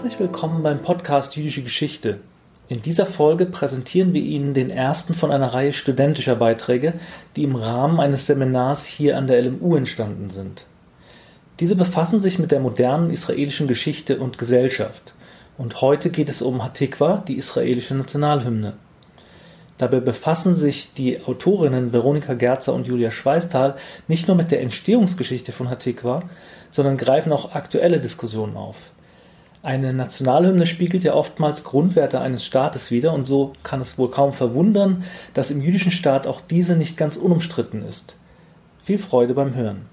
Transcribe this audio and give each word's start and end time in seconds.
Herzlich 0.00 0.18
willkommen 0.18 0.62
beim 0.62 0.78
Podcast 0.78 1.36
Jüdische 1.36 1.60
Geschichte. 1.60 2.20
In 2.70 2.80
dieser 2.80 3.04
Folge 3.04 3.44
präsentieren 3.44 4.14
wir 4.14 4.22
Ihnen 4.22 4.54
den 4.54 4.70
ersten 4.70 5.12
von 5.12 5.30
einer 5.30 5.52
Reihe 5.52 5.74
studentischer 5.74 6.36
Beiträge, 6.36 6.94
die 7.36 7.42
im 7.42 7.54
Rahmen 7.54 8.00
eines 8.00 8.26
Seminars 8.26 8.86
hier 8.86 9.18
an 9.18 9.26
der 9.26 9.42
LMU 9.42 9.76
entstanden 9.76 10.30
sind. 10.30 10.64
Diese 11.60 11.76
befassen 11.76 12.18
sich 12.18 12.38
mit 12.38 12.50
der 12.50 12.60
modernen 12.60 13.10
israelischen 13.10 13.68
Geschichte 13.68 14.20
und 14.20 14.38
Gesellschaft. 14.38 15.12
Und 15.58 15.82
heute 15.82 16.08
geht 16.08 16.30
es 16.30 16.40
um 16.40 16.64
Hatikwa, 16.64 17.22
die 17.28 17.36
israelische 17.36 17.94
Nationalhymne. 17.94 18.72
Dabei 19.76 20.00
befassen 20.00 20.54
sich 20.54 20.94
die 20.94 21.22
Autorinnen 21.22 21.92
Veronika 21.92 22.32
Gerzer 22.32 22.72
und 22.72 22.86
Julia 22.86 23.10
Schweißtal 23.10 23.76
nicht 24.08 24.28
nur 24.28 24.36
mit 24.38 24.50
der 24.50 24.62
Entstehungsgeschichte 24.62 25.52
von 25.52 25.68
Hatikwa, 25.68 26.22
sondern 26.70 26.96
greifen 26.96 27.32
auch 27.32 27.54
aktuelle 27.54 28.00
Diskussionen 28.00 28.56
auf. 28.56 28.92
Eine 29.63 29.93
Nationalhymne 29.93 30.67
spiegelt 30.67 31.03
ja 31.03 31.15
oftmals 31.15 31.63
Grundwerte 31.63 32.19
eines 32.21 32.45
Staates 32.45 32.91
wider, 32.91 33.13
und 33.13 33.25
so 33.25 33.53
kann 33.63 33.81
es 33.81 33.97
wohl 33.97 34.11
kaum 34.11 34.31
verwundern, 34.31 35.03
dass 35.33 35.49
im 35.49 35.59
jüdischen 35.61 35.91
Staat 35.91 36.27
auch 36.27 36.41
diese 36.41 36.75
nicht 36.75 36.97
ganz 36.97 37.17
unumstritten 37.17 37.83
ist. 37.83 38.15
Viel 38.83 38.99
Freude 38.99 39.33
beim 39.33 39.55
Hören. 39.55 39.89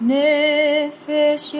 נפש 0.00 1.54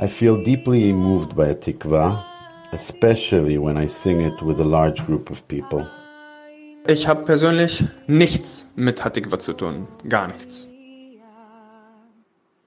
I 0.00 0.08
feel 0.08 0.42
deeply 0.42 0.92
moved 0.92 1.36
by 1.36 1.46
a 1.46 1.54
tikva, 1.54 2.24
especially 2.72 3.58
when 3.58 3.76
I 3.76 3.86
sing 3.86 4.20
it 4.20 4.42
with 4.42 4.58
a 4.58 4.64
large 4.64 5.06
group 5.06 5.30
of 5.30 5.46
people. 5.46 5.86
Ich 6.88 7.06
habe 7.06 7.24
persönlich 7.24 7.84
nichts 8.08 8.66
mit 8.74 9.04
Hatikva 9.04 9.38
zu 9.38 9.52
tun, 9.52 9.86
gar 10.08 10.26
nichts. 10.26 10.66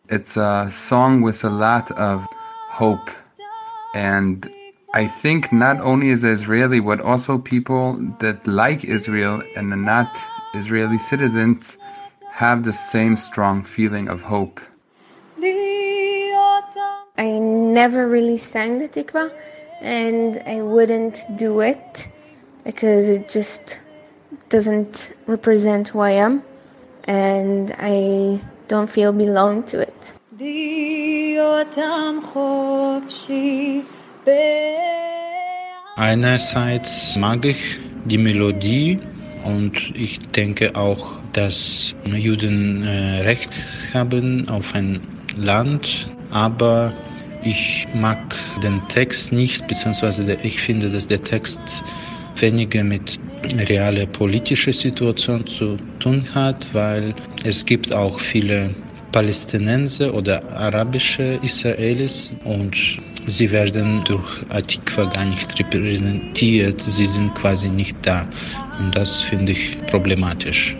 It's 0.09 0.37
a 0.37 0.71
song 0.71 1.21
with 1.21 1.43
a 1.43 1.49
lot 1.49 1.91
of 1.91 2.25
hope 2.69 3.11
and 3.93 4.49
I 4.93 5.05
think 5.05 5.51
not 5.51 5.81
only 5.81 6.11
as 6.11 6.23
Israeli, 6.23 6.79
but 6.79 7.01
also 7.01 7.37
people 7.37 7.99
that 8.19 8.47
like 8.47 8.85
Israel 8.85 9.43
and 9.57 9.73
are 9.73 9.75
not 9.75 10.17
Israeli 10.53 10.97
citizens 10.97 11.77
have 12.31 12.63
the 12.63 12.71
same 12.71 13.17
strong 13.17 13.65
feeling 13.65 14.07
of 14.07 14.21
hope. 14.21 14.61
I 17.17 17.39
never 17.39 18.07
really 18.07 18.37
sang 18.37 18.77
the 18.77 18.87
tikva 18.87 19.31
and 19.81 20.41
I 20.45 20.61
wouldn't 20.61 21.25
do 21.35 21.61
it 21.61 22.09
because 22.63 23.09
it 23.09 23.27
just 23.29 23.79
doesn't 24.49 25.13
represent 25.25 25.87
who 25.89 25.99
I 25.99 26.11
am 26.11 26.43
and 27.07 27.73
I 27.79 28.39
don't 28.67 28.89
feel 28.89 29.13
belong 29.13 29.63
to 29.63 29.81
it. 29.81 30.13
Einerseits 35.95 37.15
mag 37.15 37.45
ich 37.45 37.79
die 38.05 38.17
Melodie 38.17 38.99
und 39.43 39.73
ich 39.95 40.19
denke 40.29 40.75
auch, 40.75 41.17
dass 41.33 41.95
Juden 42.05 42.83
äh, 42.83 43.21
Recht 43.21 43.51
haben 43.93 44.47
auf 44.49 44.75
ein 44.75 45.01
Land, 45.35 46.07
aber 46.31 46.93
ich 47.43 47.87
mag 47.93 48.19
den 48.63 48.81
Text 48.89 49.31
nicht, 49.31 49.67
beziehungsweise 49.67 50.23
ich 50.43 50.59
finde, 50.59 50.89
dass 50.89 51.07
der 51.07 51.21
Text 51.21 51.61
weniger 52.35 52.83
mit 52.83 53.19
realer 53.69 54.05
politischer 54.05 54.73
Situation 54.73 55.45
zu 55.47 55.77
tun 55.99 56.23
hat, 56.33 56.67
weil 56.73 57.13
es 57.43 57.65
gibt 57.65 57.93
auch 57.93 58.19
viele 58.19 58.73
Palästinenser 59.11 60.13
oder 60.13 60.43
arabische 60.51 61.39
Israelis 61.41 62.29
und 62.43 62.75
sie 63.27 63.49
werden 63.51 64.03
durch 64.05 64.27
Atikwa 64.49 65.05
gar 65.05 65.25
nicht 65.25 65.57
repräsentiert, 65.59 66.81
sie 66.81 67.07
sind 67.07 67.33
quasi 67.35 67.69
nicht 67.69 67.95
da. 68.01 68.27
Und 68.79 68.95
das 68.95 69.21
finde 69.21 69.53
ich 69.53 69.77
problematisch. 69.87 70.75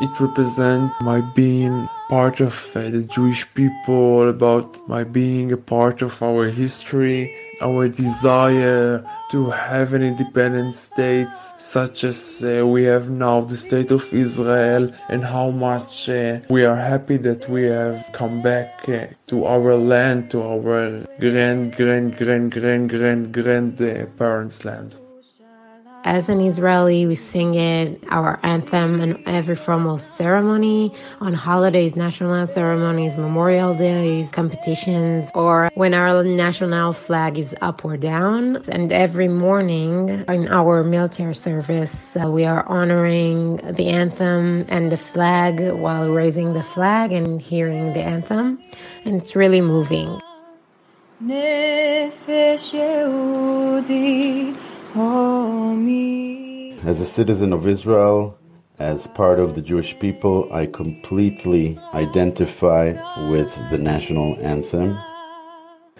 It 0.00 0.20
represents 0.20 0.94
my 1.00 1.20
being 1.20 1.88
part 2.08 2.40
of 2.40 2.54
uh, 2.76 2.88
the 2.88 3.02
Jewish 3.02 3.52
people, 3.54 4.28
about 4.28 4.88
my 4.88 5.02
being 5.02 5.50
a 5.50 5.56
part 5.56 6.02
of 6.02 6.22
our 6.22 6.46
history, 6.46 7.34
our 7.60 7.88
desire 7.88 9.04
to 9.30 9.50
have 9.50 9.92
an 9.92 10.02
independent 10.02 10.76
state 10.76 11.34
such 11.58 12.04
as 12.04 12.42
uh, 12.44 12.64
we 12.66 12.84
have 12.84 13.10
now 13.10 13.40
the 13.40 13.56
state 13.56 13.90
of 13.90 14.14
Israel 14.14 14.92
and 15.08 15.24
how 15.24 15.50
much 15.50 16.08
uh, 16.08 16.38
we 16.48 16.64
are 16.64 16.76
happy 16.76 17.16
that 17.16 17.48
we 17.50 17.64
have 17.64 18.06
come 18.12 18.40
back 18.40 18.88
uh, 18.88 19.08
to 19.26 19.44
our 19.46 19.74
land, 19.74 20.30
to 20.30 20.42
our 20.42 21.04
grand, 21.18 21.76
grand, 21.76 22.16
grand, 22.16 22.52
grand, 22.52 22.88
grand, 22.88 23.32
grand 23.32 23.82
uh, 23.82 24.06
parents' 24.16 24.64
land. 24.64 24.96
As 26.04 26.28
an 26.28 26.40
Israeli, 26.40 27.06
we 27.06 27.16
sing 27.16 27.54
it, 27.54 28.02
our 28.08 28.38
anthem, 28.42 29.00
in 29.00 29.22
every 29.28 29.56
formal 29.56 29.98
ceremony, 29.98 30.92
on 31.20 31.32
holidays, 31.32 31.96
national 31.96 32.46
ceremonies, 32.46 33.16
memorial 33.16 33.74
days, 33.74 34.30
competitions, 34.30 35.28
or 35.34 35.70
when 35.74 35.94
our 35.94 36.22
national 36.22 36.92
flag 36.92 37.36
is 37.36 37.54
up 37.62 37.84
or 37.84 37.96
down. 37.96 38.62
And 38.68 38.92
every 38.92 39.28
morning 39.28 40.24
in 40.28 40.48
our 40.48 40.84
military 40.84 41.34
service, 41.34 41.94
uh, 42.16 42.30
we 42.30 42.44
are 42.44 42.66
honoring 42.68 43.56
the 43.56 43.88
anthem 43.88 44.64
and 44.68 44.92
the 44.92 44.96
flag 44.96 45.60
while 45.72 46.10
raising 46.10 46.52
the 46.52 46.62
flag 46.62 47.12
and 47.12 47.42
hearing 47.42 47.92
the 47.92 48.00
anthem. 48.00 48.60
And 49.04 49.20
it's 49.20 49.34
really 49.34 49.60
moving. 49.60 50.20
As 56.84 57.00
a 57.00 57.04
citizen 57.04 57.52
of 57.52 57.68
Israel, 57.68 58.36
as 58.80 59.06
part 59.06 59.38
of 59.38 59.54
the 59.54 59.62
Jewish 59.62 59.96
people, 60.00 60.52
I 60.52 60.66
completely 60.66 61.78
identify 61.94 62.94
with 63.30 63.54
the 63.70 63.78
national 63.78 64.36
anthem. 64.40 64.98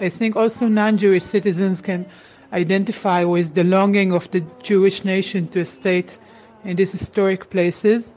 I 0.01 0.09
think 0.09 0.35
also 0.35 0.67
non 0.67 0.99
Jewish 0.99 1.23
citizens 1.23 1.81
can 1.81 2.07
identify 2.53 3.23
with 3.23 3.55
the 3.55 3.63
longing 3.63 4.13
of 4.13 4.29
the 4.33 4.41
Jewish 4.65 5.05
nation 5.05 5.47
to 5.49 5.61
a 5.61 5.67
state 5.67 6.19
in 6.65 6.75
these 6.75 6.91
historic 6.91 7.51
places. 7.51 8.13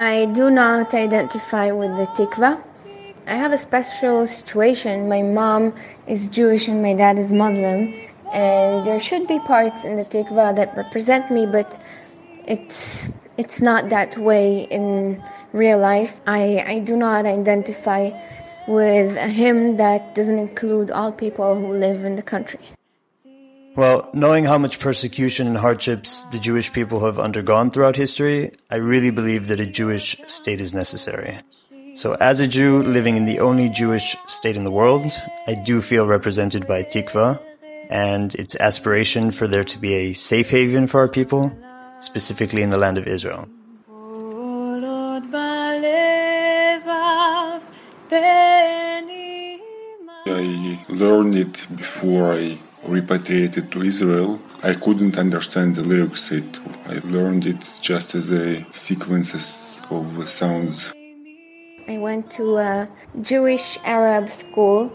I 0.00 0.26
do 0.26 0.50
not 0.50 0.92
identify 0.92 1.70
with 1.70 1.96
the 1.96 2.06
tikva. 2.16 2.60
I 3.28 3.34
have 3.34 3.52
a 3.52 3.58
special 3.58 4.26
situation. 4.26 5.08
My 5.08 5.22
mom 5.22 5.74
is 6.06 6.28
Jewish 6.28 6.66
and 6.66 6.82
my 6.82 6.94
dad 6.94 7.18
is 7.18 7.32
Muslim, 7.32 7.94
and 8.32 8.84
there 8.86 9.00
should 9.00 9.26
be 9.26 9.38
parts 9.40 9.84
in 9.84 9.96
the 9.96 10.04
tikva 10.04 10.54
that 10.56 10.76
represent 10.76 11.30
me, 11.30 11.46
but 11.46 11.78
it's 12.46 13.08
it's 13.36 13.60
not 13.60 13.88
that 13.90 14.18
way 14.18 14.62
in 14.70 15.22
real 15.52 15.78
life. 15.78 16.20
I, 16.26 16.64
I 16.66 16.78
do 16.80 16.96
not 16.96 17.24
identify 17.24 18.10
with 18.66 19.16
a 19.16 19.28
hymn 19.28 19.76
that 19.76 20.14
doesn't 20.14 20.38
include 20.38 20.90
all 20.90 21.12
people 21.12 21.54
who 21.54 21.68
live 21.68 22.04
in 22.04 22.16
the 22.16 22.22
country. 22.22 22.60
Well, 23.76 24.10
knowing 24.12 24.44
how 24.44 24.58
much 24.58 24.80
persecution 24.80 25.46
and 25.46 25.56
hardships 25.56 26.24
the 26.32 26.38
Jewish 26.40 26.72
people 26.72 27.04
have 27.04 27.20
undergone 27.20 27.70
throughout 27.70 27.94
history, 27.94 28.50
I 28.70 28.76
really 28.76 29.10
believe 29.10 29.46
that 29.46 29.60
a 29.60 29.66
Jewish 29.66 30.16
state 30.26 30.60
is 30.60 30.74
necessary. 30.74 31.38
So, 31.94 32.14
as 32.14 32.40
a 32.40 32.48
Jew 32.48 32.82
living 32.82 33.16
in 33.16 33.24
the 33.24 33.38
only 33.38 33.68
Jewish 33.68 34.16
state 34.26 34.56
in 34.56 34.64
the 34.64 34.70
world, 34.70 35.12
I 35.46 35.54
do 35.54 35.80
feel 35.80 36.06
represented 36.06 36.66
by 36.66 36.82
Tikva 36.82 37.40
and 37.88 38.34
its 38.34 38.54
aspiration 38.56 39.30
for 39.30 39.48
there 39.48 39.64
to 39.64 39.78
be 39.78 39.94
a 39.94 40.12
safe 40.12 40.50
haven 40.50 40.86
for 40.86 41.00
our 41.00 41.08
people, 41.08 41.52
specifically 42.00 42.62
in 42.62 42.70
the 42.70 42.78
land 42.78 42.98
of 42.98 43.06
Israel. 43.06 43.48
I 50.30 50.84
learned 50.88 51.34
it 51.34 51.66
before 51.74 52.34
I 52.34 52.58
repatriated 52.86 53.72
to 53.72 53.82
Israel. 53.82 54.40
I 54.62 54.74
couldn't 54.74 55.18
understand 55.18 55.74
the 55.74 55.84
lyrics. 55.84 56.30
It, 56.32 56.58
I 56.86 57.00
learned 57.04 57.46
it 57.46 57.78
just 57.80 58.14
as 58.14 58.30
a 58.30 58.66
sequences 58.72 59.80
of 59.90 60.28
sounds. 60.28 60.92
I 61.88 61.96
went 61.96 62.30
to 62.32 62.58
a 62.58 62.88
Jewish 63.22 63.78
Arab 63.84 64.28
school 64.28 64.92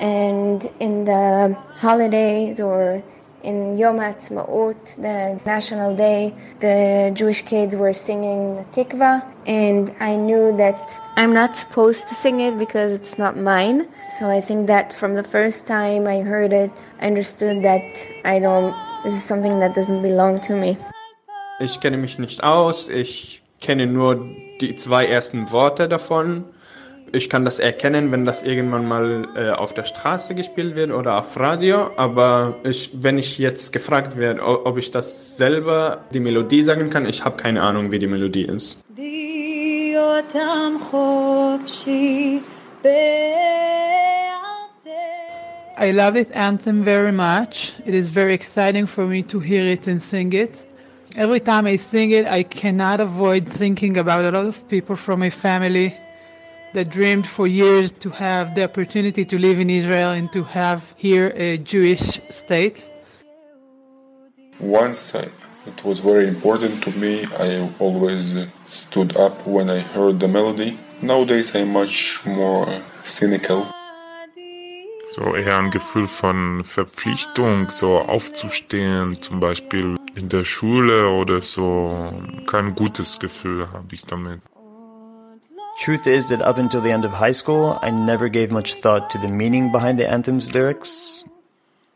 and 0.00 0.70
in 0.80 1.04
the 1.04 1.56
holidays 1.76 2.60
or 2.60 3.02
in 3.44 3.76
Yom 3.76 3.98
Ha'atzmaut, 3.98 4.96
the 4.96 5.38
national 5.44 5.94
day, 5.94 6.34
the 6.60 7.12
Jewish 7.14 7.42
kids 7.42 7.76
were 7.76 7.92
singing 7.92 8.64
Tikva, 8.72 9.22
and 9.46 9.94
I 10.00 10.16
knew 10.16 10.56
that 10.56 11.00
I'm 11.16 11.34
not 11.34 11.56
supposed 11.56 12.08
to 12.08 12.14
sing 12.14 12.40
it 12.40 12.58
because 12.58 12.92
it's 12.92 13.18
not 13.18 13.36
mine. 13.36 13.86
So 14.18 14.30
I 14.30 14.40
think 14.40 14.66
that 14.68 14.94
from 14.94 15.14
the 15.14 15.22
first 15.22 15.66
time 15.66 16.06
I 16.06 16.20
heard 16.20 16.52
it, 16.52 16.70
I 17.00 17.06
understood 17.06 17.62
that 17.62 17.84
I 18.24 18.38
don't, 18.38 18.74
this 19.04 19.12
is 19.12 19.22
something 19.22 19.58
that 19.58 19.74
doesn't 19.74 20.02
belong 20.02 20.40
to 20.40 20.56
me. 20.56 20.78
Ich 21.60 21.78
kenne 21.80 21.98
mich 21.98 22.18
nicht 22.18 22.42
aus, 22.42 22.88
ich 22.88 23.42
kenne 23.60 23.86
nur 23.86 24.16
die 24.60 24.74
zwei 24.76 25.06
ersten 25.06 25.50
Worte 25.52 25.86
davon. 25.86 26.44
ich 27.14 27.30
kann 27.30 27.44
das 27.44 27.58
erkennen, 27.58 28.12
wenn 28.12 28.24
das 28.24 28.42
irgendwann 28.42 28.86
mal 28.86 29.28
äh, 29.36 29.50
auf 29.50 29.74
der 29.74 29.84
Straße 29.84 30.34
gespielt 30.34 30.74
wird 30.76 30.90
oder 30.90 31.18
auf 31.18 31.38
Radio. 31.38 31.90
Aber 31.96 32.56
ich, 32.64 32.90
wenn 32.92 33.18
ich 33.18 33.38
jetzt 33.38 33.72
gefragt 33.72 34.16
werde, 34.16 34.42
ob 34.42 34.76
ich 34.76 34.90
das 34.90 35.36
selber 35.36 36.04
die 36.12 36.20
Melodie 36.20 36.62
sagen 36.62 36.90
kann, 36.90 37.06
ich 37.06 37.24
habe 37.24 37.36
keine 37.36 37.62
Ahnung, 37.62 37.92
wie 37.92 37.98
die 37.98 38.06
Melodie 38.06 38.44
ist. 38.44 38.82
I 45.76 45.90
love 45.90 46.14
this 46.14 46.30
anthem 46.32 46.84
very 46.84 47.12
much. 47.12 47.72
It 47.84 47.94
is 47.94 48.08
very 48.08 48.32
exciting 48.32 48.86
for 48.86 49.06
me 49.06 49.24
to 49.24 49.40
hear 49.40 49.66
it 49.66 49.88
and 49.88 50.00
sing 50.00 50.32
it. 50.32 50.64
Every 51.16 51.40
time 51.40 51.66
I 51.66 51.76
sing 51.76 52.12
it, 52.12 52.26
I 52.26 52.44
cannot 52.44 53.00
avoid 53.00 53.48
thinking 53.48 53.98
about 53.98 54.24
a 54.24 54.30
lot 54.30 54.46
of 54.46 54.68
people 54.68 54.96
from 54.96 55.20
my 55.20 55.30
family 55.30 55.96
that 56.74 56.90
dreamed 56.90 57.26
for 57.26 57.46
years 57.46 57.90
to 57.90 58.10
have 58.10 58.54
the 58.54 58.64
opportunity 58.64 59.24
to 59.24 59.38
live 59.38 59.58
in 59.58 59.70
Israel 59.70 60.10
and 60.10 60.30
to 60.32 60.44
have 60.44 60.94
here 60.96 61.32
a 61.36 61.58
Jewish 61.58 62.20
state. 62.30 62.88
Once 64.60 65.14
I, 65.14 65.28
it 65.66 65.84
was 65.84 66.00
very 66.00 66.28
important 66.28 66.82
to 66.84 66.90
me. 66.92 67.24
I 67.38 67.68
always 67.78 68.46
stood 68.66 69.16
up 69.16 69.46
when 69.46 69.70
I 69.70 69.80
heard 69.80 70.20
the 70.20 70.28
melody. 70.28 70.78
Nowadays 71.00 71.54
I'm 71.54 71.72
much 71.72 72.20
more 72.26 72.66
cynical. 73.04 73.66
So 75.10 75.36
eher 75.36 75.58
ein 75.58 75.70
Gefühl 75.70 76.08
von 76.08 76.64
Verpflichtung, 76.64 77.70
so 77.70 77.98
aufzustehen, 77.98 79.22
zum 79.22 79.38
Beispiel 79.38 79.96
in 80.16 80.28
der 80.28 80.44
Schule 80.44 81.08
oder 81.08 81.40
so. 81.40 82.12
Kein 82.46 82.74
gutes 82.74 83.20
Gefühl 83.20 83.70
habe 83.72 83.94
ich 83.94 84.04
damit. 84.04 84.40
Truth 85.76 86.06
is 86.06 86.28
that 86.28 86.40
up 86.40 86.56
until 86.56 86.80
the 86.80 86.92
end 86.92 87.04
of 87.04 87.12
high 87.12 87.32
school, 87.32 87.78
I 87.82 87.90
never 87.90 88.28
gave 88.28 88.52
much 88.52 88.74
thought 88.74 89.10
to 89.10 89.18
the 89.18 89.28
meaning 89.28 89.72
behind 89.72 89.98
the 89.98 90.08
anthem's 90.08 90.54
lyrics. 90.54 91.24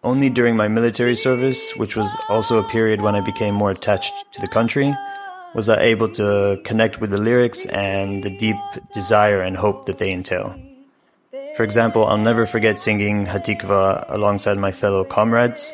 Only 0.03 0.31
during 0.31 0.57
my 0.57 0.69
military 0.69 1.15
service, 1.15 1.73
which 1.77 1.97
was 1.97 2.15
also 2.29 2.59
a 2.59 2.69
period 2.69 3.01
when 3.01 3.15
I 3.15 3.21
became 3.21 3.55
more 3.55 3.71
attached 3.71 4.33
to 4.33 4.41
the 4.41 4.49
country, 4.49 4.95
was 5.55 5.69
I 5.69 5.81
able 5.81 6.09
to 6.11 6.61
connect 6.65 7.01
with 7.01 7.11
the 7.11 7.19
lyrics 7.19 7.67
and 7.67 8.23
the 8.23 8.37
deep 8.37 8.57
desire 8.93 9.43
and 9.43 9.57
hope 9.57 9.87
that 9.87 9.99
they 9.99 10.13
entail. 10.13 10.55
For 11.57 11.63
example, 11.63 12.05
I'll 12.05 12.19
never 12.19 12.47
forget 12.47 12.79
singing 12.79 13.27
Hatikva 13.27 14.05
alongside 14.09 14.59
my 14.59 14.73
fellow 14.73 15.05
comrades 15.05 15.73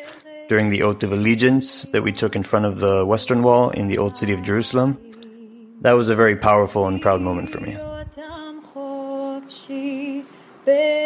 during 0.48 0.68
the 0.68 0.82
Oath 0.82 1.02
of 1.02 1.12
Allegiance 1.12 1.82
that 1.92 2.02
we 2.02 2.12
took 2.12 2.36
in 2.36 2.42
front 2.42 2.66
of 2.66 2.78
the 2.78 3.04
Western 3.04 3.42
Wall 3.42 3.70
in 3.70 3.88
the 3.88 3.98
Old 3.98 4.16
City 4.16 4.32
of 4.34 4.42
Jerusalem. 4.42 4.98
That 5.80 5.92
was 5.92 6.10
a 6.10 6.14
very 6.14 6.36
powerful 6.36 6.86
and 6.86 7.00
proud 7.00 7.20
moment 7.20 7.50
for 7.50 7.60
me. 7.60 7.76
להיות 9.43 9.43
עם 9.43 9.43
חופשי 9.43 10.21
בארצנו 10.65 11.03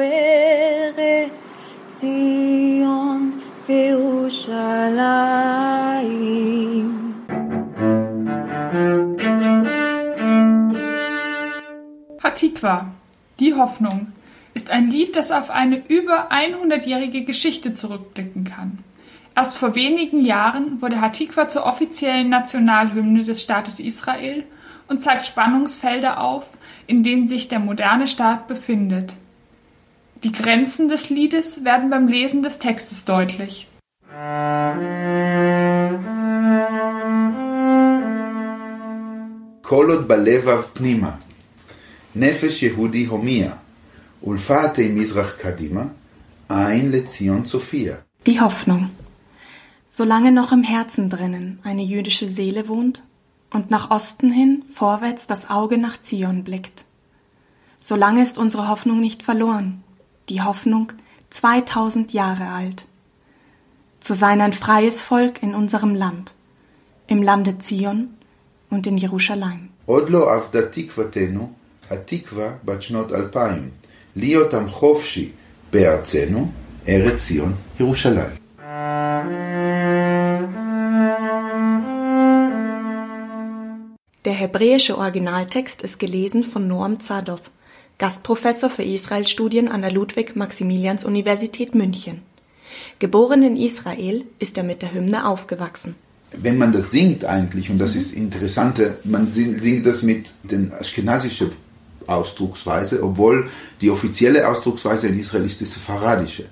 ארץ 0.00 1.54
ציון 1.88 3.40
וירושלים. 3.68 4.66
Hatikwa, 12.22 12.76
die 13.40 13.54
Hoffnung, 13.54 14.12
ist 14.52 14.70
ein 14.70 14.90
Lied, 14.90 15.16
das 15.16 15.30
auf 15.32 15.50
eine 15.50 15.76
über 15.88 16.30
100-jährige 16.32 17.24
Geschichte 17.24 17.72
zurückblicken 17.72 18.44
kann. 18.44 18.78
Erst 19.36 19.58
vor 19.58 19.74
wenigen 19.74 20.24
Jahren 20.24 20.80
wurde 20.80 21.02
Hatikwa 21.02 21.46
zur 21.46 21.66
offiziellen 21.66 22.30
Nationalhymne 22.30 23.22
des 23.22 23.42
Staates 23.42 23.80
Israel 23.80 24.44
und 24.90 25.02
zeigt 25.02 25.26
Spannungsfelder 25.26 26.20
auf, 26.20 26.46
in 26.86 27.02
denen 27.02 27.28
sich 27.28 27.48
der 27.48 27.58
moderne 27.58 28.06
Staat 28.06 28.46
befindet. 28.46 29.14
Die 30.22 30.32
Grenzen 30.32 30.88
des 30.88 31.10
Liedes 31.10 31.64
werden 31.64 31.90
beim 31.90 32.08
Lesen 32.08 32.42
des 32.42 32.58
Textes 32.58 33.04
deutlich. 33.04 33.66
כל 39.62 39.90
עוד 39.90 40.08
בלבב 40.08 40.62
פנימה, 40.72 41.10
נפש 42.16 42.62
יהודי 42.62 43.04
הומייה, 43.04 43.52
ולפאתי 44.24 44.88
מזרח 44.88 45.36
קדימה, 45.36 45.84
עין 46.48 46.92
לציון 46.92 47.42
צופיה. 47.42 47.94
Die 48.26 48.40
Hoffnung. 48.40 48.90
Solange 49.88 50.32
noch 50.32 50.52
im 50.52 50.62
Herzen 50.62 51.08
drinnen 51.10 51.60
eine 51.62 51.82
jüdische 51.82 52.28
Seele 52.28 52.68
wohnt 52.68 53.02
und 53.50 53.70
nach 53.70 53.90
Osten 53.90 54.30
hin 54.30 54.62
vorwärts 54.72 55.26
das 55.26 55.50
Auge 55.50 55.78
nach 55.78 56.00
Zion 56.00 56.44
blickt. 56.44 56.84
Solange 57.80 58.22
ist 58.22 58.38
unsere 58.38 58.68
Hoffnung 58.68 59.00
nicht 59.00 59.22
verloren. 59.22 59.82
Die 60.28 60.42
Hoffnung 60.42 60.92
2000 61.30 62.12
Jahre 62.12 62.48
alt. 62.48 62.84
Zu 64.00 64.14
sein 64.14 64.40
ein 64.40 64.52
freies 64.52 65.02
Volk 65.02 65.42
in 65.42 65.54
unserem 65.54 65.94
Land. 65.94 66.32
Im 67.06 67.22
Lande 67.22 67.58
Zion 67.58 68.08
und 68.70 68.86
in 68.86 68.96
Jerusalem. 68.98 69.70
עוד 69.86 70.10
לא 70.10 70.36
אבדה 70.36 70.66
תקוותנו, 70.66 71.52
התקווה 71.90 72.48
בת 72.64 72.82
שנות 72.82 73.12
אלפיים, 73.12 73.70
להיות 74.16 74.54
עם 74.54 74.68
חופשי 74.68 75.30
בארצנו, 75.72 76.50
ארץ 76.88 77.26
ציון, 77.26 77.54
ירושלים. 77.80 78.36
Der 84.23 84.33
hebräische 84.33 84.99
Originaltext 84.99 85.81
ist 85.81 85.97
gelesen 85.97 86.43
von 86.43 86.67
Noam 86.67 86.99
Zadov, 86.99 87.41
Gastprofessor 87.97 88.69
für 88.69 88.83
Israelstudien 88.83 89.67
an 89.67 89.81
der 89.81 89.91
Ludwig-Maximilians-Universität 89.91 91.73
München. 91.73 92.21
Geboren 92.99 93.41
in 93.41 93.57
Israel 93.57 94.25
ist 94.37 94.59
er 94.59 94.63
mit 94.63 94.83
der 94.83 94.93
Hymne 94.93 95.25
aufgewachsen. 95.25 95.95
Wenn 96.33 96.59
man 96.59 96.71
das 96.71 96.91
singt 96.91 97.25
eigentlich, 97.25 97.71
und 97.71 97.79
das 97.79 97.95
ist 97.95 98.13
interessante, 98.13 98.99
man 99.05 99.33
sing- 99.33 99.59
singt 99.59 99.87
das 99.87 100.03
mit 100.03 100.29
den 100.43 100.71
aschkenasische 100.71 101.49
Ausdrucksweise, 102.05 103.01
obwohl 103.01 103.49
die 103.81 103.89
offizielle 103.89 104.47
Ausdrucksweise 104.47 105.07
in 105.07 105.19
Israel 105.19 105.45
ist 105.45 105.61
die 105.61 105.65
sepharadische. 105.65 106.45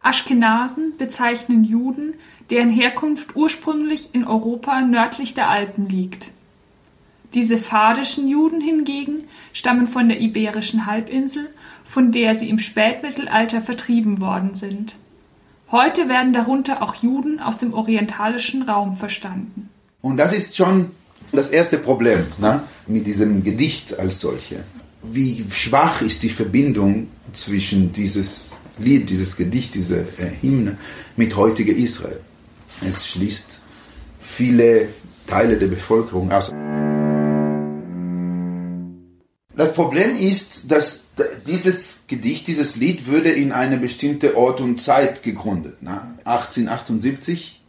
Aschkenasen 0.00 0.92
bezeichnen 0.98 1.64
Juden, 1.64 2.14
deren 2.50 2.70
Herkunft 2.70 3.36
ursprünglich 3.36 4.10
in 4.12 4.26
Europa 4.26 4.80
nördlich 4.82 5.34
der 5.34 5.50
Alpen 5.50 5.88
liegt. 5.88 6.30
Die 7.34 7.42
sephardischen 7.42 8.28
Juden 8.28 8.60
hingegen 8.60 9.24
stammen 9.52 9.86
von 9.86 10.08
der 10.08 10.20
iberischen 10.20 10.86
Halbinsel, 10.86 11.48
von 11.84 12.12
der 12.12 12.34
sie 12.34 12.48
im 12.48 12.58
Spätmittelalter 12.58 13.60
vertrieben 13.60 14.20
worden 14.20 14.54
sind. 14.54 14.96
Heute 15.70 16.08
werden 16.08 16.32
darunter 16.32 16.82
auch 16.82 16.94
Juden 16.94 17.40
aus 17.40 17.58
dem 17.58 17.74
orientalischen 17.74 18.62
Raum 18.62 18.92
verstanden. 18.92 19.68
Und 20.00 20.16
das 20.16 20.32
ist 20.32 20.56
schon 20.56 20.92
das 21.32 21.50
erste 21.50 21.78
Problem 21.78 22.26
ne, 22.38 22.62
mit 22.86 23.06
diesem 23.06 23.42
Gedicht 23.42 23.98
als 23.98 24.20
solche. 24.20 24.62
Wie 25.02 25.44
schwach 25.50 26.02
ist 26.02 26.22
die 26.22 26.30
Verbindung 26.30 27.08
zwischen 27.32 27.92
dieses 27.92 28.54
Lied, 28.78 29.10
dieses 29.10 29.36
Gedicht, 29.36 29.74
diese 29.74 30.00
äh, 30.00 30.30
Hymne 30.40 30.78
mit 31.16 31.36
heutiger 31.36 31.74
Israel? 31.74 32.20
Es 32.82 33.06
schließt 33.08 33.60
viele 34.20 34.88
Teile 35.26 35.56
der 35.56 35.68
Bevölkerung 35.68 36.30
aus. 36.30 36.52
Das 39.56 39.72
Problem 39.72 40.16
ist, 40.16 40.70
dass 40.70 41.04
dieses 41.46 42.02
Gedicht, 42.06 42.46
dieses 42.46 42.76
Lied 42.76 43.06
würde 43.06 43.32
in 43.32 43.52
eine 43.52 43.78
bestimmte 43.78 44.36
Ort 44.36 44.60
und 44.60 44.80
Zeit 44.82 45.22
gegründet. 45.22 45.82
Ne? 45.82 46.00
1878 46.24 47.62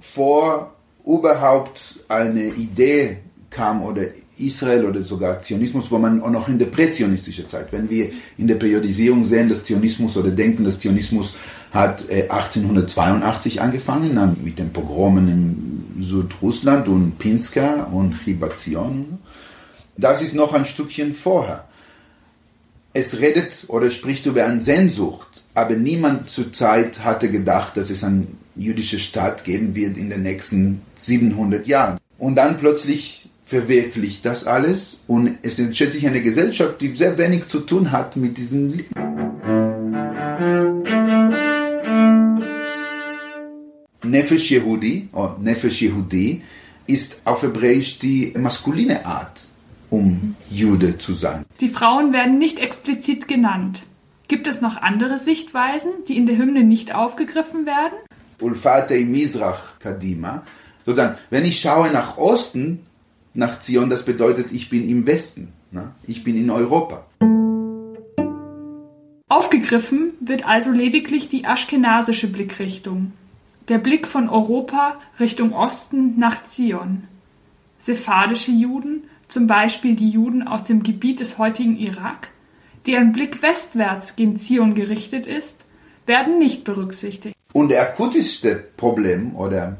vor 0.00 0.74
überhaupt 1.06 2.00
eine 2.08 2.44
Idee 2.44 3.18
kam 3.48 3.82
oder 3.82 4.02
Israel 4.36 4.84
oder 4.84 5.02
sogar 5.02 5.40
Zionismus, 5.40 5.90
wo 5.90 5.98
man 5.98 6.22
auch 6.22 6.30
noch 6.30 6.48
in 6.48 6.58
der 6.58 6.66
präzionistischen 6.66 7.48
Zeit, 7.48 7.72
wenn 7.72 7.88
wir 7.88 8.10
in 8.36 8.46
der 8.46 8.56
Periodisierung 8.56 9.24
sehen, 9.24 9.48
dass 9.48 9.64
Zionismus 9.64 10.16
oder 10.16 10.30
denken, 10.30 10.64
dass 10.64 10.80
Zionismus 10.80 11.36
hat 11.74 12.08
äh, 12.08 12.28
1882 12.30 13.60
angefangen 13.60 14.12
na, 14.14 14.34
mit 14.42 14.60
den 14.60 14.72
Pogromen 14.72 15.28
im 15.28 16.02
Südrussland 16.02 16.86
und 16.86 17.18
Pinska 17.18 17.88
und 17.92 18.14
Chibat 18.24 18.56
Zion. 18.56 19.18
Das 19.96 20.22
ist 20.22 20.34
noch 20.34 20.54
ein 20.54 20.64
Stückchen 20.64 21.12
vorher. 21.12 21.64
Es 22.92 23.18
redet 23.20 23.64
oder 23.66 23.90
spricht 23.90 24.24
über 24.26 24.44
eine 24.44 24.60
Sehnsucht, 24.60 25.42
aber 25.52 25.74
niemand 25.74 26.30
zur 26.30 26.52
Zeit 26.52 27.04
hatte 27.04 27.28
gedacht, 27.28 27.76
dass 27.76 27.90
es 27.90 28.04
einen 28.04 28.38
jüdischen 28.54 29.00
Staat 29.00 29.44
geben 29.44 29.74
wird 29.74 29.96
in 29.96 30.10
den 30.10 30.22
nächsten 30.22 30.82
700 30.94 31.66
Jahren. 31.66 31.98
Und 32.18 32.36
dann 32.36 32.56
plötzlich 32.56 33.28
verwirklicht 33.44 34.24
das 34.24 34.46
alles 34.46 34.98
und 35.08 35.38
es 35.42 35.58
entsteht 35.58 35.92
sich 35.92 36.06
eine 36.06 36.22
Gesellschaft, 36.22 36.80
die 36.80 36.94
sehr 36.94 37.18
wenig 37.18 37.48
zu 37.48 37.60
tun 37.60 37.90
hat 37.90 38.16
mit 38.16 38.38
diesen 38.38 38.70
Lied. 38.70 38.86
Nefesh 44.04 44.50
Yehudi, 44.50 45.08
oder 45.12 45.36
Nefesh 45.40 45.82
Yehudi, 45.82 46.42
ist 46.86 47.20
auf 47.24 47.42
Hebräisch 47.42 47.98
die 47.98 48.32
maskuline 48.36 49.06
Art, 49.06 49.44
um 49.90 50.36
Jude 50.50 50.98
zu 50.98 51.14
sein. 51.14 51.44
Die 51.60 51.68
Frauen 51.68 52.12
werden 52.12 52.38
nicht 52.38 52.58
explizit 52.58 53.28
genannt. 53.28 53.82
Gibt 54.28 54.46
es 54.46 54.60
noch 54.60 54.76
andere 54.76 55.18
Sichtweisen, 55.18 55.92
die 56.08 56.16
in 56.16 56.26
der 56.26 56.38
Hymne 56.38 56.64
nicht 56.64 56.94
aufgegriffen 56.94 57.66
werden? 57.66 57.94
Ulfatei 58.40 59.04
Mizrach 59.04 59.78
Kadima. 59.78 60.42
Sozusagen, 60.84 61.16
wenn 61.30 61.44
ich 61.44 61.60
schaue 61.60 61.90
nach 61.90 62.18
Osten, 62.18 62.80
nach 63.32 63.60
Zion, 63.60 63.90
das 63.90 64.04
bedeutet, 64.04 64.52
ich 64.52 64.70
bin 64.70 64.88
im 64.88 65.06
Westen. 65.06 65.52
Ne? 65.70 65.92
Ich 66.06 66.24
bin 66.24 66.36
in 66.36 66.50
Europa. 66.50 67.06
Aufgegriffen 69.28 70.12
wird 70.20 70.46
also 70.46 70.70
lediglich 70.70 71.28
die 71.28 71.46
aschkenasische 71.46 72.28
Blickrichtung. 72.28 73.12
Der 73.68 73.78
Blick 73.78 74.06
von 74.06 74.28
Europa 74.28 75.00
Richtung 75.18 75.54
Osten 75.54 76.18
nach 76.18 76.44
Zion. 76.44 77.04
Sephardische 77.78 78.50
Juden, 78.50 79.04
zum 79.26 79.46
Beispiel 79.46 79.96
die 79.96 80.10
Juden 80.10 80.46
aus 80.46 80.64
dem 80.64 80.82
Gebiet 80.82 81.20
des 81.20 81.38
heutigen 81.38 81.78
Irak, 81.78 82.28
deren 82.86 83.12
Blick 83.12 83.40
westwärts 83.40 84.16
gen 84.16 84.36
Zion 84.36 84.74
gerichtet 84.74 85.26
ist, 85.26 85.64
werden 86.04 86.38
nicht 86.38 86.64
berücksichtigt. 86.64 87.34
Und 87.54 87.70
der 87.70 87.80
akutischste 87.80 88.62
Problem 88.76 89.34
oder 89.34 89.78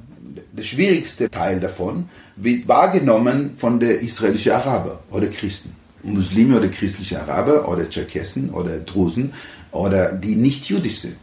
der 0.52 0.62
schwierigste 0.62 1.28
Teil 1.28 1.60
davon 1.60 2.08
wird 2.36 2.66
wahrgenommen 2.66 3.50
von 3.58 3.80
den 3.80 4.00
israelischen 4.00 4.52
Araber 4.52 5.00
oder 5.10 5.26
Christen. 5.26 5.74
Muslime 6.02 6.56
oder 6.56 6.68
christliche 6.68 7.20
Araber 7.20 7.68
oder 7.68 7.88
Tscherkessen 7.88 8.48
oder 8.48 8.78
Drusen 8.78 9.34
oder 9.72 10.12
die 10.12 10.36
nicht 10.36 10.66
jüdisch 10.70 11.00
sind. 11.00 11.16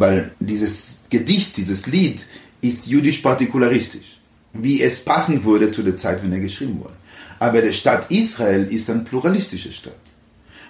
Weil 0.00 0.30
dieses 0.40 1.02
Gedicht, 1.10 1.58
dieses 1.58 1.86
Lied 1.86 2.24
ist 2.62 2.86
jüdisch 2.86 3.18
partikularistisch, 3.18 4.18
wie 4.54 4.80
es 4.80 5.04
passen 5.04 5.44
würde 5.44 5.70
zu 5.70 5.82
der 5.82 5.98
Zeit, 5.98 6.22
wenn 6.22 6.32
er 6.32 6.40
geschrieben 6.40 6.80
wurde. 6.80 6.94
Aber 7.38 7.60
der 7.60 7.74
Staat 7.74 8.10
Israel 8.10 8.64
ist 8.72 8.88
ein 8.88 9.04
pluralistischer 9.04 9.72
Staat. 9.72 10.00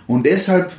Und 0.08 0.26
deshalb 0.26 0.72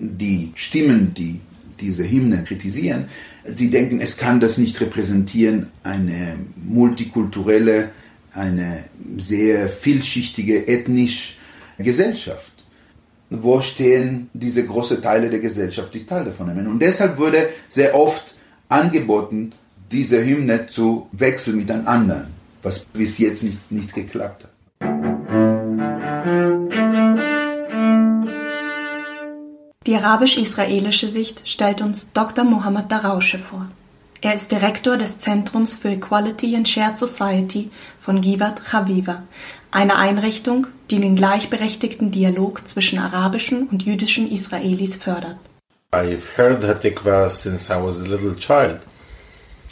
die 0.00 0.50
Stimmen, 0.56 1.14
die 1.14 1.38
diese 1.78 2.02
Hymne 2.02 2.42
kritisieren, 2.42 3.04
sie 3.44 3.70
denken, 3.70 4.00
es 4.00 4.16
kann 4.16 4.40
das 4.40 4.58
nicht 4.58 4.80
repräsentieren, 4.80 5.68
eine 5.84 6.34
multikulturelle, 6.56 7.90
eine 8.32 8.82
sehr 9.16 9.68
vielschichtige, 9.68 10.66
ethnisch 10.66 11.36
Gesellschaft. 11.78 12.51
Wo 13.40 13.60
stehen 13.60 14.28
diese 14.34 14.64
großen 14.64 15.00
Teile 15.00 15.30
der 15.30 15.40
Gesellschaft, 15.40 15.94
die 15.94 16.04
Teil 16.04 16.24
davon 16.24 16.48
nehmen? 16.48 16.66
Und 16.66 16.80
deshalb 16.80 17.16
wurde 17.16 17.48
sehr 17.70 17.94
oft 17.94 18.34
angeboten, 18.68 19.52
diese 19.90 20.22
Hymne 20.24 20.66
zu 20.66 21.08
wechseln 21.12 21.56
mit 21.56 21.70
einem 21.70 21.86
anderen, 21.86 22.26
was 22.62 22.80
bis 22.80 23.18
jetzt 23.18 23.42
nicht, 23.42 23.72
nicht 23.72 23.94
geklappt 23.94 24.44
hat. 24.44 24.52
Die 29.86 29.96
arabisch-israelische 29.96 31.08
Sicht 31.10 31.48
stellt 31.48 31.80
uns 31.80 32.12
Dr. 32.12 32.44
Mohammad 32.44 32.92
Darausche 32.92 33.38
vor. 33.38 33.66
Er 34.24 34.36
ist 34.36 34.52
Direktor 34.52 34.96
des 34.98 35.18
Zentrums 35.18 35.74
für 35.74 35.88
Equality 35.88 36.54
and 36.54 36.68
Shared 36.68 36.96
Society 36.96 37.72
von 37.98 38.20
Givat 38.20 38.62
Chaviva, 38.70 39.24
eine 39.72 39.96
Einrichtung, 39.96 40.68
die 40.90 41.00
den 41.00 41.16
gleichberechtigten 41.16 42.12
Dialog 42.12 42.68
zwischen 42.68 43.00
arabischen 43.00 43.66
und 43.66 43.82
jüdischen 43.82 44.30
Israelis 44.30 44.94
fördert. 44.94 45.38
I've 45.92 46.36
heard 46.36 46.62
Hatikva 46.62 47.28
since 47.28 47.68
I 47.68 47.82
was 47.82 48.00
a 48.00 48.06
little 48.06 48.36
child, 48.36 48.78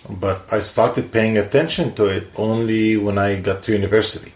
but 0.09 0.40
I 0.50 0.61
started 0.61 1.12
paying 1.12 1.38
attention 1.38 1.95
to 1.95 2.09
it 2.09 2.26
only 2.35 2.97
when 2.97 3.19
I 3.19 3.40
got 3.40 3.62
to 3.66 3.73
university, 3.73 4.33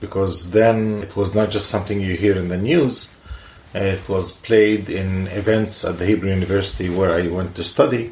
because 0.00 0.50
then 0.50 1.00
it 1.04 1.16
was 1.16 1.32
not 1.32 1.52
just 1.52 1.70
something 1.70 2.00
you 2.00 2.16
hear 2.16 2.36
in 2.36 2.48
the 2.48 2.58
news. 2.58 3.14
It 3.72 4.08
was 4.08 4.32
played 4.32 4.90
in 4.90 5.28
events 5.28 5.84
at 5.84 6.00
the 6.00 6.06
Hebrew 6.06 6.30
University 6.30 6.88
where 6.90 7.12
I 7.12 7.28
went 7.28 7.54
to 7.54 7.62
study. 7.62 8.10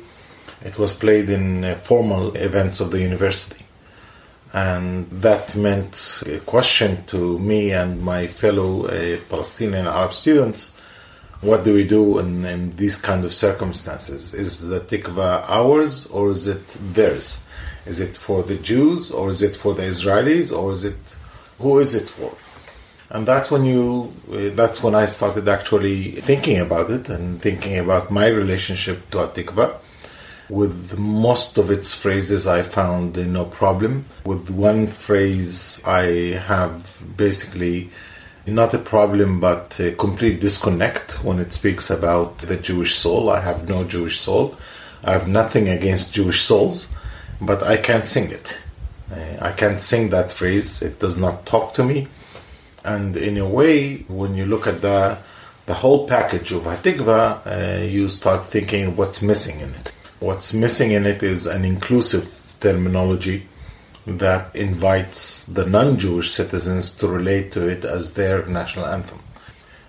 It 0.64 0.78
was 0.78 0.94
played 0.94 1.28
in 1.30 1.64
uh, 1.64 1.74
formal 1.74 2.36
events 2.36 2.80
of 2.80 2.90
the 2.90 3.00
university. 3.00 3.64
And 4.52 5.10
that 5.10 5.56
meant 5.56 6.22
a 6.26 6.38
question 6.40 7.04
to 7.06 7.38
me 7.38 7.72
and 7.72 8.02
my 8.02 8.26
fellow 8.26 8.86
uh, 8.86 9.18
Palestinian 9.28 9.86
Arab 9.86 10.12
students 10.12 10.76
what 11.42 11.64
do 11.64 11.74
we 11.74 11.84
do 11.84 12.20
in, 12.20 12.44
in 12.44 12.76
these 12.76 12.96
kind 12.96 13.24
of 13.24 13.34
circumstances? 13.34 14.32
Is 14.32 14.68
the 14.68 14.80
tikva 14.80 15.44
ours 15.48 16.06
or 16.06 16.30
is 16.30 16.46
it 16.46 16.66
theirs? 16.94 17.46
Is 17.84 17.98
it 17.98 18.16
for 18.16 18.44
the 18.44 18.56
Jews 18.56 19.10
or 19.10 19.28
is 19.28 19.42
it 19.42 19.56
for 19.56 19.74
the 19.74 19.82
Israelis 19.82 20.56
or 20.56 20.70
is 20.70 20.84
it 20.84 21.16
who 21.58 21.80
is 21.80 21.96
it 21.96 22.08
for? 22.08 22.32
And 23.10 23.26
that's 23.26 23.50
when 23.50 23.64
you 23.64 24.12
uh, 24.32 24.54
that's 24.54 24.82
when 24.84 24.94
I 24.94 25.06
started 25.06 25.48
actually 25.48 26.12
thinking 26.20 26.60
about 26.60 26.90
it 26.90 27.08
and 27.08 27.42
thinking 27.42 27.76
about 27.78 28.10
my 28.10 28.28
relationship 28.28 29.10
to 29.10 29.18
Atikva. 29.18 29.76
With 30.48 30.98
most 30.98 31.56
of 31.56 31.70
its 31.70 31.94
phrases, 31.94 32.46
I 32.46 32.62
found 32.62 33.16
no 33.32 33.44
problem. 33.44 34.04
With 34.24 34.50
one 34.50 34.86
phrase, 34.86 35.80
I 35.84 36.40
have 36.46 37.02
basically 37.16 37.90
not 38.46 38.74
a 38.74 38.78
problem, 38.78 39.40
but 39.40 39.78
a 39.78 39.92
complete 39.92 40.40
disconnect 40.40 41.24
when 41.24 41.38
it 41.38 41.52
speaks 41.52 41.90
about 41.90 42.38
the 42.38 42.56
Jewish 42.56 42.94
soul. 42.94 43.30
I 43.30 43.40
have 43.40 43.68
no 43.68 43.84
Jewish 43.84 44.20
soul. 44.20 44.56
I 45.04 45.12
have 45.12 45.28
nothing 45.28 45.68
against 45.68 46.14
Jewish 46.14 46.42
souls, 46.42 46.94
but 47.40 47.62
I 47.62 47.76
can't 47.76 48.06
sing 48.06 48.30
it. 48.30 48.60
Uh, 49.10 49.36
I 49.40 49.52
can't 49.52 49.80
sing 49.80 50.10
that 50.10 50.32
phrase. 50.32 50.82
It 50.82 50.98
does 50.98 51.16
not 51.16 51.46
talk 51.46 51.74
to 51.74 51.84
me. 51.84 52.08
And 52.84 53.16
in 53.16 53.36
a 53.38 53.46
way, 53.46 53.98
when 54.08 54.34
you 54.34 54.44
look 54.44 54.66
at 54.66 54.82
the 54.82 55.18
the 55.66 55.74
whole 55.74 56.08
package 56.08 56.50
of 56.50 56.62
Hatikva, 56.62 57.46
uh, 57.46 57.82
you 57.84 58.08
start 58.08 58.46
thinking 58.46 58.96
what's 58.96 59.22
missing 59.22 59.60
in 59.60 59.70
it. 59.74 59.91
What's 60.22 60.54
missing 60.54 60.92
in 60.92 61.04
it 61.04 61.20
is 61.24 61.48
an 61.48 61.64
inclusive 61.64 62.54
terminology 62.60 63.48
that 64.06 64.54
invites 64.54 65.46
the 65.46 65.66
non 65.66 65.98
Jewish 65.98 66.30
citizens 66.30 66.94
to 66.98 67.08
relate 67.08 67.50
to 67.54 67.66
it 67.66 67.84
as 67.84 68.14
their 68.14 68.46
national 68.46 68.86
anthem. 68.86 69.18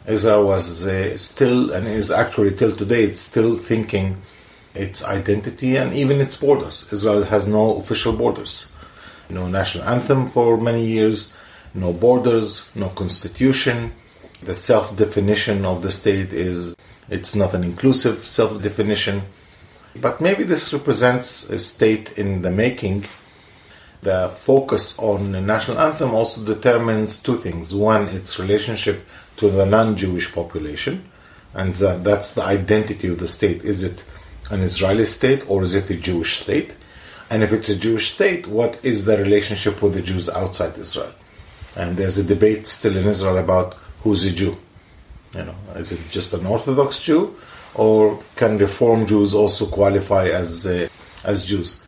Israel 0.08 0.48
was 0.48 0.88
uh, 0.88 1.16
still, 1.18 1.72
and 1.72 1.86
is 1.86 2.10
actually 2.10 2.56
till 2.56 2.76
today, 2.76 3.04
it's 3.04 3.20
still 3.20 3.56
thinking 3.56 4.24
its 4.74 5.06
identity 5.06 5.76
and 5.76 5.94
even 5.94 6.20
its 6.20 6.38
borders. 6.38 6.92
Israel 6.92 7.26
has 7.26 7.46
no 7.46 7.76
official 7.76 8.14
borders, 8.14 8.76
no 9.30 9.48
national 9.48 9.84
anthem 9.84 10.28
for 10.28 10.58
many 10.58 10.84
years, 10.84 11.32
no 11.76 11.94
borders, 11.94 12.72
no 12.74 12.90
constitution. 12.90 13.94
The 14.42 14.56
self 14.56 14.98
definition 14.98 15.64
of 15.64 15.84
the 15.84 15.92
state 15.92 16.34
is 16.34 16.76
it's 17.08 17.36
not 17.36 17.54
an 17.54 17.64
inclusive 17.64 18.26
self 18.26 18.60
definition. 18.64 19.22
But 19.96 20.22
maybe 20.22 20.44
this 20.44 20.74
represents 20.74 21.50
a 21.50 21.60
state 21.60 22.18
in 22.18 22.42
the 22.42 22.52
making 22.52 23.06
the 24.04 24.30
focus 24.30 25.00
on 25.00 25.32
the 25.32 25.42
national 25.42 25.80
anthem 25.80 26.14
also 26.14 26.44
determines 26.46 27.24
two 27.24 27.38
things. 27.38 27.74
One, 27.74 28.10
its 28.10 28.38
relationship 28.38 29.06
to 29.38 29.50
the 29.50 29.66
non 29.66 29.96
Jewish 29.96 30.34
population, 30.34 31.10
and 31.54 31.74
that's 31.76 32.36
the 32.36 32.44
identity 32.44 33.08
of 33.08 33.20
the 33.20 33.28
state. 33.28 33.64
Is 33.64 33.84
it 33.84 34.04
an 34.52 34.62
Israeli 34.62 35.06
state 35.06 35.50
or 35.50 35.64
is 35.64 35.74
it 35.74 35.90
a 35.90 35.96
Jewish 35.96 36.38
state? 36.38 36.76
And 37.30 37.42
if 37.44 37.54
it's 37.54 37.70
a 37.70 37.80
Jewish 37.80 38.12
state, 38.12 38.46
what 38.46 38.78
is 38.84 39.06
the 39.06 39.18
relationship 39.18 39.82
with 39.82 39.94
the 39.94 40.02
Jews 40.02 40.30
outside 40.30 40.78
Israel? 40.78 41.14
And 41.76 41.98
there's 41.98 42.18
a 42.18 42.24
debate 42.24 42.68
still 42.68 42.98
in 42.98 43.08
Israel 43.08 43.38
about 43.38 43.76
who's 44.04 44.26
a 44.26 44.34
Jew. 44.34 44.58
You 45.34 45.46
know, 45.46 45.56
is 45.76 45.92
it 45.94 46.02
just 46.12 46.34
an 46.34 46.46
Orthodox 46.46 47.02
Jew, 47.02 47.36
or 47.76 48.20
can 48.36 48.58
Reform 48.58 49.06
Jews 49.06 49.34
also 49.34 49.68
qualify 49.68 50.30
as 50.30 50.66
uh, 50.66 50.88
as 51.24 51.46
Jews? 51.46 51.86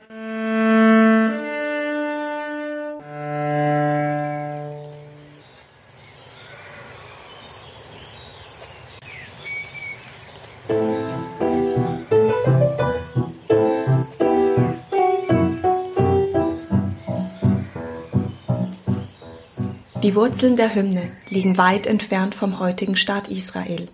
Die 20.05 20.13
Wurzeln 20.13 20.55
der 20.55 20.69
Hymne 20.69 21.09
liegen 21.29 21.57
weit 21.57 21.87
entfernt 21.87 22.35
vom 22.35 22.59
heutigen 22.59 22.95
Staat 22.95 23.27
Israel. 23.27 23.89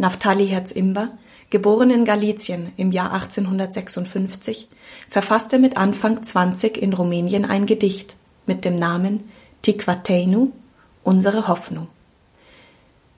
Naftali 0.00 0.46
Herz-Imber, 0.46 1.10
geboren 1.50 1.90
in 1.90 2.06
Galizien 2.06 2.72
im 2.78 2.90
Jahr 2.90 3.12
1856, 3.12 4.66
verfasste 5.10 5.58
mit 5.58 5.76
Anfang 5.76 6.22
20 6.22 6.78
in 6.78 6.94
Rumänien 6.94 7.44
ein 7.44 7.66
Gedicht 7.66 8.16
mit 8.46 8.64
dem 8.64 8.76
Namen 8.76 9.28
Tikvateinu, 9.60 10.52
unsere 11.04 11.48
Hoffnung. 11.48 11.88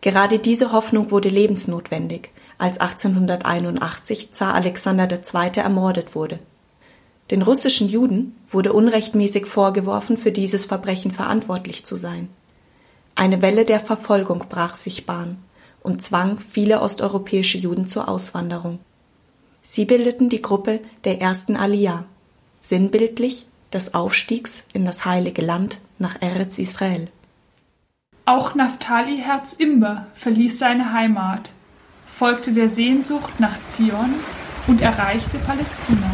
Gerade 0.00 0.40
diese 0.40 0.72
Hoffnung 0.72 1.12
wurde 1.12 1.28
lebensnotwendig, 1.28 2.30
als 2.58 2.78
1881 2.80 4.32
Zar 4.32 4.54
Alexander 4.54 5.08
II. 5.08 5.50
ermordet 5.58 6.16
wurde. 6.16 6.40
Den 7.30 7.42
russischen 7.42 7.88
Juden 7.88 8.34
wurde 8.50 8.72
unrechtmäßig 8.72 9.46
vorgeworfen, 9.46 10.16
für 10.16 10.32
dieses 10.32 10.66
Verbrechen 10.66 11.12
verantwortlich 11.12 11.86
zu 11.86 11.94
sein. 11.94 12.28
Eine 13.14 13.40
Welle 13.40 13.64
der 13.64 13.78
Verfolgung 13.78 14.46
brach 14.48 14.74
sich 14.74 15.06
Bahn 15.06 15.38
und 15.82 16.02
zwang 16.02 16.38
viele 16.38 16.80
osteuropäische 16.80 17.58
Juden 17.58 17.86
zur 17.86 18.08
Auswanderung. 18.08 18.78
Sie 19.62 19.84
bildeten 19.84 20.28
die 20.28 20.42
Gruppe 20.42 20.80
der 21.04 21.20
ersten 21.20 21.56
Aliyah, 21.56 22.04
sinnbildlich 22.60 23.46
des 23.72 23.94
Aufstiegs 23.94 24.62
in 24.72 24.84
das 24.84 25.04
heilige 25.04 25.42
Land 25.42 25.78
nach 25.98 26.20
Eretz 26.20 26.58
Israel. 26.58 27.08
Auch 28.24 28.54
Naftali 28.54 29.18
Herz 29.18 29.52
Imber 29.52 30.06
verließ 30.14 30.58
seine 30.58 30.92
Heimat, 30.92 31.50
folgte 32.06 32.52
der 32.52 32.68
Sehnsucht 32.68 33.40
nach 33.40 33.64
Zion 33.66 34.14
und 34.66 34.80
erreichte 34.80 35.38
Palästina. 35.38 36.10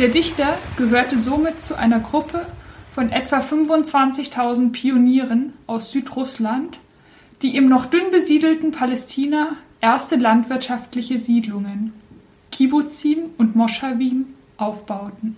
Der 0.00 0.08
Dichter 0.08 0.58
gehörte 0.76 1.20
somit 1.20 1.62
zu 1.62 1.76
einer 1.76 2.00
Gruppe 2.00 2.46
von 2.92 3.12
etwa 3.12 3.38
25.000 3.38 4.72
Pionieren 4.72 5.52
aus 5.68 5.92
Südrussland, 5.92 6.80
die 7.42 7.56
im 7.56 7.68
noch 7.68 7.86
dünn 7.86 8.10
besiedelten 8.10 8.72
Palästina 8.72 9.56
erste 9.80 10.16
landwirtschaftliche 10.16 11.20
Siedlungen, 11.20 11.92
Kibbuzim 12.50 13.18
und 13.38 13.54
Moschawim, 13.54 14.26
aufbauten. 14.56 15.36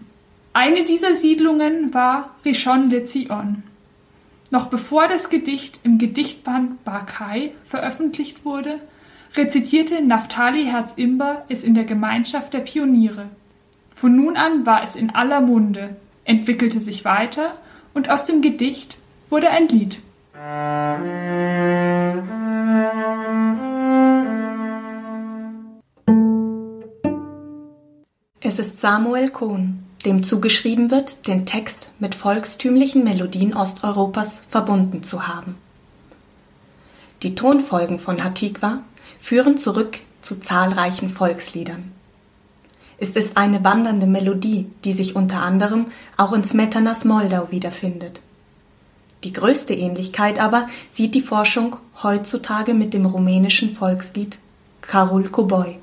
Eine 0.55 0.85
dieser 0.85 1.15
Siedlungen 1.15 1.93
war 1.93 2.35
Rishon 2.47 2.89
LeZion. 2.89 3.63
Noch 4.53 4.69
bevor 4.69 5.07
das 5.07 5.29
Gedicht 5.29 5.81
im 5.83 5.99
Gedichtband 5.99 6.83
Barkai 6.83 7.53
veröffentlicht 7.67 8.47
wurde, 8.47 8.81
rezitierte 9.35 10.03
Naftali 10.03 10.65
Herz-Imber 10.65 11.45
es 11.51 11.63
in 11.63 11.75
der 11.75 11.85
Gemeinschaft 11.85 12.55
der 12.55 12.61
Pioniere– 12.61 13.29
von 13.97 14.15
nun 14.15 14.37
an 14.37 14.67
war 14.67 14.83
es 14.83 14.95
in 14.95 15.15
aller 15.15 15.41
Munde, 15.41 15.97
entwickelte 16.25 16.81
sich 16.81 17.07
weiter 17.07 17.57
und 17.95 18.11
aus 18.11 18.27
dem 18.27 18.43
Gedicht 18.43 18.99
wurde 19.31 19.49
ein 19.49 19.69
Lied. 19.69 20.01
Es 28.41 28.59
ist 28.59 28.81
Samuel 28.83 29.31
Kohn, 29.31 29.83
dem 30.05 30.23
zugeschrieben 30.23 30.91
wird, 30.91 31.27
den 31.27 31.47
Text 31.47 31.91
mit 31.99 32.15
volkstümlichen 32.15 33.03
Melodien 33.03 33.57
Osteuropas 33.57 34.45
verbunden 34.51 35.05
zu 35.05 35.27
haben. 35.27 35.57
Die 37.23 37.35
Tonfolgen 37.35 37.99
von 37.99 38.23
Hatikwa 38.23 38.81
führen 39.19 39.57
zurück 39.57 40.01
zu 40.21 40.39
zahlreichen 40.39 41.09
Volksliedern 41.09 41.96
ist 42.99 43.17
es 43.17 43.37
eine 43.37 43.63
wandernde 43.65 44.07
Melodie, 44.07 44.67
die 44.85 44.93
sich 44.93 45.17
unter 45.17 45.43
anderem 45.43 45.87
auch 46.17 46.33
in 46.33 46.45
Smetanas 46.45 47.05
Moldau 47.05 47.51
wiederfindet. 47.51 48.21
Die 49.25 49.33
größte 49.33 49.75
Ähnlichkeit 49.75 50.39
aber 50.41 50.69
sieht 50.91 51.15
die 51.15 51.21
Forschung 51.21 51.77
heutzutage 52.03 52.75
mit 52.75 52.95
dem 52.95 53.07
rumänischen 53.07 53.75
Volkslied 53.75 54.39
Karul 54.81 55.25
Coboi. 55.29 55.79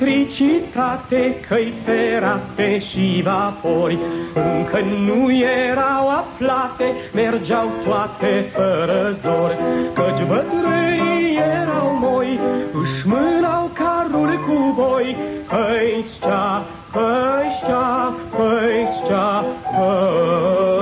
Electricitate, 0.00 1.36
căi 1.48 1.72
ferate 1.84 2.78
și 2.80 3.22
vapori. 3.24 3.98
Încă 4.34 4.80
nu 5.06 5.32
erau 5.70 6.08
aflate, 6.08 6.94
mergeau 7.14 7.70
toate 7.84 8.50
fără 8.52 9.16
zor. 9.22 9.56
Căci 9.94 10.26
bătrânii 10.28 11.36
erau 11.36 11.96
moi, 12.00 12.40
își 12.72 13.06
mânau 13.06 13.70
carul 13.74 14.38
cu 14.46 14.72
voi. 14.76 15.16
Ăștia, 15.52 16.62
ăștia, 16.94 18.14
ăștia, 18.38 19.44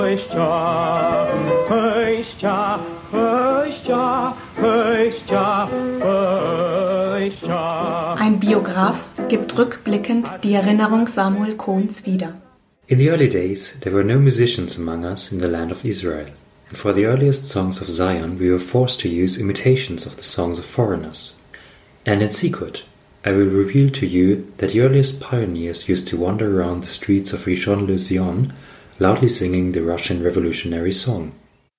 ăștia, 0.04 0.50
ăștia, 2.06 2.80
ăștia, 3.64 4.36
ăștia, 4.62 5.68
ăștia 7.24 7.82
Ein 8.20 8.36
Biograf 8.38 9.01
gibt 9.32 9.56
rückblickend 9.56 10.28
die 10.44 10.52
Erinnerung 10.52 11.08
Samuel 11.08 11.54
Kohns 11.56 12.04
wieder. 12.04 12.34
In 12.86 12.98
the 12.98 13.08
early 13.08 13.30
days, 13.30 13.78
there 13.80 13.94
were 13.94 14.04
no 14.04 14.18
musicians 14.18 14.78
among 14.78 15.06
us 15.06 15.32
in 15.32 15.38
the 15.38 15.48
land 15.48 15.72
of 15.72 15.86
Israel, 15.86 16.26
and 16.68 16.76
for 16.76 16.92
the 16.92 17.06
earliest 17.06 17.46
songs 17.46 17.80
of 17.80 17.88
Zion 17.88 18.38
we 18.38 18.50
were 18.50 18.58
forced 18.58 19.00
to 19.00 19.08
use 19.08 19.40
imitations 19.40 20.04
of 20.04 20.18
the 20.18 20.22
songs 20.22 20.58
of 20.58 20.66
foreigners. 20.66 21.34
And 22.04 22.20
in 22.20 22.30
secret, 22.30 22.84
I 23.24 23.32
will 23.32 23.48
reveal 23.48 23.88
to 23.92 24.06
you 24.06 24.52
that 24.58 24.72
the 24.72 24.82
earliest 24.82 25.22
pioneers 25.22 25.88
used 25.88 26.08
to 26.08 26.18
wander 26.18 26.60
around 26.60 26.82
the 26.82 26.92
streets 26.98 27.32
of 27.32 27.46
Rishon 27.46 27.86
LeZion, 27.86 28.52
loudly 28.98 29.28
singing 29.28 29.72
the 29.72 29.80
Russian 29.80 30.22
revolutionary 30.22 30.92
song. 30.92 31.32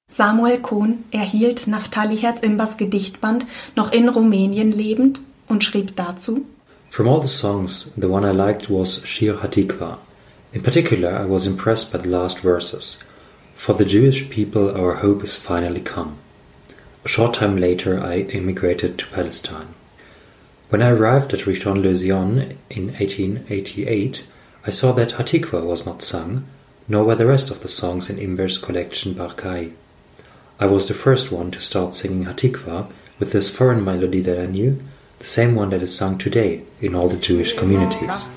Samuel 0.09 0.57
Kohn 0.57 1.03
erhielt 1.11 1.67
Naftali 1.67 2.17
Herzimbers 2.17 2.77
Gedichtband 2.77 3.45
noch 3.75 3.91
in 3.91 4.09
Rumänien 4.09 4.71
lebend 4.71 5.19
und 5.47 5.63
schrieb 5.63 5.95
dazu 5.95 6.47
From 6.93 7.07
all 7.07 7.21
the 7.21 7.27
songs, 7.27 7.91
the 7.95 8.07
one 8.07 8.23
I 8.23 8.29
liked 8.29 8.69
was 8.69 9.03
Shir 9.03 9.37
Hatikva. 9.37 9.97
In 10.53 10.61
particular, 10.61 11.11
I 11.11 11.25
was 11.25 11.47
impressed 11.47 11.91
by 11.91 11.97
the 11.97 12.09
last 12.09 12.41
verses. 12.41 13.03
For 13.55 13.73
the 13.73 13.83
Jewish 13.83 14.29
people, 14.29 14.69
our 14.79 14.93
hope 14.97 15.23
is 15.23 15.35
finally 15.35 15.81
come. 15.81 16.19
A 17.03 17.07
short 17.07 17.33
time 17.33 17.57
later, 17.57 17.99
I 17.99 18.17
immigrated 18.37 18.99
to 18.99 19.07
Palestine. 19.07 19.69
When 20.69 20.83
I 20.83 20.91
arrived 20.91 21.33
at 21.33 21.47
Rishon 21.47 21.81
LeZion 21.81 22.57
in 22.69 22.89
1888, 22.89 24.23
I 24.67 24.69
saw 24.69 24.91
that 24.91 25.13
Hatikva 25.13 25.65
was 25.65 25.87
not 25.87 26.03
sung, 26.03 26.45
nor 26.87 27.05
were 27.05 27.15
the 27.15 27.25
rest 27.25 27.49
of 27.49 27.63
the 27.63 27.67
songs 27.67 28.07
in 28.07 28.19
Imber's 28.19 28.59
collection 28.59 29.15
Barkai. 29.15 29.71
I 30.59 30.67
was 30.67 30.87
the 30.87 30.93
first 30.93 31.31
one 31.31 31.49
to 31.49 31.59
start 31.59 31.95
singing 31.95 32.25
Hatikva 32.25 32.85
with 33.17 33.31
this 33.31 33.49
foreign 33.49 33.83
melody 33.83 34.21
that 34.21 34.39
I 34.39 34.45
knew, 34.45 34.79
the 35.23 35.29
same 35.29 35.55
one 35.55 35.69
that 35.69 35.81
is 35.81 35.95
sung 35.95 36.17
today 36.17 36.61
in 36.81 36.93
all 36.93 37.07
the 37.07 37.17
Jewish 37.17 37.55
communities. 37.55 38.27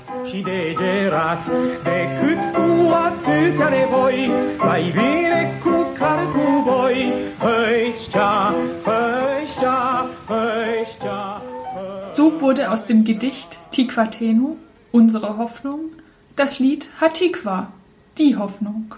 So 12.09 12.41
wurde 12.41 12.71
aus 12.71 12.85
dem 12.85 13.03
Gedicht 13.03 13.57
Tiquatenu, 13.71 14.55
unsere 14.93 15.37
Hoffnung, 15.37 15.91
das 16.37 16.59
Lied 16.59 16.87
Hatikwa, 17.01 17.73
die 18.17 18.37
Hoffnung. 18.37 18.95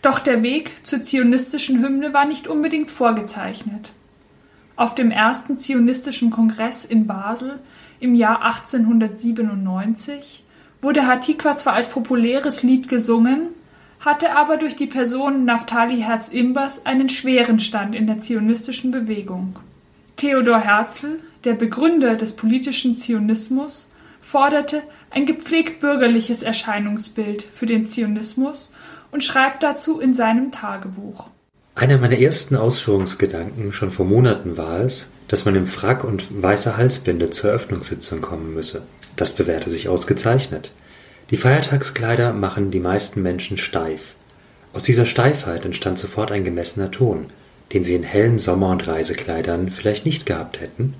Doch 0.00 0.20
der 0.20 0.42
Weg 0.42 0.86
zur 0.86 1.02
zionistischen 1.02 1.82
Hymne 1.82 2.14
war 2.14 2.24
nicht 2.24 2.48
unbedingt 2.48 2.90
vorgezeichnet. 2.90 3.92
Auf 4.76 4.96
dem 4.96 5.12
ersten 5.12 5.56
Zionistischen 5.56 6.30
Kongress 6.30 6.84
in 6.84 7.06
Basel 7.06 7.60
im 8.00 8.14
Jahr 8.14 8.42
1897 8.42 10.44
wurde 10.80 11.06
Hatikwa 11.06 11.56
zwar 11.56 11.74
als 11.74 11.88
populäres 11.88 12.64
Lied 12.64 12.88
gesungen, 12.88 13.50
hatte 14.00 14.36
aber 14.36 14.56
durch 14.56 14.74
die 14.74 14.86
Person 14.86 15.44
Naftali 15.44 16.00
Herz-Imbers 16.00 16.86
einen 16.86 17.08
schweren 17.08 17.60
Stand 17.60 17.94
in 17.94 18.08
der 18.08 18.18
zionistischen 18.18 18.90
Bewegung. 18.90 19.60
Theodor 20.16 20.58
Herzl, 20.58 21.20
der 21.44 21.54
Begründer 21.54 22.16
des 22.16 22.34
politischen 22.34 22.96
Zionismus, 22.96 23.92
forderte 24.20 24.82
ein 25.10 25.24
gepflegt 25.24 25.78
bürgerliches 25.80 26.42
Erscheinungsbild 26.42 27.42
für 27.42 27.66
den 27.66 27.86
Zionismus 27.86 28.72
und 29.12 29.22
schreibt 29.22 29.62
dazu 29.62 30.00
in 30.00 30.14
seinem 30.14 30.50
Tagebuch. 30.50 31.30
Einer 31.74 31.98
meiner 31.98 32.18
ersten 32.18 32.56
Ausführungsgedanken 32.56 33.72
schon 33.72 33.90
vor 33.90 34.06
Monaten 34.06 34.56
war 34.56 34.80
es, 34.80 35.10
dass 35.28 35.44
man 35.44 35.56
im 35.56 35.66
Frack 35.66 36.04
und 36.04 36.42
weißer 36.42 36.76
Halsbinde 36.76 37.30
zur 37.30 37.50
Eröffnungssitzung 37.50 38.20
kommen 38.20 38.54
müsse. 38.54 38.86
Das 39.16 39.34
bewährte 39.34 39.70
sich 39.70 39.88
ausgezeichnet. 39.88 40.70
Die 41.30 41.36
Feiertagskleider 41.36 42.32
machen 42.32 42.70
die 42.70 42.80
meisten 42.80 43.22
Menschen 43.22 43.56
steif. 43.56 44.14
Aus 44.72 44.82
dieser 44.82 45.06
Steifheit 45.06 45.64
entstand 45.64 45.98
sofort 45.98 46.30
ein 46.30 46.44
gemessener 46.44 46.90
Ton. 46.90 47.26
den 47.72 47.84
sie 47.84 47.94
in 47.94 48.02
hellen 48.02 48.38
Sommer- 48.38 48.70
und 48.70 48.86
Reisekleidern 48.86 49.70
vielleicht 49.70 50.06
nicht 50.06 50.26
gehabt 50.26 50.60
hätten, 50.60 50.94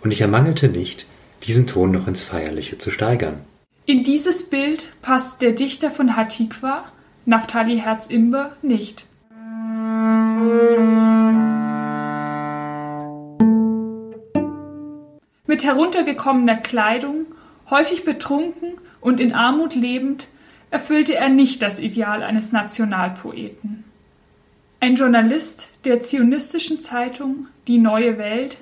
und 0.00 0.12
ich 0.12 0.20
ermangelte 0.20 0.68
nicht, 0.68 1.06
diesen 1.44 1.66
Ton 1.66 1.90
noch 1.90 2.06
ins 2.06 2.22
Feierliche 2.22 2.78
zu 2.78 2.90
steigern. 2.90 3.40
In 3.84 4.04
dieses 4.04 4.48
Bild 4.48 4.86
passt 5.02 5.42
der 5.42 5.52
Dichter 5.52 5.90
von 5.90 6.16
Hatikwa, 6.16 6.84
Naftali 7.26 7.78
Herz-Imber, 7.78 8.56
nicht. 8.62 9.06
Mit 15.46 15.64
heruntergekommener 15.64 16.56
Kleidung, 16.56 17.26
häufig 17.70 18.04
betrunken 18.04 18.74
und 19.00 19.18
in 19.18 19.32
Armut 19.32 19.74
lebend, 19.74 20.28
erfüllte 20.70 21.16
er 21.16 21.30
nicht 21.30 21.62
das 21.62 21.80
Ideal 21.80 22.22
eines 22.22 22.52
Nationalpoeten. 22.52 23.84
Ein 24.80 24.94
Journalist 24.94 25.68
der 25.84 26.02
zionistischen 26.02 26.80
Zeitung 26.80 27.48
Die 27.66 27.78
Neue 27.78 28.18
Welt 28.18 28.58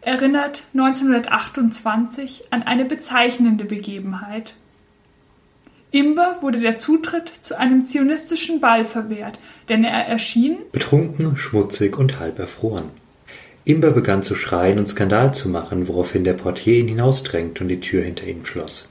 erinnert 0.00 0.62
1928 0.72 2.52
an 2.52 2.62
eine 2.62 2.84
bezeichnende 2.84 3.64
Begebenheit. 3.64 4.54
Imber 5.90 6.38
wurde 6.42 6.58
der 6.58 6.76
Zutritt 6.76 7.30
zu 7.40 7.58
einem 7.58 7.86
zionistischen 7.86 8.60
Ball 8.60 8.84
verwehrt, 8.84 9.38
denn 9.68 9.84
er 9.84 10.06
erschien 10.06 10.58
betrunken, 10.72 11.36
schmutzig 11.36 11.98
und 11.98 12.20
halb 12.20 12.38
erfroren. 12.38 12.90
Imber 13.64 13.90
begann 13.90 14.22
zu 14.22 14.34
schreien 14.34 14.78
und 14.78 14.88
Skandal 14.88 15.32
zu 15.32 15.48
machen, 15.48 15.88
woraufhin 15.88 16.24
der 16.24 16.34
Portier 16.34 16.78
ihn 16.78 16.88
hinausdrängte 16.88 17.64
und 17.64 17.68
die 17.68 17.80
Tür 17.80 18.02
hinter 18.02 18.26
ihm 18.26 18.44
schloss. 18.44 18.88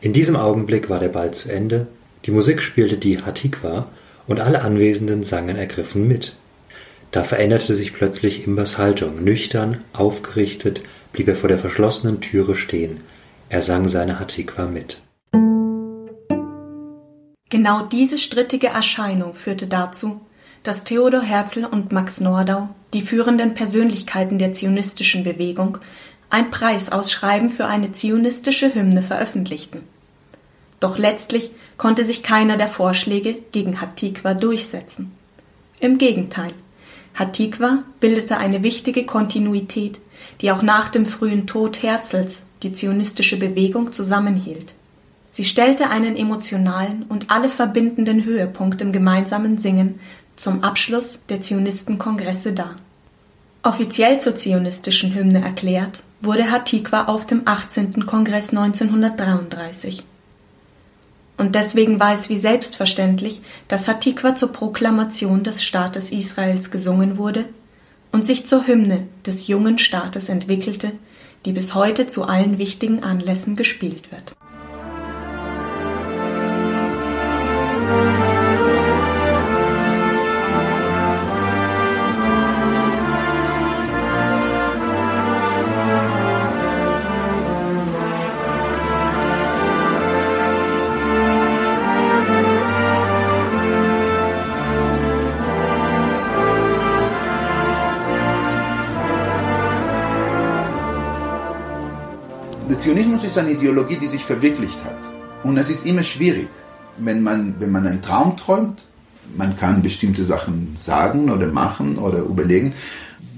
In 0.00 0.12
diesem 0.12 0.36
Augenblick 0.36 0.90
war 0.90 0.98
der 0.98 1.08
Ball 1.08 1.32
zu 1.32 1.50
Ende, 1.50 1.86
die 2.24 2.30
Musik 2.30 2.62
spielte 2.62 2.96
die 2.96 3.22
Hatikwa 3.22 3.86
und 4.26 4.40
alle 4.40 4.62
Anwesenden 4.62 5.22
sangen 5.22 5.56
ergriffen 5.56 6.06
mit. 6.06 6.34
Da 7.12 7.24
veränderte 7.24 7.74
sich 7.74 7.92
plötzlich 7.92 8.46
Imbers 8.46 8.78
Haltung. 8.78 9.22
Nüchtern, 9.22 9.78
aufgerichtet, 9.92 10.80
blieb 11.12 11.28
er 11.28 11.34
vor 11.34 11.48
der 11.48 11.58
verschlossenen 11.58 12.20
Türe 12.20 12.54
stehen. 12.54 13.00
Er 13.48 13.60
sang 13.60 13.88
seine 13.88 14.18
Hatikwa 14.18 14.64
mit. 14.64 15.01
Genau 17.52 17.82
diese 17.82 18.16
strittige 18.16 18.68
Erscheinung 18.68 19.34
führte 19.34 19.66
dazu, 19.66 20.22
dass 20.62 20.84
Theodor 20.84 21.20
Herzl 21.20 21.66
und 21.66 21.92
Max 21.92 22.18
Nordau, 22.18 22.70
die 22.94 23.02
führenden 23.02 23.52
Persönlichkeiten 23.52 24.38
der 24.38 24.54
zionistischen 24.54 25.22
Bewegung, 25.22 25.76
ein 26.30 26.50
Preisausschreiben 26.50 27.50
für 27.50 27.66
eine 27.66 27.92
zionistische 27.92 28.74
Hymne 28.74 29.02
veröffentlichten. 29.02 29.82
Doch 30.80 30.96
letztlich 30.96 31.50
konnte 31.76 32.06
sich 32.06 32.22
keiner 32.22 32.56
der 32.56 32.68
Vorschläge 32.68 33.36
gegen 33.52 33.82
Hatikwa 33.82 34.32
durchsetzen. 34.32 35.12
Im 35.78 35.98
Gegenteil, 35.98 36.54
Hatikwa 37.14 37.82
bildete 38.00 38.38
eine 38.38 38.62
wichtige 38.62 39.04
Kontinuität, 39.04 39.98
die 40.40 40.50
auch 40.52 40.62
nach 40.62 40.88
dem 40.88 41.04
frühen 41.04 41.46
Tod 41.46 41.82
Herzls 41.82 42.44
die 42.62 42.72
zionistische 42.72 43.38
Bewegung 43.38 43.92
zusammenhielt. 43.92 44.72
Sie 45.34 45.46
stellte 45.46 45.88
einen 45.88 46.14
emotionalen 46.14 47.04
und 47.08 47.30
alle 47.30 47.48
verbindenden 47.48 48.26
Höhepunkt 48.26 48.82
im 48.82 48.92
gemeinsamen 48.92 49.56
Singen 49.56 49.98
zum 50.36 50.62
Abschluss 50.62 51.20
der 51.30 51.40
Zionistenkongresse 51.40 52.52
dar. 52.52 52.76
Offiziell 53.62 54.20
zur 54.20 54.36
zionistischen 54.36 55.14
Hymne 55.14 55.42
erklärt 55.42 56.02
wurde 56.20 56.50
Hatikwa 56.50 57.04
auf 57.04 57.26
dem 57.26 57.42
18. 57.46 58.04
Kongress 58.04 58.50
1933. 58.50 60.04
Und 61.38 61.54
deswegen 61.54 61.98
war 61.98 62.12
es 62.12 62.28
wie 62.28 62.36
selbstverständlich, 62.36 63.40
dass 63.68 63.88
Hatikwa 63.88 64.36
zur 64.36 64.52
Proklamation 64.52 65.44
des 65.44 65.64
Staates 65.64 66.12
Israels 66.12 66.70
gesungen 66.70 67.16
wurde 67.16 67.46
und 68.12 68.26
sich 68.26 68.46
zur 68.46 68.66
Hymne 68.66 69.06
des 69.24 69.46
jungen 69.46 69.78
Staates 69.78 70.28
entwickelte, 70.28 70.92
die 71.46 71.52
bis 71.52 71.74
heute 71.74 72.06
zu 72.06 72.24
allen 72.24 72.58
wichtigen 72.58 73.02
Anlässen 73.02 73.56
gespielt 73.56 74.12
wird. 74.12 74.34
Der 102.72 102.78
Zionismus 102.78 103.22
ist 103.24 103.36
eine 103.36 103.50
Ideologie, 103.50 103.96
die 103.96 104.06
sich 104.06 104.24
verwirklicht 104.24 104.82
hat. 104.82 104.96
Und 105.42 105.58
es 105.58 105.68
ist 105.68 105.84
immer 105.84 106.02
schwierig, 106.02 106.48
wenn 106.98 107.22
man, 107.22 107.54
wenn 107.58 107.70
man 107.70 107.86
einen 107.86 108.02
Traum 108.02 108.36
träumt. 108.36 108.84
Man 109.34 109.56
kann 109.56 109.82
bestimmte 109.82 110.24
Sachen 110.24 110.76
sagen 110.78 111.30
oder 111.30 111.46
machen 111.46 111.96
oder 111.96 112.18
überlegen, 112.18 112.74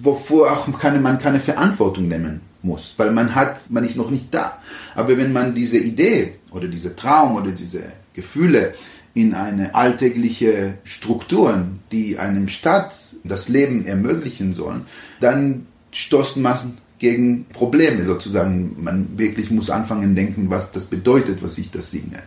wovor 0.03 0.53
auch 0.53 0.79
keine, 0.79 0.99
man 0.99 1.19
keine 1.19 1.41
Verantwortung 1.41 2.09
nehmen 2.09 2.41
muss, 2.63 2.95
weil 2.97 3.13
man 3.13 3.35
hat, 3.35 3.71
man 3.71 3.85
ist 3.85 3.97
noch 3.97 4.11
nicht 4.11 4.33
da. 4.33 4.59
Aber 4.95 5.17
wenn 5.17 5.33
man 5.33 5.55
diese 5.55 5.79
Idee 5.79 6.37
oder 6.51 6.69
diese 6.69 6.97
Traum 6.97 7.37
oder 7.37 7.53
diese 7.53 7.83
Gefühle 8.13 8.75
in 9.13 9.35
eine 9.35 9.75
alltägliche 9.75 10.75
Strukturen, 10.83 11.81
die 11.93 12.19
einem 12.19 12.49
Staat 12.49 12.95
das 13.23 13.49
Leben 13.49 13.87
ermöglichen 13.87 14.53
sollen, 14.53 14.83
dann 15.21 15.67
stoßt 15.93 16.39
man 16.39 16.75
gegen 16.99 17.45
Probleme 17.47 18.05
sozusagen. 18.05 18.77
Man 18.83 19.19
wirklich 19.19 19.51
muss 19.51 19.71
anfangen 19.71 20.15
denken, 20.15 20.51
was 20.51 20.73
das 20.73 20.87
bedeutet, 20.87 21.43
was 21.43 21.59
ich 21.59 21.71
das 21.71 21.91
singe. 21.91 22.23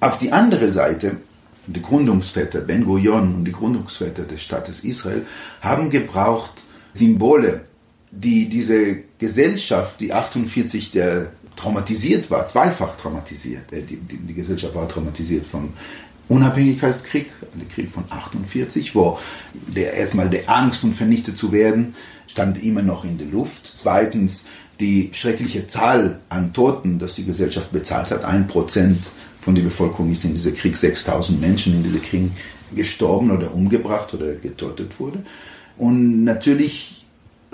Auf 0.00 0.18
die 0.18 0.32
andere 0.32 0.70
Seite, 0.70 1.18
die 1.66 1.82
Gründungsväter 1.82 2.60
Ben 2.60 2.84
Gurion 2.84 3.34
und 3.34 3.44
die 3.44 3.52
Gründungsväter 3.52 4.22
des 4.22 4.42
Staates 4.42 4.80
Israel 4.80 5.26
haben 5.60 5.90
gebraucht 5.90 6.62
Symbole, 6.92 7.62
die 8.10 8.48
diese 8.48 9.02
Gesellschaft, 9.18 10.00
die 10.00 10.12
48 10.12 10.90
sehr 10.90 11.32
traumatisiert 11.56 12.30
war, 12.30 12.46
zweifach 12.46 12.96
traumatisiert, 12.96 13.72
äh, 13.72 13.82
die, 13.82 13.96
die, 13.96 14.18
die 14.18 14.34
Gesellschaft 14.34 14.74
war 14.74 14.88
traumatisiert 14.88 15.46
vom 15.46 15.72
Unabhängigkeitskrieg, 16.28 17.30
der 17.54 17.68
Krieg 17.68 17.90
von 17.90 18.04
48, 18.10 18.94
wo 18.94 19.18
der 19.52 19.94
erstmal 19.94 20.28
der 20.28 20.50
Angst 20.50 20.84
und 20.84 20.92
vernichtet 20.92 21.36
zu 21.36 21.52
werden 21.52 21.94
stand 22.26 22.62
immer 22.62 22.82
noch 22.82 23.04
in 23.04 23.16
der 23.16 23.28
Luft. 23.28 23.72
Zweitens 23.74 24.44
die 24.78 25.10
schreckliche 25.14 25.66
Zahl 25.66 26.20
an 26.28 26.52
Toten, 26.52 26.98
das 26.98 27.14
die 27.14 27.24
Gesellschaft 27.24 27.72
bezahlt 27.72 28.10
hat. 28.10 28.24
Ein 28.24 28.46
Prozent 28.46 29.10
von 29.46 29.54
der 29.54 29.62
Bevölkerung 29.62 30.10
ist 30.10 30.24
in 30.24 30.34
diesem 30.34 30.56
Krieg 30.56 30.76
6000 30.76 31.40
Menschen 31.40 31.72
in 31.72 31.84
diesem 31.84 32.02
Krieg 32.02 32.32
gestorben 32.74 33.30
oder 33.30 33.54
umgebracht 33.54 34.12
oder 34.12 34.32
getötet 34.32 34.98
wurde. 34.98 35.22
Und 35.76 36.24
natürlich 36.24 37.06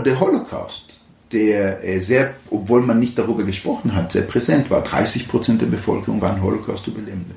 der 0.02 0.18
Holocaust, 0.18 0.87
der 1.33 2.00
sehr, 2.00 2.33
obwohl 2.48 2.81
man 2.81 2.98
nicht 2.98 3.18
darüber 3.18 3.42
gesprochen 3.44 3.94
hat, 3.94 4.12
sehr 4.12 4.22
präsent 4.22 4.70
war. 4.70 4.83
30 4.83 5.28
Prozent 5.28 5.61
der 5.61 5.66
Bevölkerung 5.66 6.18
waren 6.22 6.40
Holocaust-Überlebende. 6.42 7.35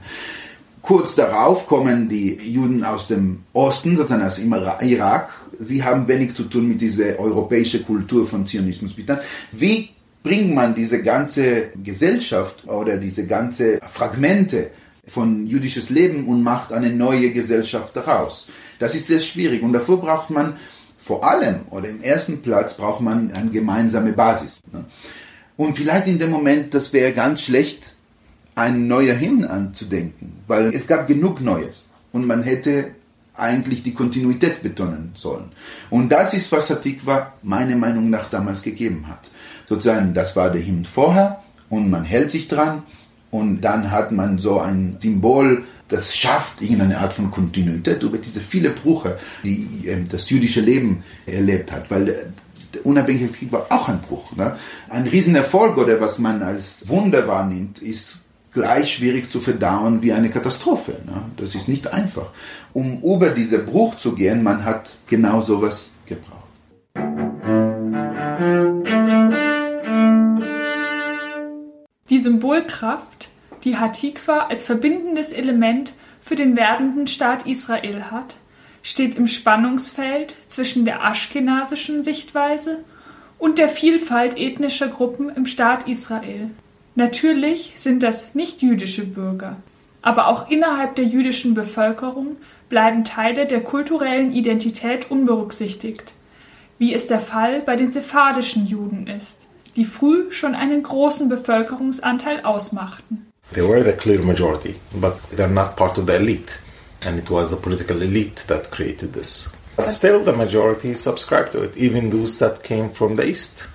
Kurz 0.81 1.15
darauf 1.15 1.67
kommen 1.67 2.07
die 2.07 2.35
Juden 2.35 2.85
aus 2.85 3.07
dem 3.07 3.39
Osten, 3.51 3.97
sozusagen 3.97 4.23
aus 4.23 4.37
dem 4.37 4.53
Irak. 4.53 5.33
Sie 5.59 5.83
haben 5.83 6.07
wenig 6.07 6.33
zu 6.33 6.43
tun 6.43 6.65
mit 6.69 6.79
dieser 6.79 7.19
europäischen 7.19 7.85
Kultur 7.85 8.25
von 8.25 8.45
Zionismus. 8.45 8.95
Wie 9.51 9.89
bringt 10.25 10.55
man 10.55 10.73
diese 10.73 11.03
ganze 11.03 11.69
Gesellschaft 11.83 12.67
oder 12.67 12.97
diese 12.97 13.27
ganze 13.27 13.79
Fragmente 13.85 14.71
von 15.05 15.45
jüdisches 15.45 15.91
Leben 15.91 16.25
und 16.25 16.41
macht 16.41 16.73
eine 16.73 16.89
neue 16.89 17.29
Gesellschaft 17.29 17.95
daraus? 17.95 18.47
Das 18.79 18.95
ist 18.95 19.05
sehr 19.05 19.19
schwierig 19.19 19.61
und 19.61 19.71
dafür 19.71 19.97
braucht 19.97 20.31
man 20.31 20.53
vor 20.97 21.23
allem 21.23 21.67
oder 21.69 21.89
im 21.89 22.01
ersten 22.01 22.41
Platz 22.41 22.73
braucht 22.73 23.01
man 23.01 23.31
eine 23.33 23.51
gemeinsame 23.51 24.13
Basis. 24.13 24.59
Und 25.57 25.77
vielleicht 25.77 26.07
in 26.07 26.17
dem 26.17 26.31
Moment, 26.31 26.73
das 26.73 26.91
wäre 26.91 27.13
ganz 27.13 27.43
schlecht, 27.43 27.95
ein 28.55 28.87
neuer 28.87 29.15
Hymn 29.19 29.45
anzudenken, 29.45 30.37
weil 30.47 30.73
es 30.73 30.87
gab 30.87 31.07
genug 31.07 31.39
Neues 31.39 31.83
und 32.11 32.25
man 32.25 32.41
hätte 32.41 32.95
eigentlich 33.37 33.83
die 33.83 33.93
Kontinuität 33.93 34.63
betonen 34.63 35.11
sollen. 35.13 35.51
Und 35.91 36.09
das 36.09 36.33
ist, 36.33 36.51
was 36.51 36.71
Hatikwa 36.71 37.33
meiner 37.43 37.75
Meinung 37.75 38.09
nach 38.09 38.27
damals 38.29 38.63
gegeben 38.63 39.05
hat. 39.07 39.29
Sozusagen, 39.67 40.13
das 40.13 40.35
war 40.35 40.51
der 40.51 40.65
Hymn 40.65 40.85
vorher 40.85 41.41
und 41.69 41.89
man 41.89 42.03
hält 42.03 42.31
sich 42.31 42.47
dran 42.47 42.83
und 43.31 43.61
dann 43.61 43.91
hat 43.91 44.11
man 44.11 44.37
so 44.37 44.59
ein 44.59 44.97
Symbol, 44.99 45.63
das 45.89 46.15
schafft 46.15 46.61
irgendeine 46.61 46.99
Art 46.99 47.13
von 47.13 47.31
Kontinuität 47.31 48.01
über 48.03 48.17
diese 48.17 48.39
viele 48.39 48.69
Brüche, 48.69 49.17
die 49.43 49.89
das 50.09 50.29
jüdische 50.29 50.61
Leben 50.61 51.03
erlebt 51.25 51.71
hat, 51.71 51.91
weil 51.91 52.05
der 52.05 52.85
Unabhängigkeitskrieg 52.85 53.51
war 53.51 53.67
auch 53.69 53.89
ein 53.89 54.01
Bruch. 54.01 54.35
Ne? 54.35 54.55
Ein 54.89 55.07
Riesenerfolg 55.07 55.77
oder 55.77 55.99
was 55.99 56.19
man 56.19 56.43
als 56.43 56.87
Wunder 56.87 57.27
wahrnimmt, 57.27 57.79
ist 57.79 58.19
gleich 58.53 58.93
schwierig 58.93 59.29
zu 59.29 59.39
verdauen 59.39 60.01
wie 60.01 60.13
eine 60.13 60.29
Katastrophe. 60.29 60.93
Ne? 61.05 61.21
Das 61.37 61.55
ist 61.55 61.67
nicht 61.67 61.93
einfach. 61.93 62.31
Um 62.73 63.01
über 63.01 63.29
diesen 63.29 63.65
Bruch 63.65 63.95
zu 63.95 64.13
gehen, 64.13 64.43
man 64.43 64.63
hat 64.63 64.97
genau 65.07 65.41
sowas 65.41 65.91
gebraucht. 66.05 66.45
Die 72.11 72.19
Symbolkraft, 72.19 73.29
die 73.63 73.77
Hatikwa 73.77 74.41
als 74.41 74.63
verbindendes 74.63 75.31
Element 75.31 75.91
für 76.21 76.35
den 76.35 76.55
werdenden 76.55 77.07
Staat 77.07 77.47
Israel 77.47 78.11
hat, 78.11 78.35
steht 78.83 79.15
im 79.15 79.25
Spannungsfeld 79.25 80.35
zwischen 80.45 80.85
der 80.85 81.03
aschkenasischen 81.03 82.03
Sichtweise 82.03 82.83
und 83.39 83.57
der 83.57 83.69
Vielfalt 83.69 84.37
ethnischer 84.37 84.87
Gruppen 84.87 85.29
im 85.29 85.47
Staat 85.47 85.87
Israel. 85.87 86.51
Natürlich 86.93 87.73
sind 87.75 88.03
das 88.03 88.35
nicht 88.35 88.61
jüdische 88.61 89.07
Bürger, 89.07 89.57
aber 90.03 90.27
auch 90.27 90.51
innerhalb 90.51 90.95
der 90.95 91.05
jüdischen 91.05 91.55
Bevölkerung 91.55 92.37
bleiben 92.69 93.03
Teile 93.03 93.47
der 93.47 93.61
kulturellen 93.61 94.31
Identität 94.31 95.09
unberücksichtigt, 95.09 96.13
wie 96.77 96.93
es 96.93 97.07
der 97.07 97.19
Fall 97.19 97.61
bei 97.61 97.75
den 97.75 97.89
sephardischen 97.89 98.67
Juden 98.67 99.07
ist, 99.07 99.47
die 99.75 99.85
früh 99.85 100.31
schon 100.31 100.55
einen 100.55 100.83
großen 100.83 101.29
Bevölkerungsanteil 101.29 102.41
ausmachten. 102.43 103.31
They 103.53 103.61
were 103.61 103.83
the 103.83 103.93
clear 103.93 104.19
majority, 104.19 104.75
but 104.93 105.17
they're 105.35 105.47
not 105.47 105.75
part 105.75 105.97
of 105.97 106.07
the 106.07 106.15
elite. 106.15 106.59
And 107.01 107.19
it 107.19 107.29
was 107.29 107.51
the 107.51 107.57
political 107.57 108.01
elite 108.01 108.45
that 108.47 108.71
created 108.71 109.13
this. 109.13 109.51
But 109.75 109.89
still, 109.89 110.23
the 110.23 110.33
majority 110.33 110.95
subscribed 110.95 111.51
to 111.51 111.61
it, 111.61 111.75
even 111.77 112.09
those 112.09 112.39
that 112.39 112.63
came 112.63 112.89
from 112.89 113.15
the 113.15 113.27
East. 113.27 113.67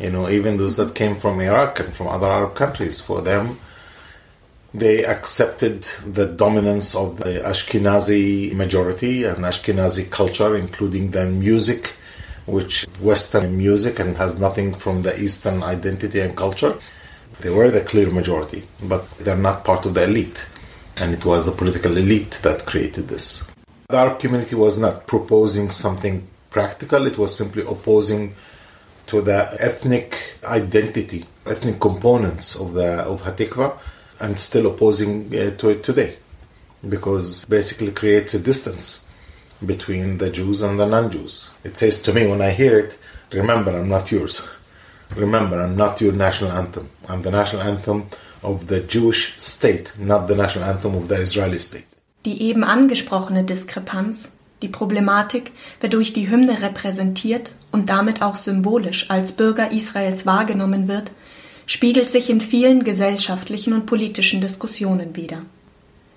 You 0.00 0.10
know, 0.10 0.28
even 0.28 0.56
those 0.56 0.76
that 0.78 0.94
came 0.94 1.14
from 1.14 1.40
Iraq 1.40 1.78
and 1.80 1.94
from 1.94 2.08
other 2.08 2.26
Arab 2.26 2.54
countries. 2.54 3.00
For 3.00 3.20
them, 3.20 3.58
they 4.74 5.04
accepted 5.04 5.82
the 6.06 6.26
dominance 6.26 6.94
of 6.94 7.18
the 7.18 7.40
Ashkenazi 7.44 8.54
majority 8.54 9.24
and 9.24 9.44
Ashkenazi 9.44 10.10
culture, 10.10 10.56
including 10.56 11.10
the 11.10 11.26
music, 11.26 11.92
which 12.46 12.84
Western 13.00 13.56
music 13.56 13.98
and 13.98 14.16
has 14.16 14.38
nothing 14.38 14.74
from 14.74 15.02
the 15.02 15.20
Eastern 15.20 15.62
identity 15.62 16.20
and 16.20 16.36
culture. 16.36 16.78
They 17.40 17.50
were 17.50 17.70
the 17.70 17.80
clear 17.80 18.10
majority, 18.10 18.66
but 18.82 19.08
they're 19.18 19.36
not 19.36 19.64
part 19.64 19.86
of 19.86 19.94
the 19.94 20.04
elite. 20.04 20.48
And 20.96 21.14
it 21.14 21.24
was 21.24 21.46
the 21.46 21.52
political 21.52 21.96
elite 21.96 22.40
that 22.42 22.66
created 22.66 23.08
this. 23.08 23.48
The 23.88 23.96
Arab 23.96 24.20
community 24.20 24.54
was 24.54 24.78
not 24.78 25.06
proposing 25.06 25.70
something 25.70 26.26
practical, 26.50 27.06
it 27.06 27.18
was 27.18 27.36
simply 27.36 27.62
opposing 27.62 28.34
to 29.06 29.20
the 29.22 29.56
ethnic 29.58 30.38
identity, 30.44 31.24
ethnic 31.46 31.80
components 31.80 32.54
of 32.56 32.74
the 32.74 33.00
of 33.02 33.22
Hatikva, 33.22 33.78
and 34.20 34.38
still 34.38 34.66
opposing 34.66 35.26
uh, 35.34 35.56
to 35.56 35.70
it 35.70 35.82
today, 35.82 36.16
because 36.88 37.44
basically 37.46 37.90
creates 37.90 38.34
a 38.34 38.40
distance 38.40 39.08
between 39.66 40.18
the 40.18 40.30
Jews 40.30 40.62
and 40.62 40.78
the 40.78 40.86
non-Jews. 40.86 41.50
It 41.64 41.76
says 41.76 42.02
to 42.02 42.12
me 42.12 42.26
when 42.26 42.40
I 42.40 42.50
hear 42.50 42.78
it, 42.78 42.98
"Remember, 43.32 43.72
I'm 43.72 43.88
not 43.88 44.10
yours. 44.10 44.44
Remember, 45.16 45.56
I'm 45.62 45.76
not 45.76 46.00
your 46.00 46.12
national 46.12 46.52
anthem. 46.52 46.88
I'm 47.08 47.22
the 47.22 47.30
national 47.30 47.62
anthem 47.62 48.04
of 48.42 48.66
the 48.68 48.80
Jewish 48.80 49.34
state, 49.38 49.92
not 49.98 50.28
the 50.28 50.36
national 50.36 50.68
anthem 50.68 50.94
of 50.94 51.08
the 51.08 51.16
Israeli 51.16 51.58
state." 51.58 51.86
Die 52.24 52.40
eben 52.42 52.64
angesprochene 52.64 53.44
Diskrepanz, 53.44 54.30
die 54.62 54.68
Problematik, 54.68 55.52
wodurch 55.80 56.12
die 56.12 56.30
Hymne 56.30 56.62
repräsentiert 56.62 57.52
und 57.72 57.90
damit 57.90 58.22
auch 58.22 58.36
symbolisch 58.36 59.10
als 59.10 59.32
Bürger 59.32 59.72
Israels 59.72 60.24
wahrgenommen 60.24 60.86
wird, 60.88 61.10
spiegelt 61.66 62.10
sich 62.10 62.30
in 62.30 62.40
vielen 62.40 62.84
gesellschaftlichen 62.84 63.72
und 63.72 63.86
politischen 63.86 64.40
Diskussionen 64.40 65.16
wider. 65.16 65.42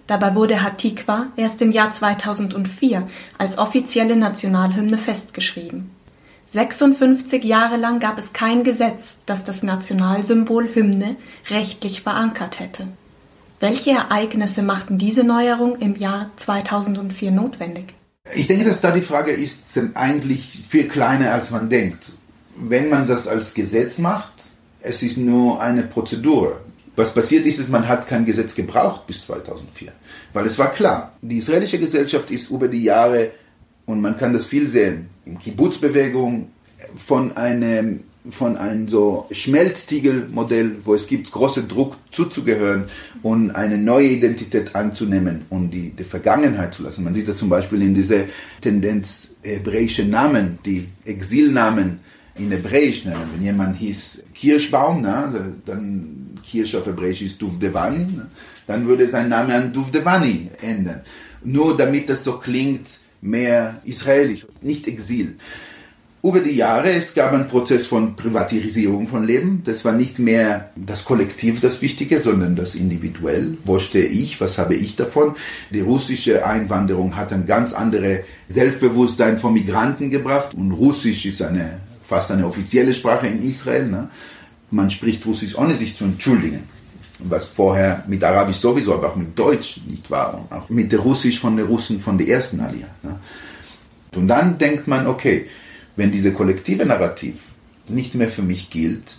Dabei 0.08 0.36
wurde 0.36 0.62
Hatikwa 0.62 1.28
erst 1.36 1.62
im 1.62 1.72
Jahr 1.72 1.92
2004 1.92 3.08
als 3.38 3.58
offizielle 3.58 4.16
Nationalhymne 4.16 4.98
festgeschrieben. 4.98 5.90
56 6.52 7.44
Jahre 7.44 7.78
lang 7.78 8.00
gab 8.00 8.20
es 8.20 8.32
kein 8.32 8.64
Gesetz, 8.64 9.16
das 9.26 9.44
das 9.44 9.64
Nationalsymbol 9.64 10.70
Hymne 10.74 11.16
rechtlich 11.50 12.02
verankert 12.02 12.60
hätte. 12.60 12.88
Welche 13.60 13.92
Ereignisse 13.92 14.62
machten 14.62 14.98
diese 14.98 15.24
Neuerung 15.24 15.78
im 15.80 15.96
Jahr 15.96 16.30
2004 16.36 17.32
notwendig? 17.32 17.94
Ich 18.34 18.48
denke, 18.48 18.66
dass 18.66 18.82
da 18.82 18.92
die 18.92 19.02
Frage 19.02 19.32
ist, 19.32 19.74
sind 19.74 19.98
eigentlich 19.98 20.64
viel 20.70 20.88
kleiner, 20.88 21.34
als 21.34 21.52
man 21.52 21.70
denkt. 21.70 22.12
Wenn 22.56 22.90
man 22.90 23.08
das 23.08 23.28
als 23.28 23.54
Gesetz 23.54 23.98
macht, 23.98 24.34
es 24.82 25.04
ist 25.04 25.18
nur 25.18 25.62
eine 25.62 25.84
Prozedur. 25.84 26.62
Was 26.96 27.14
passiert 27.14 27.46
ist, 27.46 27.60
ist, 27.60 27.70
man 27.70 27.88
hat 27.88 28.08
kein 28.08 28.26
Gesetz 28.26 28.56
gebraucht 28.56 29.06
bis 29.08 29.26
2004, 29.26 29.92
weil 30.34 30.46
es 30.46 30.58
war 30.58 30.72
klar, 30.72 31.14
die 31.22 31.38
israelische 31.38 31.80
Gesellschaft 31.80 32.32
ist 32.32 32.50
über 32.50 32.68
die 32.68 32.84
Jahre, 32.84 33.32
und 33.86 34.02
man 34.02 34.18
kann 34.18 34.34
das 34.34 34.46
viel 34.46 34.68
sehen, 34.68 35.10
in 35.26 35.38
Kibbutz-Bewegung, 35.38 36.50
von 36.98 37.36
einem 37.38 38.02
von 38.30 38.58
einem 38.58 38.88
so 38.88 39.28
Schmelztiegelmodell, 39.32 40.78
wo 40.84 40.96
es 40.96 41.08
gibt 41.08 41.32
großen 41.32 41.68
Druck 41.68 41.98
zuzugehören 42.12 42.86
und 43.22 43.52
eine 43.52 43.78
neue 43.78 44.08
Identität 44.08 44.76
anzunehmen 44.76 45.46
und 45.50 45.72
die, 45.72 45.92
die 45.92 46.04
Vergangenheit 46.04 46.74
zu 46.74 46.84
lassen. 46.84 47.04
Man 47.04 47.14
sieht 47.14 47.28
das 47.28 47.38
zum 47.38 47.50
Beispiel 47.50 47.82
in 47.82 47.94
dieser 47.94 48.22
Tendenz 48.62 49.36
hebräische 49.44 50.06
Namen, 50.06 50.58
die 50.66 50.88
Exilnamen 51.06 52.00
in 52.38 52.52
Hebräisch 52.52 53.06
nennen. 53.06 53.30
Wenn 53.34 53.44
jemand 53.44 53.78
hieß 53.78 54.24
Kirschbaum, 54.34 55.02
na, 55.02 55.34
dann 55.66 56.40
Kirsch 56.44 56.76
auf 56.76 56.86
Hebräisch 56.86 57.22
ist 57.22 57.42
Duvdevan, 57.42 58.30
dann 58.68 58.86
würde 58.88 59.08
sein 59.10 59.30
Name 59.30 59.54
an 59.54 59.74
Duvdevani 59.74 60.50
ändern. 60.62 61.02
Nur 61.44 61.78
damit 61.78 62.10
das 62.10 62.24
so 62.24 62.38
klingt, 62.38 63.00
mehr 63.22 63.82
israelisch, 63.86 64.46
nicht 64.62 64.88
Exil 64.88 65.36
über 66.28 66.40
die 66.40 66.56
Jahre, 66.56 66.92
es 66.92 67.14
gab 67.14 67.34
einen 67.34 67.48
Prozess 67.48 67.86
von 67.86 68.16
Privatisierung 68.16 69.08
von 69.08 69.28
Leben. 69.28 69.62
Das 69.64 69.86
war 69.86 69.92
nicht 69.92 70.18
mehr 70.18 70.72
das 70.76 71.06
Kollektiv 71.06 71.62
das 71.62 71.84
Wichtige, 71.84 72.20
sondern 72.20 72.56
das 72.56 72.74
Individuell. 72.74 73.58
Wo 73.64 73.78
stehe 73.78 74.06
ich? 74.06 74.42
Was 74.42 74.58
habe 74.58 74.74
ich 74.74 74.96
davon? 74.96 75.36
Die 75.70 75.82
russische 75.82 76.44
Einwanderung 76.44 77.16
hat 77.16 77.32
ein 77.32 77.46
ganz 77.46 77.74
anderes 77.74 78.22
Selbstbewusstsein 78.48 79.38
von 79.38 79.54
Migranten 79.54 80.10
gebracht. 80.10 80.56
Und 80.56 80.72
Russisch 80.72 81.28
ist 81.28 81.44
eine, 81.44 81.80
fast 82.08 82.32
eine 82.32 82.46
offizielle 82.46 82.94
Sprache 82.94 83.28
in 83.28 83.48
Israel. 83.48 83.88
Ne? 83.88 84.10
Man 84.72 84.90
spricht 84.90 85.26
Russisch, 85.26 85.58
ohne 85.58 85.76
sich 85.76 85.96
zu 85.96 86.06
entschuldigen. 86.06 86.64
Was 87.20 87.46
vorher 87.46 88.04
mit 88.08 88.24
Arabisch 88.24 88.58
sowieso, 88.58 88.94
aber 88.94 89.10
auch 89.10 89.16
mit 89.16 89.38
Deutsch 89.38 89.80
nicht 89.88 90.12
war. 90.12 90.34
Und 90.34 90.52
auch 90.52 90.70
mit 90.70 90.94
Russisch 90.98 91.40
von 91.40 91.56
den 91.56 91.66
Russen 91.66 92.02
von 92.02 92.18
der 92.18 92.28
ersten 92.28 92.60
Aliyah. 92.60 92.88
Ne? 93.04 93.20
Und 94.16 94.28
dann 94.28 94.58
denkt 94.58 94.88
man, 94.88 95.08
okay, 95.08 95.48
wenn 95.96 96.12
diese 96.12 96.34
kollektive 96.34 96.86
Narrativ 96.86 97.36
nicht 97.88 98.16
mehr 98.16 98.28
für 98.28 98.42
mich 98.42 98.70
gilt, 98.70 99.18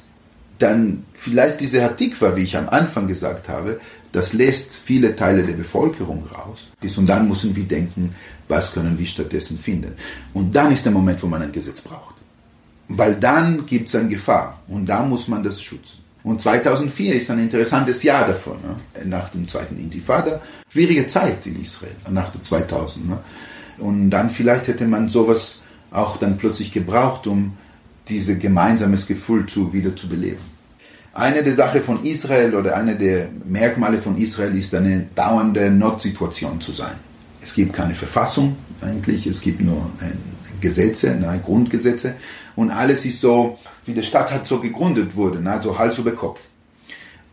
dann 0.58 1.04
vielleicht 1.14 1.60
diese 1.60 1.82
Hatikwa, 1.82 2.36
wie 2.36 2.42
ich 2.42 2.56
am 2.56 2.68
Anfang 2.68 3.06
gesagt 3.06 3.48
habe, 3.48 3.80
das 4.12 4.32
lässt 4.32 4.74
viele 4.74 5.14
Teile 5.14 5.42
der 5.42 5.52
Bevölkerung 5.52 6.24
raus. 6.26 6.68
Und 6.96 7.06
dann 7.06 7.28
müssen 7.28 7.54
wir 7.54 7.64
denken, 7.64 8.14
was 8.48 8.72
können 8.72 8.98
wir 8.98 9.06
stattdessen 9.06 9.58
finden. 9.58 9.92
Und 10.32 10.54
dann 10.54 10.72
ist 10.72 10.84
der 10.84 10.92
Moment, 10.92 11.22
wo 11.22 11.26
man 11.26 11.42
ein 11.42 11.52
Gesetz 11.52 11.80
braucht. 11.80 12.14
Weil 12.88 13.16
dann 13.16 13.66
gibt 13.66 13.88
es 13.88 13.94
eine 13.94 14.08
Gefahr 14.08 14.60
und 14.68 14.86
da 14.86 15.02
muss 15.02 15.28
man 15.28 15.42
das 15.42 15.60
schützen. 15.60 16.04
Und 16.22 16.40
2004 16.40 17.14
ist 17.14 17.30
ein 17.30 17.38
interessantes 17.38 18.02
Jahr 18.02 18.26
davon, 18.26 18.56
ne? 18.56 19.04
nach 19.04 19.28
dem 19.28 19.46
zweiten 19.46 19.78
Intifada. 19.78 20.40
Schwierige 20.68 21.06
Zeit 21.06 21.46
in 21.46 21.60
Israel, 21.60 21.94
nach 22.10 22.30
der 22.30 22.42
2000. 22.42 23.08
Ne? 23.08 23.18
Und 23.78 24.10
dann 24.10 24.30
vielleicht 24.30 24.66
hätte 24.66 24.86
man 24.86 25.08
sowas 25.08 25.60
auch 25.92 26.16
dann 26.16 26.36
plötzlich 26.36 26.72
gebraucht, 26.72 27.26
um 27.26 27.56
dieses 28.08 28.38
gemeinsames 28.38 29.06
Gefühl 29.06 29.46
zu, 29.46 29.72
wieder 29.72 29.94
zu 29.94 30.08
beleben. 30.08 30.40
Eine 31.14 31.42
der 31.42 31.54
Sachen 31.54 31.80
von 31.80 32.04
Israel 32.04 32.54
oder 32.54 32.76
eine 32.76 32.96
der 32.96 33.28
Merkmale 33.44 33.98
von 33.98 34.18
Israel 34.18 34.56
ist 34.56 34.74
eine 34.74 35.06
dauernde 35.14 35.70
Notsituation 35.70 36.60
zu 36.60 36.72
sein. 36.72 36.96
Es 37.40 37.54
gibt 37.54 37.72
keine 37.72 37.94
Verfassung 37.94 38.56
eigentlich, 38.80 39.26
es 39.26 39.40
gibt 39.40 39.60
nur 39.60 39.90
Gesetze, 40.60 41.14
ne, 41.14 41.40
Grundgesetze 41.44 42.14
und 42.54 42.70
alles 42.70 43.04
ist 43.04 43.20
so, 43.20 43.58
wie 43.84 43.94
die 43.94 44.02
Stadt 44.02 44.32
hat 44.32 44.46
so 44.46 44.60
gegründet 44.60 45.14
wurde, 45.16 45.40
ne, 45.40 45.60
so 45.62 45.78
Hals 45.78 45.98
über 45.98 46.12
Kopf. 46.12 46.40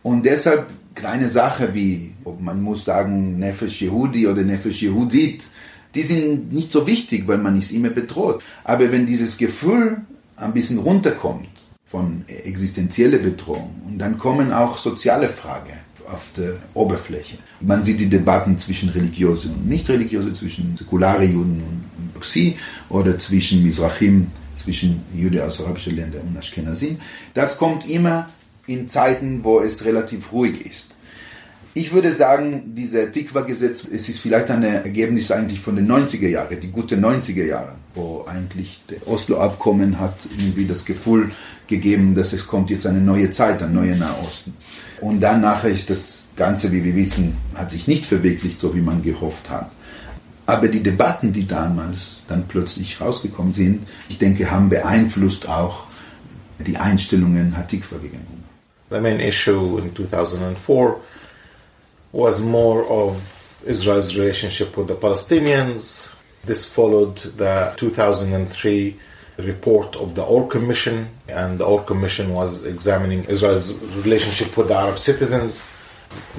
Und 0.02 0.24
deshalb 0.24 0.68
kleine 0.94 1.28
Sache 1.28 1.74
wie, 1.74 2.12
ob 2.24 2.40
man 2.40 2.62
muss 2.62 2.84
sagen 2.84 3.38
Nefesh 3.38 3.82
Yehudi 3.82 4.26
oder 4.26 4.42
Nefesh 4.42 4.82
Yehudit, 4.82 5.44
die 5.94 6.02
sind 6.02 6.52
nicht 6.52 6.70
so 6.70 6.86
wichtig, 6.86 7.26
weil 7.26 7.38
man 7.38 7.56
ist 7.58 7.72
immer 7.72 7.90
bedroht. 7.90 8.42
Aber 8.64 8.90
wenn 8.90 9.06
dieses 9.06 9.36
Gefühl 9.36 9.98
ein 10.36 10.52
bisschen 10.52 10.78
runterkommt 10.78 11.48
von 11.84 12.24
existenzieller 12.26 13.18
Bedrohung 13.18 13.70
und 13.86 13.98
dann 13.98 14.18
kommen 14.18 14.52
auch 14.52 14.78
soziale 14.78 15.28
Fragen 15.28 15.74
auf 16.12 16.32
der 16.36 16.54
Oberfläche. 16.74 17.38
Man 17.60 17.82
sieht 17.82 18.00
die 18.00 18.08
Debatten 18.08 18.58
zwischen 18.58 18.90
religiöse 18.90 19.48
und 19.48 19.66
nicht 19.66 19.88
religiöse, 19.88 20.34
zwischen 20.34 20.76
säkulare 20.76 21.24
Juden 21.24 21.62
und 21.62 21.84
Xi 22.20 22.56
oder 22.88 23.18
zwischen 23.18 23.62
Mizrachim, 23.62 24.28
zwischen 24.56 25.02
Juden 25.14 25.40
aus 25.40 25.60
arabischen 25.60 25.96
Ländern 25.96 26.22
und 26.22 26.36
Ashkenazim. 26.36 26.98
Das 27.34 27.58
kommt 27.58 27.88
immer 27.88 28.26
in 28.66 28.88
Zeiten, 28.88 29.44
wo 29.44 29.60
es 29.60 29.84
relativ 29.84 30.32
ruhig 30.32 30.64
ist. 30.64 30.90
Ich 31.76 31.92
würde 31.92 32.12
sagen, 32.12 32.72
dieser 32.76 33.10
Tikva-Gesetz, 33.10 33.84
es 33.92 34.08
ist 34.08 34.20
vielleicht 34.20 34.48
ein 34.48 34.62
Ergebnis 34.62 35.32
eigentlich 35.32 35.58
von 35.58 35.74
den 35.74 35.90
90er 35.90 36.28
Jahren, 36.28 36.60
die 36.60 36.70
gute 36.70 36.96
90er 36.96 37.44
Jahre, 37.44 37.74
wo 37.96 38.24
eigentlich 38.28 38.80
der 38.88 39.08
Oslo-Abkommen 39.08 39.98
hat 39.98 40.14
irgendwie 40.38 40.66
das 40.66 40.84
Gefühl 40.84 41.32
gegeben, 41.66 42.14
dass 42.14 42.32
es 42.32 42.46
kommt 42.46 42.70
jetzt 42.70 42.86
eine 42.86 43.00
neue 43.00 43.32
Zeit, 43.32 43.60
ein 43.60 43.74
neuer 43.74 43.96
Nahosten. 43.96 44.54
Und 45.00 45.20
dann 45.20 45.40
nachher 45.40 45.70
ist 45.70 45.90
das 45.90 46.20
Ganze, 46.36 46.70
wie 46.70 46.84
wir 46.84 46.94
wissen, 46.94 47.36
hat 47.56 47.72
sich 47.72 47.88
nicht 47.88 48.06
verwirklicht, 48.06 48.60
so 48.60 48.72
wie 48.76 48.80
man 48.80 49.02
gehofft 49.02 49.50
hat. 49.50 49.72
Aber 50.46 50.68
die 50.68 50.82
Debatten, 50.82 51.32
die 51.32 51.46
damals 51.46 52.22
dann 52.28 52.46
plötzlich 52.46 53.00
rausgekommen 53.00 53.54
sind, 53.54 53.86
ich 54.08 54.18
denke, 54.18 54.50
haben 54.50 54.68
beeinflusst 54.68 55.48
auch 55.48 55.84
die 56.58 56.76
Einstellungen 56.76 57.56
Hatikwa 57.56 57.96
gegenüber. 57.98 58.28
The 58.90 59.00
main 59.00 59.20
issue 59.20 59.78
in 59.78 59.94
2004 59.94 60.96
was 62.12 62.40
more 62.40 62.84
of 62.88 63.16
Israel's 63.66 64.14
relationship 64.14 64.76
with 64.76 64.88
the 64.88 64.94
Palestinians. 64.94 66.10
This 66.46 66.66
followed 66.66 67.16
the 67.38 67.72
2003 67.76 68.96
report 69.38 69.96
of 69.96 70.14
the 70.14 70.22
Or 70.22 70.46
Commission, 70.48 71.08
and 71.26 71.58
the 71.58 71.64
Or 71.64 71.82
Commission 71.82 72.34
was 72.34 72.64
examining 72.66 73.24
Israel's 73.24 73.74
relationship 74.04 74.56
with 74.56 74.68
the 74.68 74.74
Arab 74.74 74.98
citizens. 74.98 75.62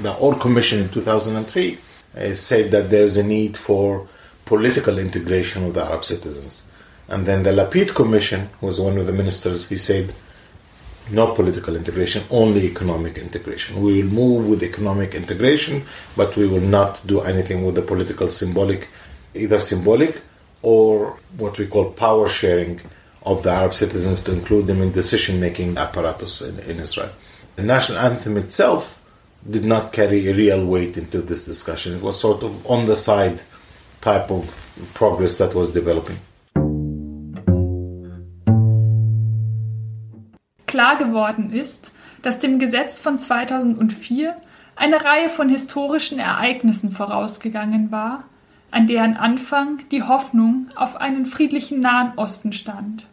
The 0.02 0.14
Or 0.14 0.36
Commission 0.36 0.80
in 0.80 0.90
2003 0.90 1.74
uh, 1.74 1.78
Uh, 2.16 2.34
said 2.34 2.72
that 2.72 2.90
there's 2.90 3.18
a 3.18 3.24
need 3.24 3.58
for 3.58 4.08
political 4.46 4.98
integration 5.00 5.66
with 5.66 5.74
the 5.74 5.84
Arab 5.84 6.06
citizens. 6.06 6.72
And 7.10 7.26
then 7.26 7.44
the 7.44 7.52
Lapid 7.52 7.94
Commission, 7.94 8.50
was 8.62 8.80
one 8.80 8.98
of 8.98 9.06
the 9.06 9.12
ministers, 9.12 9.68
he 9.68 9.78
said, 9.78 10.14
no 11.12 11.34
political 11.34 11.76
integration, 11.76 12.24
only 12.32 12.66
economic 12.66 13.18
integration. 13.18 13.82
We 13.82 14.02
will 14.02 14.12
move 14.12 14.48
with 14.48 14.64
economic 14.64 15.14
integration, 15.14 15.84
but 16.16 16.36
we 16.36 16.48
will 16.48 16.62
not 16.62 17.02
do 17.06 17.22
anything 17.22 17.66
with 17.66 17.76
the 17.76 17.82
political 17.82 18.32
symbolic, 18.32 18.88
either 19.34 19.60
symbolic 19.60 20.22
or 20.62 21.18
what 21.38 21.58
we 21.58 21.68
call 21.68 21.92
power 21.92 22.30
sharing 22.30 22.82
of 23.24 23.44
the 23.44 23.52
Arab 23.52 23.74
citizens 23.74 24.24
to 24.24 24.32
include 24.32 24.68
them 24.68 24.82
in 24.82 24.92
decision 24.92 25.40
making 25.40 25.78
apparatus 25.78 26.42
in, 26.42 26.60
in 26.60 26.80
Israel. 26.80 27.12
The 27.56 27.64
national 27.64 28.00
anthem 28.00 28.38
itself 28.38 29.02
did 29.46 29.66
not 29.66 29.92
carry 29.92 30.28
a 30.28 30.34
real 30.34 30.66
weight 30.66 30.98
into 30.98 31.22
this 31.22 31.46
discussion. 31.46 31.96
It 31.96 32.02
was 32.02 32.20
sort 32.20 32.44
of 32.44 32.52
on 32.66 32.86
the 32.88 32.96
side 32.96 33.42
type 34.02 34.32
of 34.32 34.44
progress 34.94 35.38
that 35.38 35.54
was 35.54 35.72
developing. 35.72 36.18
Klar 40.68 40.98
geworden 40.98 41.52
ist, 41.52 41.92
dass 42.22 42.40
dem 42.40 42.60
Gesetz 42.60 43.00
von 43.00 43.18
2004 43.18 44.36
eine 44.76 45.06
Reihe 45.06 45.30
von 45.30 45.48
historischen 45.48 46.20
Ereignissen 46.20 46.92
vorausgegangen 46.92 47.92
war, 47.92 48.26
an 48.72 48.88
deren 48.88 49.16
Anfang 49.16 49.88
die 49.92 50.04
Hoffnung 50.04 50.68
auf 50.76 50.98
einen 50.98 51.26
friedlichen 51.26 51.80
Nahen 51.80 52.18
Osten 52.18 52.52
stand. 52.52 53.06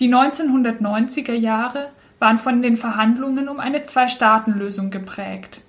Die 0.00 0.12
1990er 0.12 1.32
Jahre 1.32 1.90
waren 2.22 2.38
von 2.38 2.62
den 2.62 2.76
Verhandlungen 2.76 3.48
um 3.48 3.58
eine 3.58 3.82
Zwei-Staaten-Lösung 3.82 4.90
geprägt. 4.90 5.60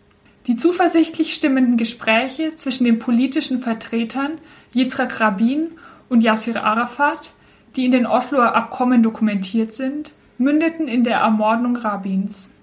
Die 0.46 0.56
zuversichtlich 0.56 1.34
stimmenden 1.34 1.78
Gespräche 1.78 2.56
zwischen 2.56 2.86
den 2.86 3.00
politischen 3.00 3.60
Vertretern 3.60 4.34
Yitzhak 4.72 5.20
Rabin 5.20 5.72
und 6.10 6.22
Yasser 6.22 6.64
Arafat, 6.64 7.34
die 7.76 7.86
in 7.86 7.92
den 7.92 8.06
Osloer 8.06 8.54
Abkommen 8.54 9.02
dokumentiert 9.02 9.74
sind, 9.74 10.12
mündeten 10.38 10.88
in 10.88 11.04
der 11.04 11.18
Ermordung 11.18 11.76
Rabins. 11.76 12.54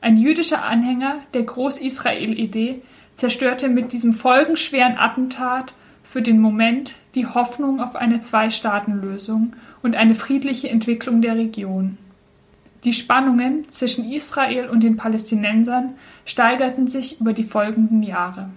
Ein 0.00 0.16
jüdischer 0.16 0.64
Anhänger 0.64 1.16
der 1.34 1.42
Groß-Israel-Idee 1.42 2.80
zerstörte 3.16 3.68
mit 3.68 3.92
diesem 3.92 4.14
folgenschweren 4.14 4.96
Attentat 4.96 5.74
für 6.02 6.22
den 6.22 6.40
Moment 6.40 6.94
die 7.14 7.26
Hoffnung 7.26 7.80
auf 7.80 7.96
eine 7.96 8.20
Zwei-Staaten-Lösung 8.20 9.52
und 9.82 9.94
eine 9.94 10.14
friedliche 10.14 10.70
Entwicklung 10.70 11.20
der 11.20 11.36
Region. 11.36 11.98
Die 12.86 12.92
Spannungen 12.92 13.66
zwischen 13.72 14.12
Israel 14.12 14.68
und 14.68 14.84
den 14.84 14.96
Palästinensern 14.96 15.94
steigerten 16.24 16.86
sich 16.86 17.20
über 17.20 17.32
die 17.32 17.42
folgenden 17.42 18.04
Jahre. 18.04 18.48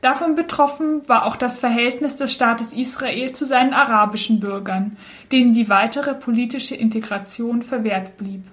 Davon 0.00 0.36
betroffen 0.36 1.02
war 1.08 1.26
auch 1.26 1.34
das 1.34 1.58
Verhältnis 1.58 2.14
des 2.14 2.32
Staates 2.32 2.72
Israel 2.72 3.32
zu 3.32 3.44
seinen 3.44 3.72
arabischen 3.72 4.38
Bürgern, 4.38 4.96
denen 5.32 5.52
die 5.52 5.68
weitere 5.68 6.14
politische 6.14 6.76
Integration 6.76 7.62
verwehrt 7.62 8.16
blieb. 8.16 8.44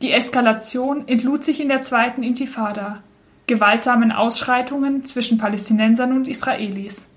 Die 0.00 0.12
Eskalation 0.12 1.06
entlud 1.06 1.44
sich 1.44 1.60
in 1.60 1.68
der 1.68 1.82
zweiten 1.82 2.22
Intifada, 2.22 3.02
gewaltsamen 3.46 4.12
Ausschreitungen 4.12 5.04
zwischen 5.04 5.36
Palästinensern 5.36 6.12
und 6.12 6.26
Israelis. 6.26 7.10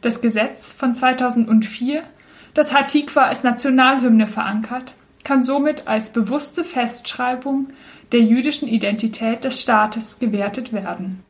Das 0.00 0.22
Gesetz 0.22 0.72
von 0.72 0.94
2004, 0.94 2.02
das 2.54 2.74
Hatikwa 2.74 3.24
als 3.24 3.42
Nationalhymne 3.42 4.26
verankert, 4.26 4.94
kann 5.24 5.42
somit 5.42 5.86
als 5.86 6.10
bewusste 6.10 6.64
Festschreibung 6.64 7.68
der 8.12 8.20
jüdischen 8.20 8.68
Identität 8.68 9.44
des 9.44 9.60
Staates 9.60 10.18
gewertet 10.18 10.72
werden. 10.72 11.22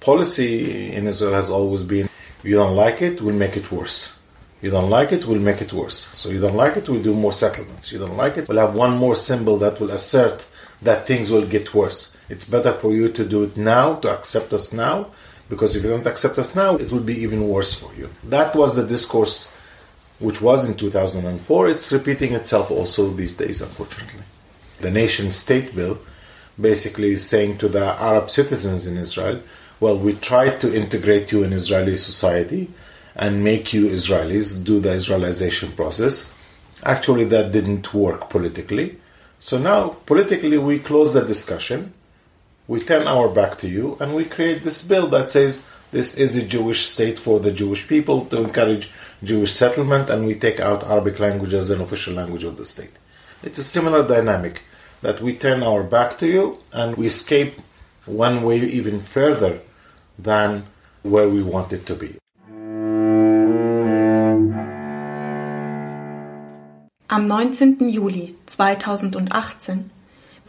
Policy 0.00 0.92
in 0.96 1.06
Israel 1.06 1.34
has 1.34 1.50
always 1.50 1.84
been 1.84 2.08
you 2.42 2.56
don't 2.56 2.74
like 2.74 3.00
it, 3.00 3.22
we'll 3.22 3.34
make 3.34 3.56
it 3.56 3.70
worse. 3.70 4.18
You 4.60 4.70
don't 4.70 4.90
like 4.90 5.12
it, 5.12 5.26
we'll 5.26 5.40
make 5.40 5.60
it 5.60 5.72
worse. 5.72 6.10
So 6.14 6.30
you 6.30 6.40
don't 6.40 6.56
like 6.56 6.76
it, 6.76 6.88
we'll 6.88 7.02
do 7.02 7.14
more 7.14 7.32
settlements. 7.32 7.92
You 7.92 7.98
don't 7.98 8.16
like 8.16 8.36
it, 8.36 8.48
we'll 8.48 8.58
have 8.58 8.74
one 8.74 8.96
more 8.96 9.14
symbol 9.14 9.58
that 9.58 9.80
will 9.80 9.90
assert 9.90 10.46
that 10.82 11.06
things 11.06 11.30
will 11.30 11.46
get 11.46 11.74
worse. 11.74 12.16
It's 12.28 12.44
better 12.44 12.72
for 12.72 12.92
you 12.92 13.08
to 13.10 13.24
do 13.24 13.44
it 13.44 13.56
now, 13.56 13.94
to 13.96 14.10
accept 14.10 14.52
us 14.52 14.72
now, 14.72 15.06
because 15.52 15.76
if 15.76 15.82
you 15.84 15.90
don't 15.90 16.06
accept 16.06 16.38
us 16.38 16.56
now, 16.56 16.76
it 16.76 16.90
will 16.90 17.06
be 17.12 17.20
even 17.20 17.46
worse 17.46 17.74
for 17.74 17.92
you. 17.94 18.08
That 18.24 18.56
was 18.56 18.74
the 18.74 18.86
discourse 18.86 19.54
which 20.18 20.40
was 20.40 20.66
in 20.66 20.78
2004. 20.78 21.68
It's 21.68 21.92
repeating 21.92 22.32
itself 22.32 22.70
also 22.70 23.10
these 23.10 23.36
days, 23.36 23.60
unfortunately. 23.60 24.22
The 24.80 24.90
nation 24.90 25.30
state 25.30 25.76
bill 25.76 25.98
basically 26.58 27.12
is 27.12 27.28
saying 27.28 27.58
to 27.58 27.68
the 27.68 27.84
Arab 28.00 28.30
citizens 28.30 28.86
in 28.86 28.96
Israel, 28.96 29.42
well, 29.78 29.98
we 29.98 30.14
tried 30.14 30.58
to 30.62 30.74
integrate 30.74 31.30
you 31.32 31.42
in 31.42 31.52
Israeli 31.52 31.98
society 31.98 32.70
and 33.14 33.44
make 33.44 33.74
you 33.74 33.88
Israelis, 33.88 34.64
do 34.64 34.80
the 34.80 34.94
Israelization 35.00 35.76
process. 35.76 36.32
Actually, 36.82 37.24
that 37.24 37.52
didn't 37.52 37.92
work 37.92 38.30
politically. 38.30 38.96
So 39.38 39.58
now, 39.58 39.88
politically, 40.06 40.56
we 40.56 40.78
close 40.78 41.12
the 41.12 41.26
discussion, 41.26 41.92
we 42.68 42.80
turn 42.80 43.08
our 43.08 43.28
back 43.28 43.58
to 43.58 43.68
you, 43.68 43.96
and 44.00 44.14
we 44.14 44.24
create 44.24 44.62
this 44.62 44.86
bill 44.86 45.08
that 45.08 45.30
says 45.30 45.66
this 45.90 46.16
is 46.16 46.36
a 46.36 46.46
Jewish 46.46 46.86
state 46.86 47.18
for 47.18 47.40
the 47.40 47.52
Jewish 47.52 47.86
people 47.88 48.24
to 48.26 48.42
encourage 48.42 48.90
Jewish 49.22 49.52
settlement, 49.52 50.08
and 50.08 50.26
we 50.26 50.34
take 50.34 50.60
out 50.60 50.84
Arabic 50.84 51.18
language 51.20 51.54
as 51.54 51.70
an 51.70 51.80
official 51.80 52.14
language 52.14 52.44
of 52.44 52.56
the 52.56 52.64
state. 52.64 52.92
It's 53.42 53.58
a 53.58 53.64
similar 53.64 54.06
dynamic 54.06 54.62
that 55.02 55.20
we 55.20 55.34
turn 55.34 55.62
our 55.62 55.82
back 55.82 56.16
to 56.18 56.26
you 56.26 56.58
and 56.72 56.96
we 56.96 57.06
escape 57.06 57.60
one 58.06 58.42
way 58.42 58.58
even 58.58 59.00
further 59.00 59.60
than 60.18 60.66
where 61.02 61.28
we 61.28 61.42
want 61.42 61.72
it 61.72 61.84
to 61.86 61.94
be. 61.94 62.16
Am 67.10 67.28
19. 67.28 67.90
Juli 67.92 68.36
2018 68.46 69.90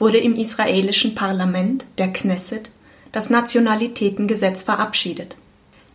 wurde 0.03 0.17
im 0.17 0.35
israelischen 0.35 1.15
Parlament, 1.15 1.85
der 1.97 2.11
Knesset, 2.11 2.71
das 3.13 3.29
Nationalitätengesetz 3.29 4.63
verabschiedet. 4.63 5.37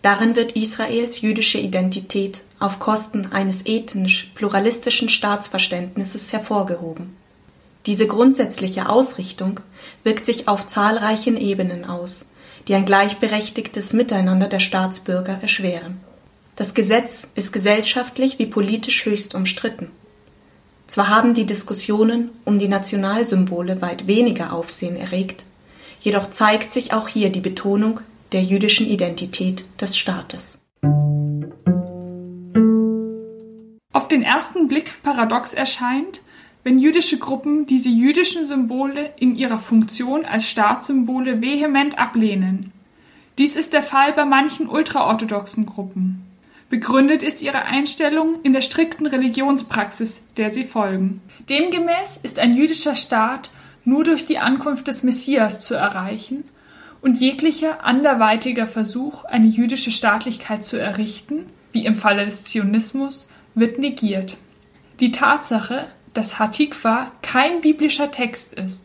Darin 0.01 0.35
wird 0.35 0.53
Israels 0.53 1.21
jüdische 1.21 1.59
Identität 1.59 2.41
auf 2.59 2.79
Kosten 2.79 3.27
eines 3.33 3.67
ethnisch 3.67 4.33
pluralistischen 4.35 5.11
Staatsverständnisses 5.11 6.33
hervorgehoben. 6.33 7.17
Diese 7.85 8.07
grundsätzliche 8.07 8.89
Ausrichtung 8.89 9.61
wirkt 10.05 10.25
sich 10.25 10.49
auf 10.49 10.67
zahlreichen 10.67 11.37
Ebenen 11.37 11.85
aus, 11.85 12.31
die 12.67 12.75
ein 12.77 12.87
gleichberechtigtes 12.87 13.93
Miteinander 13.93 14.49
der 14.49 14.61
Staatsbürger 14.61 15.39
erschweren. 15.43 16.01
Das 16.57 16.73
Gesetz 16.73 17.29
ist 17.35 17.53
gesellschaftlich 17.53 18.39
wie 18.39 18.47
politisch 18.47 19.05
höchst 19.05 19.35
umstritten. 19.35 19.91
Zwar 20.89 21.09
haben 21.09 21.35
die 21.35 21.45
Diskussionen 21.45 22.31
um 22.47 22.59
die 22.59 22.67
Nationalsymbole 22.67 23.83
weit 23.83 24.07
weniger 24.07 24.55
Aufsehen 24.55 24.97
erregt, 24.97 25.45
jedoch 26.01 26.31
zeigt 26.31 26.73
sich 26.73 26.95
auch 26.95 27.09
hier 27.09 27.31
die 27.31 27.41
Betonung 27.41 28.01
der 28.33 28.43
jüdischen 28.43 28.87
Identität 28.87 29.67
des 29.81 29.99
Staates. 29.99 30.59
Auf 33.93 34.09
den 34.09 34.23
ersten 34.23 34.69
Blick 34.69 35.03
paradox 35.03 35.53
erscheint, 35.53 36.23
wenn 36.65 36.79
jüdische 36.79 37.19
Gruppen 37.19 37.67
diese 37.67 37.91
jüdischen 37.91 38.47
Symbole 38.47 39.13
in 39.19 39.37
ihrer 39.37 39.59
Funktion 39.59 40.25
als 40.25 40.49
Staatssymbole 40.49 41.43
vehement 41.43 41.99
ablehnen. 41.99 42.73
Dies 43.37 43.57
ist 43.57 43.75
der 43.75 43.83
Fall 43.83 44.15
bei 44.15 44.25
manchen 44.25 44.69
ultraorthodoxen 44.69 45.67
Gruppen. 45.67 46.28
Begründet 46.71 47.23
ist 47.23 47.41
ihre 47.41 47.63
Einstellung 47.65 48.43
in 48.43 48.53
der 48.53 48.61
strikten 48.61 49.07
Religionspraxis, 49.07 50.23
der 50.37 50.51
sie 50.51 50.65
folgen. 50.65 51.23
Demgemäß 51.49 52.19
ist 52.23 52.39
ein 52.39 52.53
jüdischer 52.53 52.95
Staat 52.95 53.51
nur 53.85 54.05
durch 54.05 54.27
die 54.27 54.39
Ankunft 54.39 54.87
des 54.87 55.03
Messias 55.03 55.63
zu 55.63 55.75
erreichen 55.75 56.45
und 57.01 57.21
jeglicher 57.21 57.85
anderweitiger 57.85 58.67
Versuch, 58.67 59.25
eine 59.25 59.47
jüdische 59.47 59.91
Staatlichkeit 59.91 60.65
zu 60.65 60.79
errichten, 60.79 61.47
wie 61.73 61.87
im 61.87 61.97
Falle 61.97 62.27
des 62.27 62.45
Zionismus, 62.45 63.29
wird 63.55 63.79
negiert. 63.79 64.37
Die 65.01 65.11
Tatsache, 65.11 65.87
dass 66.13 66.39
Hatikwa 66.39 67.13
kein 67.23 67.63
biblischer 67.63 68.11
Text 68.11 68.53
ist 68.53 68.85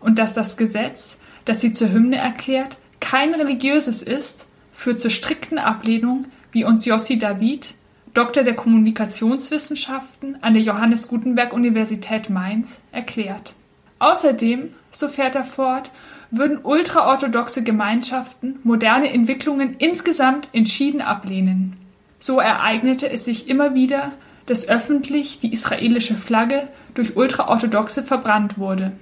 und 0.00 0.18
dass 0.18 0.34
das 0.34 0.58
Gesetz, 0.58 1.18
das 1.46 1.62
sie 1.62 1.72
zur 1.72 1.90
Hymne 1.90 2.16
erklärt, 2.16 2.76
kein 3.00 3.34
religiöses 3.34 4.02
ist, 4.02 4.46
führt 4.72 5.00
zur 5.00 5.10
strikten 5.10 5.58
Ablehnung, 5.58 6.26
wie 6.54 6.64
uns 6.64 6.86
Jossi 6.86 7.18
David, 7.18 7.74
Doktor 8.14 8.44
der 8.44 8.54
Kommunikationswissenschaften 8.54 10.38
an 10.40 10.54
der 10.54 10.62
Johannes 10.62 11.08
Gutenberg 11.08 11.52
Universität 11.52 12.30
Mainz, 12.30 12.80
erklärt. 12.92 13.54
Außerdem, 13.98 14.70
so 14.92 15.08
fährt 15.08 15.34
er 15.34 15.44
fort, 15.44 15.90
würden 16.30 16.60
ultraorthodoxe 16.62 17.64
Gemeinschaften 17.64 18.60
moderne 18.62 19.12
Entwicklungen 19.12 19.74
insgesamt 19.78 20.48
entschieden 20.52 21.00
ablehnen. 21.00 21.76
So 22.20 22.38
ereignete 22.38 23.10
es 23.10 23.24
sich 23.24 23.48
immer 23.48 23.74
wieder, 23.74 24.12
dass 24.46 24.68
öffentlich 24.68 25.40
die 25.40 25.52
israelische 25.52 26.14
Flagge 26.14 26.68
durch 26.94 27.16
Ultraorthodoxe 27.16 28.04
verbrannt 28.04 28.58
wurde. 28.58 28.92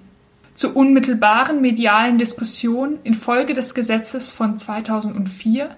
Zur 0.54 0.74
unmittelbaren 0.74 1.60
medialen 1.60 2.16
Diskussion 2.16 2.98
infolge 3.04 3.52
des 3.52 3.74
Gesetzes 3.74 4.30
von 4.30 4.56
2004 4.56 5.68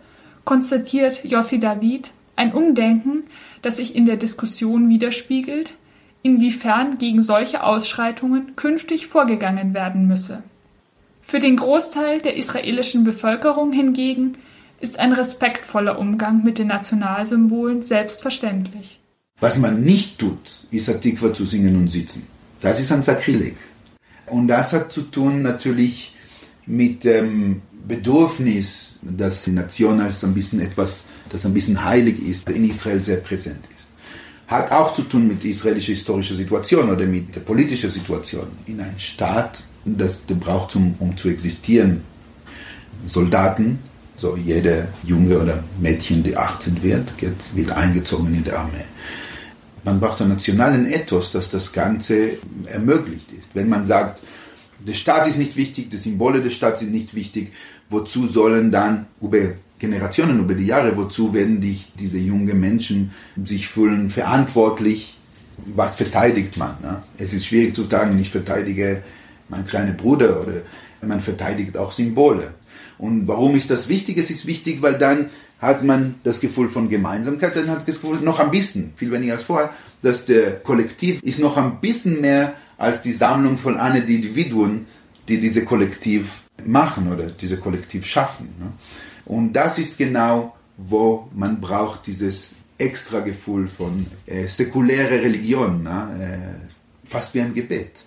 konstatiert 0.44 1.24
Yossi 1.24 1.58
David 1.58 2.10
ein 2.36 2.52
Umdenken, 2.52 3.24
das 3.62 3.76
sich 3.76 3.94
in 3.94 4.06
der 4.06 4.16
Diskussion 4.16 4.88
widerspiegelt, 4.88 5.74
inwiefern 6.22 6.98
gegen 6.98 7.20
solche 7.20 7.62
Ausschreitungen 7.62 8.56
künftig 8.56 9.06
vorgegangen 9.06 9.74
werden 9.74 10.06
müsse. 10.06 10.42
Für 11.22 11.38
den 11.38 11.56
Großteil 11.56 12.20
der 12.20 12.36
israelischen 12.36 13.04
Bevölkerung 13.04 13.72
hingegen 13.72 14.36
ist 14.80 14.98
ein 14.98 15.12
respektvoller 15.12 15.98
Umgang 15.98 16.44
mit 16.44 16.58
den 16.58 16.68
Nationalsymbolen 16.68 17.82
selbstverständlich. 17.82 19.00
Was 19.40 19.58
man 19.58 19.82
nicht 19.82 20.18
tut, 20.18 20.66
ist 20.70 20.88
Atikwa 20.88 21.32
zu 21.32 21.44
singen 21.44 21.76
und 21.76 21.88
sitzen. 21.88 22.26
Das 22.60 22.80
ist 22.80 22.92
ein 22.92 23.02
Sakrileg. 23.02 23.56
Und 24.26 24.48
das 24.48 24.72
hat 24.72 24.92
zu 24.92 25.02
tun 25.02 25.42
natürlich 25.42 26.14
mit 26.66 27.04
dem 27.04 27.62
Bedürfnis, 27.86 28.93
dass 29.04 29.44
die 29.44 29.52
Nation 29.52 30.00
als 30.00 30.24
ein 30.24 30.34
bisschen 30.34 30.60
etwas, 30.60 31.04
das 31.30 31.44
ein 31.46 31.54
bisschen 31.54 31.84
heilig 31.84 32.20
ist, 32.26 32.48
in 32.48 32.68
Israel 32.68 33.02
sehr 33.02 33.18
präsent 33.18 33.64
ist. 33.74 33.88
Hat 34.46 34.70
auch 34.70 34.94
zu 34.94 35.02
tun 35.02 35.26
mit 35.26 35.42
der 35.42 35.50
israelischen 35.50 35.94
historischen 35.94 36.36
Situation 36.36 36.90
oder 36.90 37.06
mit 37.06 37.34
der 37.34 37.40
politischen 37.40 37.90
Situation. 37.90 38.46
In 38.66 38.80
einem 38.80 38.98
Staat, 38.98 39.64
das 39.84 40.18
braucht, 40.18 40.76
um, 40.76 40.94
um 40.98 41.16
zu 41.16 41.28
existieren, 41.28 42.02
Soldaten, 43.06 43.78
so 44.16 44.36
jeder 44.36 44.88
Junge 45.02 45.38
oder 45.38 45.64
Mädchen, 45.80 46.22
die 46.22 46.36
18 46.36 46.82
wird, 46.82 47.14
wird 47.54 47.70
eingezogen 47.70 48.34
in 48.34 48.44
die 48.44 48.52
Armee. 48.52 48.84
Man 49.82 50.00
braucht 50.00 50.20
einen 50.20 50.30
nationalen 50.30 50.90
Ethos, 50.90 51.30
dass 51.30 51.50
das 51.50 51.72
Ganze 51.72 52.38
ermöglicht 52.66 53.30
ist. 53.32 53.50
Wenn 53.54 53.68
man 53.68 53.84
sagt, 53.84 54.22
der 54.86 54.94
Staat 54.94 55.26
ist 55.26 55.38
nicht 55.38 55.56
wichtig, 55.56 55.90
die 55.90 55.96
Symbole 55.96 56.42
des 56.42 56.54
Staates 56.54 56.80
sind 56.80 56.92
nicht 56.92 57.14
wichtig, 57.14 57.52
wozu 57.94 58.26
sollen 58.26 58.70
dann 58.70 59.06
über 59.22 59.38
Generationen, 59.78 60.40
über 60.40 60.54
die 60.54 60.66
Jahre, 60.66 60.96
wozu 60.96 61.32
werden 61.32 61.60
die, 61.60 61.80
diese 61.98 62.18
jungen 62.18 62.58
Menschen 62.58 63.12
sich 63.44 63.68
fühlen 63.68 64.10
verantwortlich? 64.10 65.18
Was 65.74 65.96
verteidigt 65.96 66.56
man? 66.56 66.76
Ne? 66.82 67.02
Es 67.16 67.32
ist 67.32 67.46
schwierig 67.46 67.74
zu 67.74 67.84
sagen, 67.84 68.18
ich 68.18 68.30
verteidige 68.30 69.02
meinen 69.48 69.66
kleinen 69.66 69.96
Bruder 69.96 70.40
oder 70.42 70.62
man 71.02 71.20
verteidigt 71.20 71.76
auch 71.76 71.92
Symbole. 71.92 72.54
Und 72.98 73.28
warum 73.28 73.54
ist 73.56 73.70
das 73.70 73.88
wichtig? 73.88 74.18
Es 74.18 74.30
ist 74.30 74.46
wichtig, 74.46 74.82
weil 74.82 74.98
dann 74.98 75.30
hat 75.60 75.84
man 75.84 76.16
das 76.24 76.40
Gefühl 76.40 76.68
von 76.68 76.88
Gemeinsamkeit, 76.88 77.56
dann 77.56 77.68
hat 77.68 77.78
das 77.78 77.86
Gefühl 77.86 78.20
noch 78.20 78.40
ein 78.40 78.50
bisschen, 78.50 78.92
viel 78.96 79.10
weniger 79.10 79.34
als 79.34 79.42
vorher, 79.42 79.70
dass 80.02 80.24
der 80.24 80.60
Kollektiv 80.60 81.22
ist 81.22 81.38
noch 81.38 81.56
ein 81.56 81.80
bisschen 81.80 82.20
mehr 82.20 82.54
als 82.76 83.02
die 83.02 83.12
Sammlung 83.12 83.58
von 83.58 83.76
allen 83.76 84.06
Individuen, 84.06 84.86
die 85.28 85.40
diese 85.40 85.64
Kollektiv 85.64 86.43
machen 86.64 87.12
oder 87.12 87.30
diese 87.30 87.58
Kollektiv 87.58 88.06
schaffen. 88.06 88.54
Ne? 88.58 88.72
Und 89.26 89.52
das 89.54 89.78
ist 89.78 89.98
genau, 89.98 90.54
wo 90.76 91.28
man 91.34 91.60
braucht 91.60 92.06
dieses 92.06 92.54
extra 92.78 93.20
Gefühl 93.20 93.68
von 93.68 94.06
äh, 94.26 94.46
säkuläre 94.46 95.20
Religion, 95.20 95.82
ne? 95.82 96.60
äh, 96.64 97.08
fast 97.08 97.34
wie 97.34 97.40
ein 97.40 97.54
Gebet. 97.54 98.04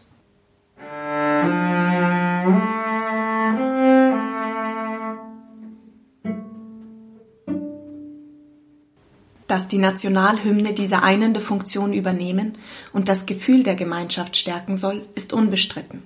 Dass 9.47 9.69
die 9.69 9.77
Nationalhymne 9.77 10.73
diese 10.73 11.03
einende 11.03 11.39
Funktion 11.39 11.93
übernehmen 11.93 12.57
und 12.91 13.07
das 13.07 13.25
Gefühl 13.25 13.63
der 13.63 13.75
Gemeinschaft 13.75 14.35
stärken 14.35 14.75
soll, 14.75 15.07
ist 15.15 15.31
unbestritten. 15.31 16.03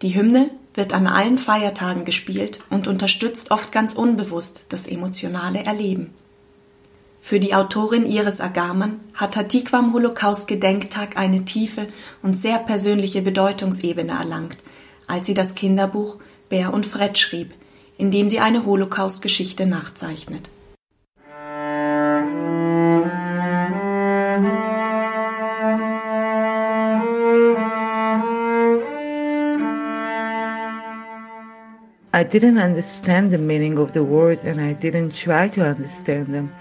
Die 0.00 0.14
Hymne 0.14 0.50
wird 0.74 0.92
an 0.92 1.06
allen 1.06 1.38
Feiertagen 1.38 2.04
gespielt 2.04 2.60
und 2.70 2.88
unterstützt 2.88 3.50
oft 3.50 3.72
ganz 3.72 3.94
unbewusst 3.94 4.66
das 4.70 4.86
emotionale 4.86 5.64
Erleben. 5.64 6.12
Für 7.20 7.40
die 7.40 7.54
Autorin 7.54 8.04
Iris 8.04 8.40
Agaman 8.40 9.00
hat 9.14 9.36
Hatikwa 9.36 9.82
Holocaust-Gedenktag 9.92 11.16
eine 11.16 11.46
tiefe 11.46 11.88
und 12.22 12.36
sehr 12.36 12.58
persönliche 12.58 13.22
Bedeutungsebene 13.22 14.12
erlangt, 14.12 14.58
als 15.06 15.26
sie 15.26 15.34
das 15.34 15.54
Kinderbuch 15.54 16.18
Bär 16.50 16.74
und 16.74 16.84
Fred 16.84 17.16
schrieb, 17.16 17.54
in 17.96 18.10
dem 18.10 18.28
sie 18.28 18.40
eine 18.40 18.66
Holocaust-Geschichte 18.66 19.64
nachzeichnet. 19.64 20.50
I 32.24 32.26
didn't 32.26 32.56
understand 32.56 33.34
the 33.34 33.36
meaning 33.38 33.76
of 33.76 33.92
the 33.92 34.02
words 34.02 34.44
and 34.44 34.58
I 34.58 34.72
didn't 34.72 35.14
try 35.14 35.46
to 35.48 35.62
understand 35.62 36.34
them. 36.34 36.54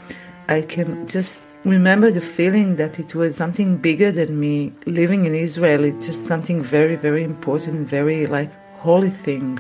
I 0.49 0.61
can 0.61 1.07
just 1.07 1.39
remember 1.64 2.11
the 2.11 2.20
feeling 2.20 2.76
that 2.76 2.99
it 2.99 3.16
was 3.16 3.38
something 3.38 3.78
bigger 3.78 4.11
than 4.11 4.38
me. 4.38 4.74
Living 4.86 5.26
in 5.26 5.34
Israel, 5.34 5.86
it's 5.86 6.05
just 6.05 6.28
something 6.28 6.61
very, 6.61 6.97
very 6.97 7.24
important, 7.24 7.88
very 7.88 8.28
like 8.28 8.51
holy 8.80 9.09
thing. 9.09 9.57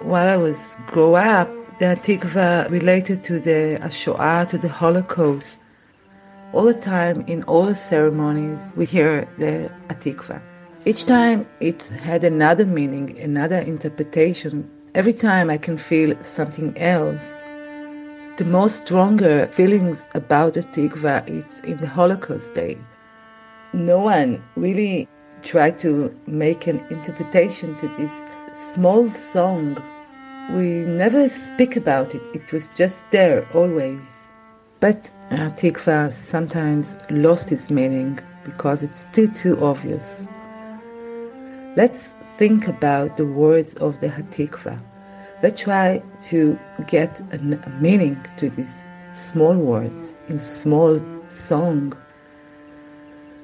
While 0.00 0.28
I 0.28 0.36
was 0.36 0.76
grow 0.88 1.14
up, 1.14 1.48
the 1.78 1.94
Hatikva 1.94 2.68
related 2.68 3.22
to 3.22 3.38
the 3.38 3.88
Shoah, 3.92 4.48
to 4.50 4.58
the 4.58 4.68
Holocaust. 4.68 5.60
All 6.52 6.64
the 6.64 6.74
time, 6.74 7.20
in 7.28 7.44
all 7.44 7.66
the 7.66 7.76
ceremonies, 7.76 8.74
we 8.76 8.84
hear 8.84 9.28
the 9.38 9.70
Atikva. 9.90 10.42
Each 10.84 11.04
time 11.04 11.46
it 11.60 11.86
had 12.02 12.24
another 12.24 12.66
meaning, 12.66 13.16
another 13.20 13.58
interpretation. 13.58 14.68
Every 14.94 15.12
time 15.12 15.50
I 15.50 15.58
can 15.58 15.76
feel 15.76 16.14
something 16.22 16.78
else. 16.78 17.24
The 18.36 18.44
most 18.44 18.84
stronger 18.84 19.48
feelings 19.48 20.06
about 20.14 20.54
the 20.54 20.60
Tikva 20.60 21.28
is 21.28 21.60
in 21.62 21.78
the 21.78 21.88
Holocaust 21.88 22.54
day. 22.54 22.78
No 23.72 23.98
one 23.98 24.40
really 24.54 25.08
tried 25.42 25.80
to 25.80 26.14
make 26.28 26.68
an 26.68 26.78
interpretation 26.90 27.74
to 27.78 27.88
this 27.96 28.12
small 28.54 29.08
song. 29.08 29.82
We 30.50 30.84
never 30.84 31.28
speak 31.28 31.74
about 31.74 32.14
it. 32.14 32.22
It 32.32 32.52
was 32.52 32.68
just 32.76 33.10
there 33.10 33.48
always. 33.52 34.28
But 34.78 35.10
uh, 35.32 35.50
Tikva 35.56 36.12
sometimes 36.12 36.96
lost 37.10 37.50
its 37.50 37.68
meaning 37.68 38.20
because 38.44 38.84
it's 38.84 39.00
still 39.00 39.26
too 39.26 39.58
obvious. 39.64 40.24
Let's 41.76 42.14
think 42.36 42.66
about 42.66 43.16
the 43.16 43.26
words 43.26 43.74
of 43.74 44.00
the 44.00 44.08
Hatikva. 44.08 44.80
Let's 45.42 45.60
try 45.60 46.02
to 46.24 46.58
get 46.86 47.20
a 47.32 47.38
meaning 47.80 48.18
to 48.38 48.50
these 48.50 48.82
small 49.14 49.54
words 49.54 50.12
in 50.28 50.36
a 50.36 50.44
small 50.44 51.00
song 51.30 51.96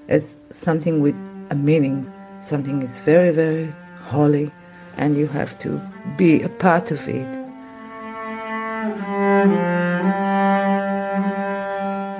as 0.09 0.35
something 0.51 1.01
with 1.01 1.17
a 1.51 1.55
meaning. 1.55 2.11
Something 2.43 2.83
is 2.83 2.99
very, 3.01 3.31
very 3.31 3.73
holy, 4.03 4.51
and 4.97 5.17
you 5.17 5.29
have 5.29 5.59
to 5.61 5.81
be 6.17 6.43
a 6.43 6.49
part 6.49 6.91
of 6.91 7.07
it. 7.09 7.37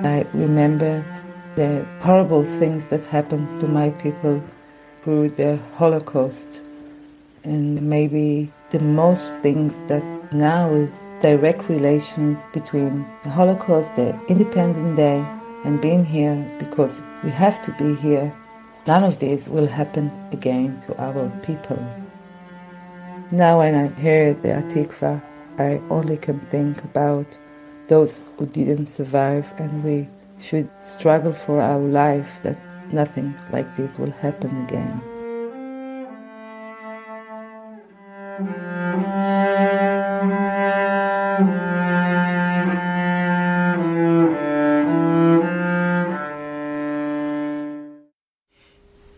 I 0.03 0.25
remember 0.33 1.03
the 1.55 1.85
horrible 1.99 2.43
things 2.59 2.87
that 2.87 3.03
happened 3.05 3.49
to 3.59 3.67
my 3.67 3.89
people 3.89 4.41
through 5.03 5.29
the 5.31 5.57
Holocaust. 5.75 6.61
And 7.43 7.81
maybe 7.81 8.51
the 8.69 8.79
most 8.79 9.31
things 9.41 9.81
that 9.83 10.03
now 10.31 10.71
is 10.71 10.91
direct 11.21 11.67
relations 11.69 12.47
between 12.53 13.05
the 13.23 13.29
Holocaust, 13.29 13.95
the 13.95 14.17
Independent 14.27 14.95
Day, 14.95 15.25
and 15.65 15.81
being 15.81 16.05
here 16.05 16.37
because 16.59 17.01
we 17.23 17.29
have 17.31 17.61
to 17.63 17.71
be 17.73 17.95
here. 18.01 18.33
None 18.87 19.03
of 19.03 19.19
this 19.19 19.47
will 19.47 19.67
happen 19.67 20.11
again 20.31 20.79
to 20.87 20.97
our 20.97 21.29
people. 21.43 21.79
Now, 23.31 23.59
when 23.59 23.75
I 23.75 23.87
hear 24.01 24.33
the 24.33 24.49
Atikva, 24.49 25.21
I 25.59 25.81
only 25.89 26.17
can 26.17 26.39
think 26.51 26.83
about 26.83 27.25
those 27.87 28.21
who 28.37 28.45
didn't 28.45 28.87
survive, 28.87 29.51
and 29.57 29.83
we 29.83 30.07
should 30.39 30.69
struggle 30.79 31.33
for 31.33 31.61
our 31.61 31.79
life 31.79 32.41
that 32.43 32.57
nothing 32.93 33.33
like 33.51 33.75
this 33.75 33.97
will 33.97 34.13
happen 34.21 34.65
again. 34.67 35.01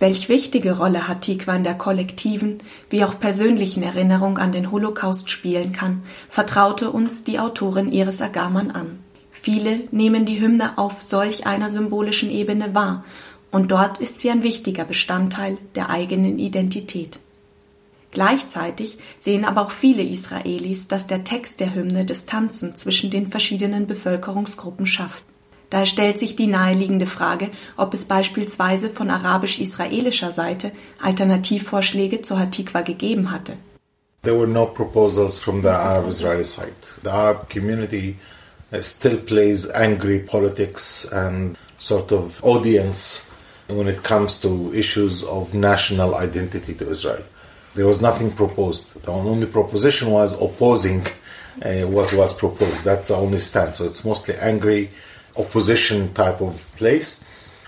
Welch 0.03 0.27
wichtige 0.27 0.77
Rolle 0.77 1.07
Hatikwa 1.07 1.55
in 1.55 1.63
der 1.63 1.75
kollektiven 1.75 2.57
wie 2.89 3.05
auch 3.05 3.21
persönlichen 3.21 3.83
Erinnerung 3.83 4.37
an 4.37 4.51
den 4.51 4.69
Holocaust 4.69 5.29
spielen 5.29 5.71
kann, 5.71 6.03
vertraute 6.29 6.91
uns 6.91 7.23
die 7.23 7.39
Autorin 7.39 7.89
Iris 7.89 8.21
Agaman 8.21 8.71
an. 8.71 8.99
Viele 9.31 9.81
nehmen 9.91 10.25
die 10.25 10.41
Hymne 10.41 10.77
auf 10.77 11.01
solch 11.01 11.47
einer 11.47 11.69
symbolischen 11.69 12.29
Ebene 12.29 12.75
wahr, 12.75 13.05
und 13.53 13.71
dort 13.71 13.99
ist 13.99 14.19
sie 14.19 14.31
ein 14.31 14.41
wichtiger 14.41 14.83
Bestandteil 14.83 15.59
der 15.75 15.91
eigenen 15.91 16.39
Identität. 16.39 17.19
Gleichzeitig 18.09 18.97
sehen 19.19 19.45
aber 19.45 19.61
auch 19.61 19.71
viele 19.71 20.01
Israelis, 20.01 20.87
dass 20.87 21.05
der 21.05 21.23
Text 21.23 21.59
der 21.59 21.75
Hymne 21.75 22.03
Distanzen 22.03 22.75
zwischen 22.75 23.11
den 23.11 23.29
verschiedenen 23.29 23.85
Bevölkerungsgruppen 23.85 24.87
schafft. 24.87 25.23
Daher 25.69 25.85
stellt 25.85 26.19
sich 26.19 26.35
die 26.35 26.47
naheliegende 26.47 27.05
Frage, 27.05 27.49
ob 27.77 27.93
es 27.93 28.05
beispielsweise 28.05 28.89
von 28.89 29.11
arabisch-israelischer 29.11 30.31
Seite 30.31 30.71
Alternativvorschläge 30.99 32.23
zur 32.23 32.39
Hatikwa 32.39 32.81
gegeben 32.81 33.31
hatte. 33.31 33.53
There 34.23 34.35
were 34.35 34.47
no 34.47 34.65
proposals 34.65 35.37
from 35.37 35.61
the 35.61 35.69
Arab 35.69 36.07
Israeli 36.07 36.45
side. 36.45 36.73
The 37.03 37.09
Arab 37.09 37.51
community 37.51 38.15
uh, 38.71 38.81
still 38.81 39.17
plays 39.17 39.69
angry 39.69 40.19
politics 40.19 41.07
and 41.11 41.55
sort 41.77 42.11
of 42.11 42.43
audience 42.43 43.27
when 43.77 43.87
it 43.87 44.03
comes 44.03 44.39
to 44.41 44.73
issues 44.73 45.23
of 45.23 45.53
national 45.53 46.15
identity 46.15 46.73
to 46.75 46.89
Israel. 46.89 47.23
There 47.75 47.87
was 47.87 48.01
nothing 48.01 48.31
proposed. 48.31 49.01
The 49.03 49.11
only 49.11 49.47
proposition 49.47 50.11
was 50.11 50.39
opposing 50.39 51.01
uh, 51.65 51.87
what 51.87 52.13
was 52.13 52.37
proposed. 52.37 52.83
That's 52.83 53.07
the 53.07 53.15
only 53.15 53.39
stand. 53.39 53.75
So 53.75 53.85
it's 53.85 54.05
mostly 54.05 54.35
angry 54.35 54.91
opposition 55.35 56.13
type 56.13 56.41
of 56.41 56.65
place 56.75 57.25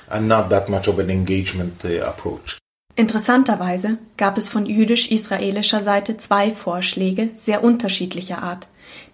and 0.10 0.28
not 0.28 0.50
that 0.50 0.70
much 0.70 0.88
of 0.88 1.00
an 1.00 1.10
engagement 1.10 1.84
uh, 1.84 2.06
approach. 2.08 2.60
Interessanterweise 2.98 3.98
gab 4.16 4.38
es 4.38 4.50
von 4.50 4.66
jüdisch-israelischer 4.66 5.84
Seite 5.84 6.16
zwei 6.16 6.52
Vorschläge 6.52 7.32
sehr 7.36 7.62
unterschiedlicher 7.62 8.42
Art, 8.42 8.68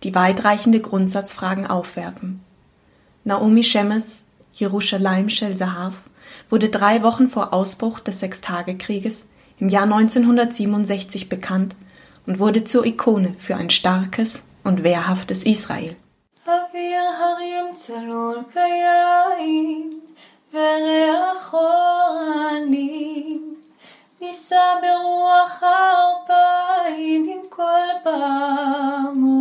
die 0.04 0.14
weitreichende 0.14 0.82
Grundsatzfragen 0.82 1.66
aufwerfen. 1.66 2.42
Naomi 3.24 3.64
Shemes, 3.64 4.24
Jerusalem 4.54 5.30
Shel 5.30 5.56
Zahav, 5.56 5.96
wurde 6.49 6.69
drei 6.69 7.03
Wochen 7.03 7.29
vor 7.29 7.53
Ausbruch 7.53 8.01
des 8.01 8.21
Sechstagekrieges 8.21 9.27
im 9.59 9.69
Jahr 9.69 9.85
1967 9.85 11.29
bekannt 11.29 11.77
und 12.27 12.39
wurde 12.39 12.65
zur 12.65 12.85
Ikone 12.85 13.35
für 13.39 13.57
ein 13.57 13.71
starkes 13.71 14.43
und 14.65 14.85
wehrhaftes 14.85 15.45
Israel. 15.45 15.97
אוויר 16.47 17.03
הרים 17.21 17.75
צלול 17.75 18.39
כיין, 18.53 20.01
וריח 20.53 21.55
אורנים, 21.55 23.55
נישא 24.21 24.65
ברוח 24.83 25.63
הארבעים 25.63 27.29
עם 27.33 27.41
כל 27.49 27.89
פעמונים. 28.05 29.37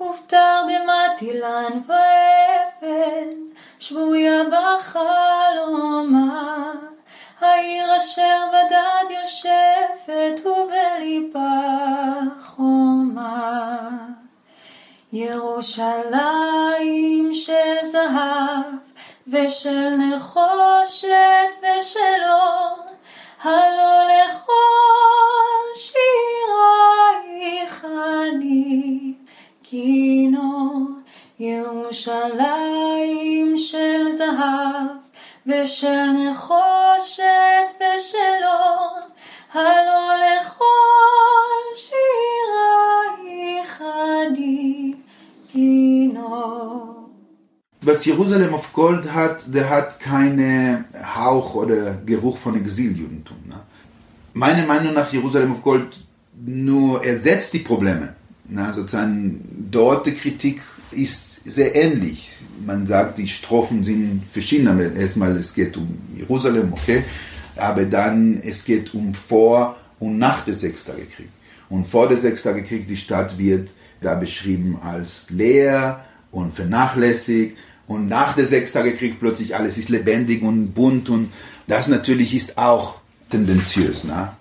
ובתרדמת 0.00 1.22
אילן 1.22 1.80
ואבן, 1.86 3.30
שבויה 3.87 4.43
בחלומה, 4.43 5.53
העיר 7.39 7.95
אשר 7.97 8.43
בדד 8.49 9.07
יושבת 9.09 10.45
ובליבה 10.45 11.61
חומה. 12.41 13.89
ירושלים 15.13 16.13
של 17.33 17.75
זהב 17.83 18.63
ושל 19.27 19.89
נחושת 19.95 21.51
ושל 21.59 22.23
אור, 22.29 22.79
הלא 23.43 24.07
לכל 24.07 25.63
שירייך 27.35 27.85
אני 27.85 29.13
כינור. 29.63 31.04
ירושלים 31.40 33.56
של 33.56 34.16
זהב 34.18 34.86
ושל 35.46 36.10
נחושת 36.10 37.68
ושל 37.76 38.40
אור, 38.44 38.98
הלא 39.52 40.14
לכל 40.24 41.74
שירייך 41.74 43.82
אני 43.82 44.94
כינור. 45.52 46.96
Was 47.82 48.04
Jerusalem 48.04 48.52
of 48.52 48.74
Gold 48.74 49.14
hat, 49.14 49.44
der 49.46 49.70
hat 49.70 49.98
keinen 50.00 50.84
Hauch 51.16 51.54
oder 51.54 51.94
Geruch 52.04 52.36
von 52.36 52.54
Exiljudentum. 52.54 53.38
Ne? 53.48 53.58
Meiner 54.34 54.66
Meinung 54.66 54.92
nach 54.92 55.10
Jerusalem 55.10 55.52
of 55.52 55.62
Gold 55.62 55.98
nur 56.44 57.02
ersetzt 57.02 57.54
die 57.54 57.60
Probleme. 57.60 58.14
Na, 58.46 58.74
sozusagen 58.74 59.66
dort 59.70 60.04
die 60.06 60.14
Kritik 60.14 60.60
ist 60.90 61.23
sehr 61.45 61.75
ähnlich. 61.75 62.39
Man 62.65 62.85
sagt, 62.85 63.19
die 63.19 63.27
Strophen 63.27 63.83
sind 63.83 64.23
verschieden, 64.29 64.67
aber 64.67 64.91
erstmal 64.93 65.37
es 65.37 65.53
geht 65.53 65.77
um 65.77 65.87
Jerusalem, 66.15 66.73
okay, 66.73 67.03
aber 67.55 67.85
dann 67.85 68.41
es 68.43 68.65
geht 68.65 68.93
um 68.93 69.13
vor 69.13 69.77
und 69.99 70.17
nach 70.17 70.43
dem 70.43 70.55
Sechstagekrieg. 70.55 71.29
Und 71.69 71.87
vor 71.87 72.09
dem 72.09 72.19
Sechstagekrieg 72.19 72.87
die 72.87 72.97
Stadt 72.97 73.37
wird 73.37 73.69
da 74.01 74.15
beschrieben 74.15 74.79
als 74.83 75.27
leer 75.29 76.03
und 76.31 76.53
vernachlässigt 76.53 77.57
und 77.87 78.07
nach 78.07 78.33
dem 78.33 78.47
Sechstagekrieg 78.47 79.19
plötzlich 79.19 79.55
alles 79.55 79.77
ist 79.77 79.89
lebendig 79.89 80.41
und 80.41 80.73
bunt 80.73 81.09
und 81.09 81.31
das 81.67 81.87
natürlich 81.87 82.35
ist 82.35 82.57
auch 82.57 82.99
tendenziös. 83.29 84.03
Ne? 84.03 84.33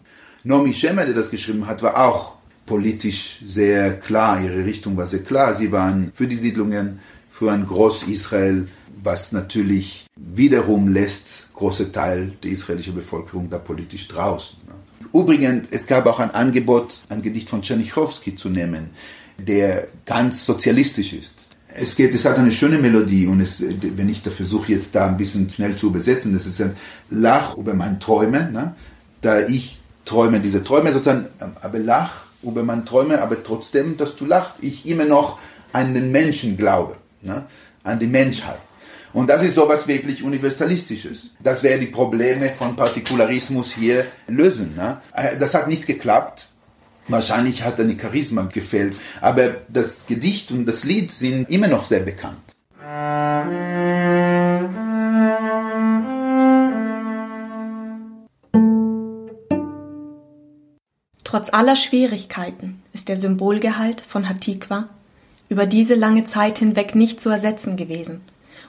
Nomi 0.43 0.73
Schemmer, 0.73 1.05
der 1.05 1.15
das 1.15 1.31
geschrieben 1.31 1.67
hat, 1.67 1.83
war 1.83 1.97
auch 1.97 2.34
politisch 2.67 3.41
sehr 3.47 3.99
klar, 3.99 4.41
ihre 4.41 4.65
Richtung 4.65 4.97
war 4.97 5.07
sehr 5.07 5.23
klar. 5.23 5.55
Sie 5.55 5.71
waren 5.71 6.11
für 6.15 6.27
die 6.27 6.37
Siedlungen, 6.37 6.99
für 7.31 7.51
ein 7.51 7.67
Groß-Israel, 7.67 8.67
was 9.03 9.33
natürlich 9.33 10.07
wiederum 10.17 10.89
lässt 10.89 11.53
große 11.55 11.93
Teil 11.93 12.33
der 12.43 12.51
israelischen 12.53 12.95
Bevölkerung 12.95 13.51
da 13.51 13.59
politisch 13.59 14.09
draußen. 14.09 14.59
Übrigens, 15.13 15.69
es 15.71 15.87
gab 15.87 16.07
auch 16.07 16.21
ein 16.21 16.31
Angebot, 16.33 17.01
ein 17.09 17.23
Gedicht 17.23 17.49
von 17.49 17.63
Tchernichowski 17.63 18.35
zu 18.35 18.49
nehmen, 18.49 18.91
der 19.39 19.89
ganz 20.07 20.45
sozialistisch 20.45 21.13
ist. 21.13 21.49
Es 21.77 21.97
geht, 21.97 22.15
es 22.15 22.25
hat 22.25 22.39
eine 22.39 22.53
schöne 22.53 22.79
Melodie 22.79 23.27
und 23.27 23.41
es, 23.41 23.61
wenn 23.61 24.09
ich 24.09 24.23
da 24.23 24.31
versuche 24.31 24.73
jetzt 24.73 24.95
da 24.95 25.09
ein 25.09 25.17
bisschen 25.17 25.51
schnell 25.51 25.77
zu 25.77 25.89
übersetzen, 25.89 26.33
das 26.33 26.47
ist 26.47 26.61
ein 26.61 26.77
Lach 27.11 27.57
über 27.57 27.75
meine 27.75 27.99
Träume, 27.99 28.51
ne? 28.51 28.75
da 29.21 29.41
ich 29.41 29.81
träume 30.05 30.41
diese 30.41 30.63
Träume 30.63 30.93
sozusagen, 30.93 31.27
aber 31.61 31.79
lach 31.79 32.27
über 32.45 32.63
meine 32.63 32.85
Träume, 32.85 33.21
aber 33.21 33.43
trotzdem, 33.43 33.97
dass 33.97 34.17
du 34.17 34.27
lachst, 34.27 34.57
ich 34.61 34.87
immer 34.87 35.05
noch 35.05 35.39
an 35.73 35.95
den 35.95 36.13
Menschen 36.13 36.57
glaube, 36.57 36.97
ne? 37.23 37.47
an 37.83 37.99
die 37.99 38.07
Menschheit. 38.07 38.59
Und 39.13 39.29
das 39.29 39.43
ist 39.45 39.55
sowas 39.55 39.87
wirklich 39.87 40.25
Universalistisches. 40.25 41.31
Das 41.41 41.63
wäre 41.63 41.79
die 41.79 41.87
Probleme 41.87 42.51
von 42.51 42.75
Partikularismus 42.75 43.73
hier 43.73 44.07
lösen. 44.27 44.75
Ne? 44.77 44.97
Das 45.39 45.55
hat 45.55 45.69
nicht 45.69 45.87
geklappt. 45.87 46.49
Wahrscheinlich 47.07 47.63
hat 47.63 47.79
eine 47.79 47.97
Charisma 47.99 48.43
gefehlt. 48.53 48.97
Aber 49.21 49.55
das 49.69 50.07
Gedicht 50.07 50.51
und 50.51 50.67
das 50.67 50.83
Lied 50.85 51.13
sind 51.13 51.49
immer 51.49 51.69
noch 51.69 51.87
sehr 51.87 52.01
bekannt. 52.01 52.41
Trotz 61.35 61.53
aller 61.53 61.75
Schwierigkeiten 61.75 62.81
ist 62.93 63.09
der 63.09 63.17
Symbolgehalt 63.17 64.01
von 64.07 64.29
Hatikwa 64.29 64.89
über 65.49 65.67
diese 65.67 65.97
lange 65.97 66.25
Zeit 66.25 66.61
hinweg 66.61 66.95
nicht 66.95 67.21
zu 67.21 67.29
ersetzen 67.29 67.77
gewesen 67.77 68.21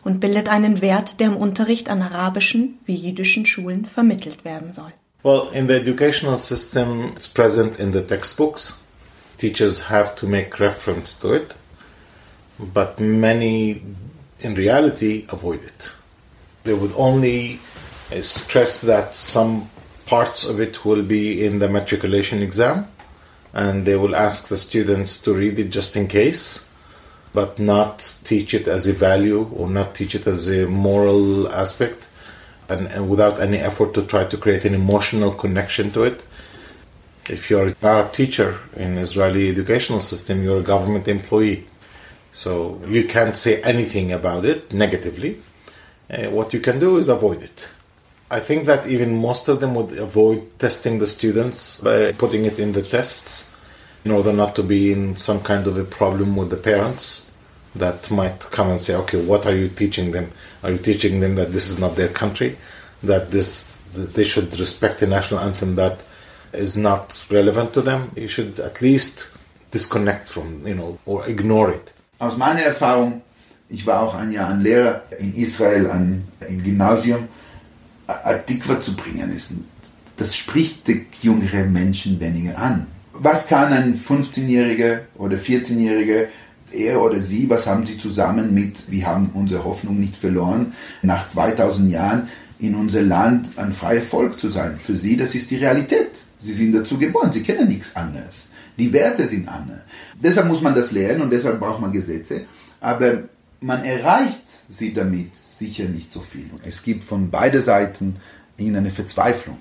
und 0.03 0.19
bildet 0.19 0.49
einen 0.49 0.81
Wert, 0.81 1.19
der 1.19 1.27
im 1.27 1.37
Unterricht 1.37 1.91
an 1.91 2.01
arabischen 2.01 2.79
wie 2.87 2.95
jüdischen 2.95 3.45
Schulen 3.45 3.85
vermittelt 3.85 4.45
werden 4.45 4.73
soll. 4.73 4.91
Well, 5.21 5.43
in 5.53 5.67
the 5.67 5.75
educational 5.75 6.39
system, 6.39 7.11
it's 7.15 7.27
present 7.27 7.77
in 7.77 7.93
the 7.93 8.01
textbooks. 8.01 8.81
teachers 9.37 9.91
have 9.91 10.15
to 10.15 10.25
make 10.25 10.59
reference 10.59 11.19
to 11.19 11.35
it, 11.35 11.55
but 12.57 12.99
many 12.99 13.83
in 14.39 14.55
reality 14.55 15.27
avoid 15.29 15.63
it. 15.63 15.91
They 16.63 16.73
would 16.73 16.95
only 16.97 17.59
uh, 18.11 18.21
stress 18.21 18.81
that 18.81 19.13
some 19.13 19.69
parts 20.05 20.47
of 20.47 20.59
it 20.59 20.85
will 20.85 21.03
be 21.03 21.45
in 21.45 21.59
the 21.59 21.67
matriculation 21.67 22.41
exam, 22.41 22.87
and 23.53 23.85
they 23.85 23.95
will 23.95 24.15
ask 24.15 24.47
the 24.47 24.57
students 24.57 25.21
to 25.21 25.33
read 25.33 25.57
it 25.59 25.69
just 25.69 25.95
in 25.95 26.07
case, 26.07 26.69
but 27.33 27.59
not 27.59 28.17
teach 28.23 28.53
it 28.53 28.67
as 28.67 28.87
a 28.87 28.93
value 28.93 29.49
or 29.53 29.69
not 29.69 29.95
teach 29.95 30.15
it 30.15 30.27
as 30.27 30.49
a 30.49 30.65
moral 30.67 31.47
aspect, 31.49 32.07
and, 32.69 32.87
and 32.87 33.09
without 33.09 33.39
any 33.39 33.57
effort 33.57 33.93
to 33.93 34.01
try 34.03 34.23
to 34.25 34.37
create 34.37 34.65
an 34.65 34.73
emotional 34.73 35.31
connection 35.31 35.91
to 35.91 36.03
it. 36.03 36.23
If 37.29 37.49
you're 37.49 37.73
Arab 37.81 38.13
teacher 38.13 38.59
in 38.75 38.97
Israeli 38.97 39.49
educational 39.49 39.99
system, 39.99 40.43
you're 40.43 40.59
a 40.59 40.63
government 40.63 41.07
employee. 41.07 41.65
So 42.31 42.81
you 42.87 43.05
can't 43.05 43.35
say 43.35 43.61
anything 43.61 44.11
about 44.11 44.45
it 44.45 44.73
negatively. 44.73 45.39
Uh, 46.09 46.29
what 46.29 46.53
you 46.53 46.59
can 46.59 46.79
do 46.79 46.97
is 46.97 47.09
avoid 47.09 47.41
it. 47.41 47.69
I 48.29 48.39
think 48.39 48.65
that 48.65 48.87
even 48.87 49.15
most 49.17 49.47
of 49.47 49.59
them 49.59 49.75
would 49.75 49.97
avoid 49.97 50.57
testing 50.57 50.97
the 50.97 51.05
students 51.05 51.81
by 51.81 52.11
putting 52.13 52.45
it 52.45 52.57
in 52.57 52.71
the 52.71 52.81
tests 52.81 53.55
in 54.03 54.11
order 54.11 54.33
not 54.33 54.55
to 54.55 54.63
be 54.63 54.91
in 54.91 55.15
some 55.15 55.41
kind 55.41 55.67
of 55.67 55.77
a 55.77 55.83
problem 55.83 56.35
with 56.35 56.49
the 56.49 56.57
parents 56.57 57.31
that 57.75 58.09
might 58.09 58.39
come 58.39 58.69
and 58.69 58.81
say, 58.81 58.95
okay, 58.95 59.23
what 59.23 59.45
are 59.45 59.55
you 59.55 59.67
teaching 59.67 60.11
them? 60.11 60.31
Are 60.63 60.71
you 60.71 60.77
teaching 60.77 61.19
them 61.19 61.35
that 61.35 61.51
this 61.51 61.69
is 61.69 61.79
not 61.79 61.95
their 61.95 62.07
country? 62.07 62.57
That 63.03 63.31
this 63.31 63.75
that 63.93 64.13
they 64.13 64.23
should 64.23 64.59
respect 64.59 64.99
the 64.99 65.07
national 65.07 65.39
anthem 65.39 65.75
that 65.75 66.01
is 66.51 66.75
not 66.75 67.23
relevant 67.29 67.73
to 67.73 67.81
them? 67.81 68.11
You 68.15 68.27
should 68.27 68.59
at 68.59 68.81
least 68.81 69.27
disconnect 69.71 70.29
from, 70.29 70.65
you 70.67 70.75
know, 70.75 70.99
or 71.05 71.27
ignore 71.27 71.71
it. 71.71 71.93
Aus 72.19 72.37
meiner 72.37 72.61
Erfahrung, 72.61 73.21
ich 73.69 73.85
war 73.85 74.01
auch 74.01 74.15
ein 74.15 74.31
Jahr 74.31 74.49
ein 74.49 74.61
Lehrer 74.61 75.03
in 75.19 75.35
Israel 75.35 75.89
an, 75.91 76.23
im 76.47 76.63
Gymnasium, 76.63 77.27
Atikwa 78.07 78.79
zu 78.79 78.95
bringen, 78.95 79.31
ist, 79.35 79.53
das 80.17 80.35
spricht 80.35 80.87
die 80.87 81.05
jüngere 81.21 81.65
Menschen 81.65 82.19
weniger 82.19 82.57
an. 82.57 82.87
Was 83.13 83.47
kann 83.47 83.71
ein 83.71 83.99
15-Jähriger 83.99 85.01
oder 85.17 85.37
14-Jähriger, 85.37 86.27
er 86.71 87.01
oder 87.01 87.21
sie, 87.21 87.49
was 87.49 87.67
haben 87.67 87.85
sie 87.85 87.97
zusammen 87.97 88.53
mit, 88.53 88.91
wir 88.91 89.07
haben 89.07 89.29
unsere 89.33 89.63
Hoffnung 89.63 89.99
nicht 89.99 90.17
verloren, 90.17 90.73
nach 91.01 91.27
2000 91.27 91.91
Jahren 91.91 92.27
in 92.59 92.75
unser 92.75 93.01
Land 93.01 93.57
ein 93.57 93.73
freies 93.73 94.07
Volk 94.07 94.37
zu 94.37 94.49
sein? 94.49 94.77
Für 94.77 94.95
sie, 94.95 95.15
das 95.15 95.35
ist 95.35 95.51
die 95.51 95.57
Realität. 95.57 96.11
Sie 96.39 96.53
sind 96.53 96.73
dazu 96.73 96.97
geboren, 96.97 97.31
sie 97.31 97.43
kennen 97.43 97.69
nichts 97.69 97.95
anderes. 97.95 98.47
Die 98.77 98.91
Werte 98.91 99.25
sind 99.25 99.47
andere. 99.47 99.81
Deshalb 100.21 100.47
muss 100.47 100.61
man 100.61 100.75
das 100.75 100.91
lernen 100.91 101.21
und 101.21 101.31
deshalb 101.31 101.59
braucht 101.59 101.79
man 101.79 101.93
Gesetze. 101.93 102.41
Aber 102.81 103.23
man 103.61 103.83
erreicht 103.83 104.43
sie 104.67 104.93
damit 104.93 105.31
sicher 105.57 105.85
nicht 105.85 106.11
so 106.11 106.19
viel. 106.19 106.49
Es 106.63 106.83
gibt 106.83 107.03
von 107.03 107.29
beiden 107.29 107.61
Seiten 107.61 108.15
irgendeine 108.57 108.91
Verzweiflung. 108.91 109.57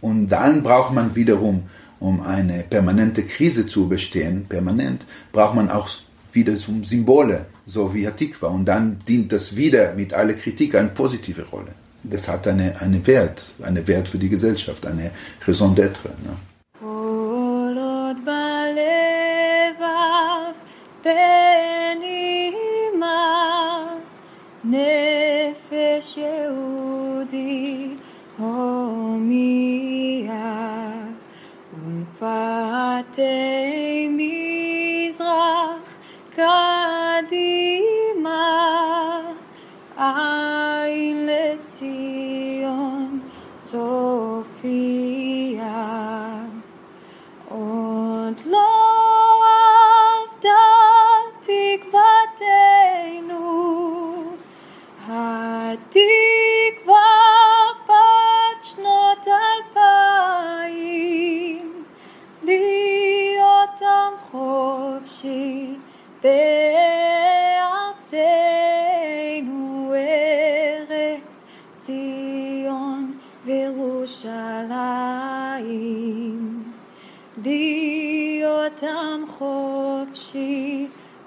Und 0.00 0.28
dann 0.28 0.62
braucht 0.62 0.94
man 0.94 1.14
wiederum, 1.14 1.64
um 2.00 2.20
eine 2.22 2.62
permanente 2.62 3.22
Krise 3.24 3.66
zu 3.66 3.84
überstehen, 3.84 4.46
permanent, 4.48 5.04
braucht 5.32 5.54
man 5.56 5.68
auch 5.68 5.88
wieder 6.32 6.56
Symbole, 6.56 7.46
so 7.66 7.94
wie 7.94 8.06
Hatikwa. 8.06 8.48
Und 8.48 8.66
dann 8.66 9.00
dient 9.06 9.32
das 9.32 9.56
wieder 9.56 9.94
mit 9.94 10.14
aller 10.14 10.34
Kritik 10.34 10.74
eine 10.74 10.88
positive 10.88 11.44
Rolle. 11.50 11.72
Das 12.04 12.28
hat 12.28 12.46
eine, 12.46 12.80
eine 12.80 13.04
Wert, 13.06 13.54
eine 13.62 13.86
Wert 13.86 14.08
für 14.08 14.18
die 14.18 14.28
Gesellschaft, 14.28 14.86
eine 14.86 15.10
Raison 15.46 15.74
d'être. 15.74 16.08
Ne? 16.24 16.36
נפש 24.67 26.17
יהודי 26.17 27.87
הומייה 28.37 29.53
ולפתי 31.85 33.76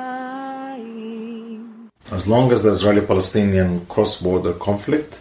As 2.11 2.27
long 2.27 2.51
as 2.53 2.63
the 2.65 2.71
Israeli 2.71 3.03
Palestinian 3.03 3.87
cross 3.87 4.21
border 4.21 4.53
conflict, 4.53 5.19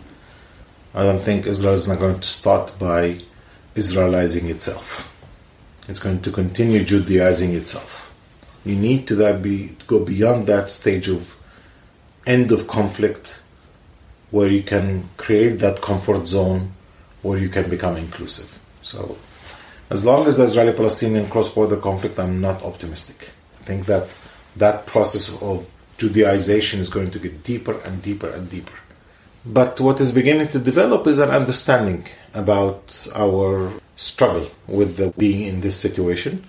I 0.93 1.03
don't 1.03 1.22
think 1.22 1.45
Israel 1.45 1.76
is 1.76 1.88
not 1.88 1.99
going 1.99 2.20
to 2.20 2.28
start 2.28 2.74
by 2.80 3.22
Israelizing 3.76 4.49
itself. 4.49 4.86
It's 5.88 5.99
going 5.99 6.22
to 6.22 6.32
continue 6.32 6.84
Judaizing 6.84 7.53
itself. 7.53 8.14
You 8.66 8.76
need 8.76 9.07
to 9.07 9.16
that 9.16 9.41
be, 9.41 9.70
to 9.80 9.86
go 9.86 9.99
beyond 9.99 10.47
that 10.47 10.70
stage 10.70 11.07
of 11.07 11.38
end 12.26 12.51
of 12.51 12.68
conflict 12.68 13.41
where 14.35 14.49
you 14.49 14.64
can 14.64 15.09
create 15.16 15.61
that 15.61 15.80
comfort 15.80 16.26
zone 16.26 16.62
where 17.22 17.39
you 17.39 17.49
can 17.49 17.70
become 17.70 17.97
inclusive. 17.97 18.59
So, 18.82 19.16
as 19.91 20.05
long 20.05 20.26
as 20.26 20.39
the 20.39 20.45
Israeli 20.51 20.72
Palestinian 20.72 21.28
cross 21.28 21.49
border 21.55 21.76
conflict, 21.76 22.18
I'm 22.18 22.41
not 22.41 22.64
optimistic. 22.64 23.30
I 23.61 23.62
think 23.62 23.87
that 23.87 24.09
that 24.57 24.87
process 24.87 25.41
of 25.41 25.70
Judaization 25.99 26.80
is 26.80 26.91
going 26.91 27.12
to 27.12 27.20
get 27.20 27.45
deeper 27.45 27.76
and 27.85 28.03
deeper 28.03 28.28
and 28.28 28.51
deeper. 28.51 28.78
But 29.47 29.78
what 29.78 30.01
is 30.01 30.11
beginning 30.11 30.49
to 30.49 30.59
develop 30.59 31.07
is 31.07 31.20
an 31.20 31.30
understanding 31.30 32.05
about 32.43 33.07
our 33.14 33.70
struggle 33.95 34.49
with 34.66 34.97
the 34.97 35.11
being 35.16 35.47
in 35.47 35.61
this 35.61 35.78
situation, 35.78 36.45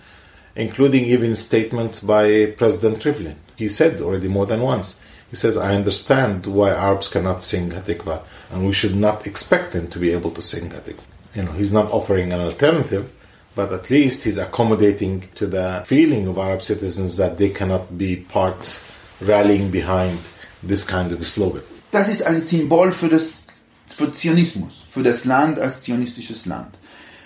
including 0.56 1.06
even 1.06 1.36
statements 1.36 2.00
by 2.00 2.48
President 2.58 2.98
Rivlin. 3.04 3.36
He 3.58 3.70
said 3.70 4.02
already 4.02 4.28
more 4.28 4.48
than 4.48 4.62
once, 4.62 5.02
he 5.36 5.38
says, 5.38 5.58
I 5.58 5.76
understand 5.76 6.46
why 6.46 6.70
Arabs 6.72 7.10
cannot 7.10 7.44
sing 7.44 7.72
Hatikva, 7.72 8.22
and 8.52 8.66
we 8.66 8.72
should 8.72 8.96
not 8.96 9.28
expect 9.28 9.74
them 9.74 9.90
to 9.90 10.00
be 10.00 10.14
able 10.14 10.32
to 10.32 10.42
sing 10.42 10.70
Hatikva. 10.70 11.04
You 11.36 11.44
know, 11.44 11.52
he's 11.52 11.74
not 11.74 11.92
offering 11.92 12.32
an 12.32 12.40
alternative, 12.40 13.12
but 13.54 13.74
at 13.74 13.90
least 13.90 14.24
he's 14.24 14.38
accommodating 14.38 15.28
to 15.36 15.46
the 15.46 15.84
feeling 15.86 16.26
of 16.30 16.38
Arab 16.38 16.62
citizens 16.62 17.18
that 17.18 17.38
they 17.38 17.50
cannot 17.50 17.98
be 17.98 18.16
part 18.16 18.82
rallying 19.20 19.72
behind 19.72 20.20
this 20.64 20.86
kind 20.86 21.12
of 21.12 21.26
slogan. 21.26 21.64
Das 21.92 22.08
ist 22.08 22.26
ein 22.26 22.40
Symbol 22.40 22.94
für, 22.94 23.10
das, 23.10 23.46
für 23.88 24.14
Zionismus, 24.14 24.84
für 24.88 25.04
das 25.04 25.26
Land 25.26 25.60
als 25.60 25.84
zionistisches 25.84 26.46
Land. 26.46 26.78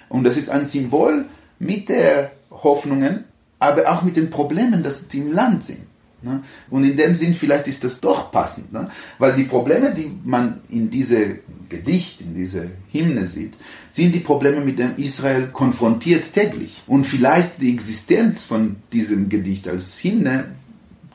Und 0.10 0.24
das 0.24 0.36
ist 0.36 0.50
ein 0.50 0.66
Symbol 0.66 1.26
mit 1.60 1.90
der 1.90 2.32
Hoffnungen, 2.50 3.26
aber 3.60 3.88
auch 3.92 4.02
mit 4.02 4.16
den 4.16 4.32
Problemen, 4.32 4.84
die 5.12 5.18
im 5.20 5.32
Land 5.32 5.64
sind. 5.64 5.89
Ne? 6.22 6.44
Und 6.70 6.84
in 6.84 6.98
dem 6.98 7.16
Sinn, 7.16 7.34
vielleicht 7.34 7.68
ist 7.68 7.84
das 7.84 8.00
doch 8.00 8.32
passend, 8.32 8.74
ne? 8.74 8.90
weil 9.18 9.36
die 9.36 9.46
Probleme, 9.46 9.94
die 9.94 10.12
man 10.24 10.62
in 10.70 10.90
diese 10.90 11.40
Gedicht, 11.70 12.22
in 12.22 12.36
diese 12.36 12.72
Hymne 12.92 13.26
sieht, 13.26 13.54
sind 13.90 14.14
die 14.14 14.20
Probleme, 14.20 14.62
mit 14.62 14.80
denen 14.80 14.98
Israel 14.98 15.48
konfrontiert 15.48 16.32
täglich. 16.34 16.84
Und 16.88 17.06
vielleicht 17.06 17.62
die 17.62 17.74
Existenz 17.74 18.44
von 18.44 18.78
diesem 18.92 19.30
Gedicht 19.30 19.68
als 19.68 20.04
Hymne 20.04 20.56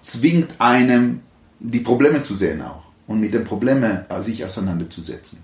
zwingt 0.02 0.60
einem, 0.60 1.20
die 1.60 1.80
Probleme 1.80 2.22
zu 2.22 2.34
sehen 2.36 2.62
auch 2.62 2.84
und 3.06 3.20
mit 3.20 3.34
den 3.34 3.44
Problemen 3.44 4.04
sich 4.20 4.44
auseinanderzusetzen. 4.44 5.38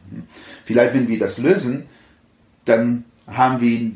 Vielleicht, 0.64 0.94
wenn 0.94 1.08
wir 1.08 1.18
das 1.18 1.38
lösen, 1.38 1.84
dann 2.64 3.04
haben 3.26 3.60
wir, 3.60 3.90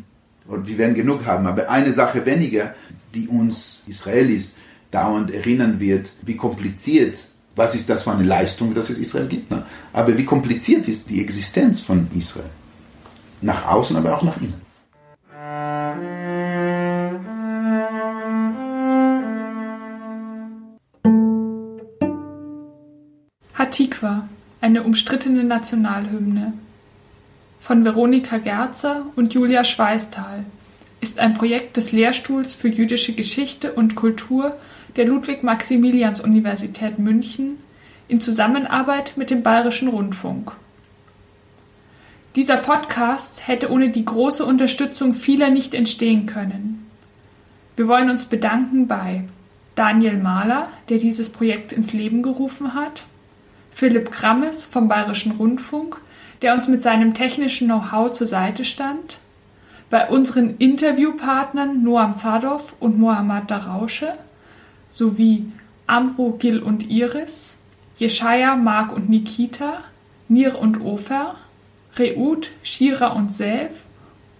und 0.46 0.66
wir 0.66 0.78
werden 0.78 0.94
genug 0.94 1.24
haben, 1.24 1.46
aber 1.46 1.70
eine 1.70 1.92
Sache 1.92 2.24
weniger, 2.26 2.74
die 3.14 3.28
uns 3.28 3.82
Israelis 3.86 4.52
dauernd 4.94 5.30
erinnern 5.32 5.80
wird, 5.80 6.12
wie 6.22 6.36
kompliziert 6.36 7.18
was 7.56 7.74
ist 7.74 7.88
das 7.88 8.02
für 8.02 8.12
eine 8.12 8.24
Leistung, 8.24 8.74
dass 8.74 8.90
es 8.90 8.98
Israel 8.98 9.26
gibt. 9.26 9.50
Ne? 9.50 9.64
Aber 9.92 10.16
wie 10.18 10.24
kompliziert 10.24 10.88
ist 10.88 11.08
die 11.08 11.20
Existenz 11.20 11.80
von 11.80 12.08
Israel? 12.18 12.50
Nach 13.40 13.66
außen, 13.66 13.96
aber 13.96 14.16
auch 14.16 14.22
nach 14.22 14.36
innen. 14.38 14.60
Hatikwa, 23.54 24.28
eine 24.60 24.82
umstrittene 24.82 25.44
Nationalhymne. 25.44 26.54
Von 27.60 27.84
Veronika 27.84 28.38
Gerzer 28.38 29.06
und 29.16 29.32
Julia 29.32 29.64
Schweißtal 29.64 30.44
ist 31.00 31.18
ein 31.18 31.34
Projekt 31.34 31.76
des 31.76 31.92
Lehrstuhls 31.92 32.54
für 32.54 32.68
jüdische 32.68 33.14
Geschichte 33.14 33.72
und 33.72 33.94
Kultur 33.94 34.56
der 34.96 35.06
Ludwig-Maximilians-Universität 35.06 36.98
München 36.98 37.58
in 38.06 38.20
Zusammenarbeit 38.20 39.16
mit 39.16 39.30
dem 39.30 39.42
Bayerischen 39.42 39.88
Rundfunk. 39.88 40.52
Dieser 42.36 42.56
Podcast 42.56 43.46
hätte 43.46 43.70
ohne 43.70 43.90
die 43.90 44.04
große 44.04 44.44
Unterstützung 44.44 45.14
vieler 45.14 45.50
nicht 45.50 45.74
entstehen 45.74 46.26
können. 46.26 46.90
Wir 47.76 47.88
wollen 47.88 48.10
uns 48.10 48.24
bedanken 48.24 48.86
bei 48.86 49.24
Daniel 49.74 50.16
Mahler, 50.16 50.68
der 50.88 50.98
dieses 50.98 51.30
Projekt 51.30 51.72
ins 51.72 51.92
Leben 51.92 52.22
gerufen 52.22 52.74
hat, 52.74 53.04
Philipp 53.72 54.12
Krammes 54.12 54.64
vom 54.64 54.86
Bayerischen 54.86 55.32
Rundfunk, 55.32 55.96
der 56.42 56.54
uns 56.54 56.68
mit 56.68 56.82
seinem 56.82 57.14
technischen 57.14 57.66
Know-how 57.66 58.12
zur 58.12 58.28
Seite 58.28 58.64
stand, 58.64 59.18
bei 59.90 60.08
unseren 60.08 60.56
Interviewpartnern 60.58 61.82
Noam 61.82 62.16
Zadov 62.16 62.74
und 62.78 62.98
Mohammad 62.98 63.50
Darausche 63.50 64.14
sowie 64.94 65.46
Amro, 65.88 66.36
Gil 66.38 66.62
und 66.62 66.88
Iris, 66.88 67.58
Jeschaya, 67.96 68.54
Mark 68.54 68.92
und 68.92 69.08
Nikita, 69.08 69.78
Nir 70.28 70.58
und 70.58 70.80
Ofer, 70.80 71.34
Reut, 71.98 72.50
Shira 72.62 73.08
und 73.08 73.34
Self 73.34 73.82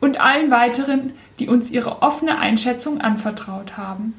und 0.00 0.20
allen 0.20 0.50
weiteren, 0.50 1.12
die 1.38 1.48
uns 1.48 1.70
ihre 1.70 2.02
offene 2.02 2.38
Einschätzung 2.38 3.00
anvertraut 3.00 3.76
haben. 3.76 4.14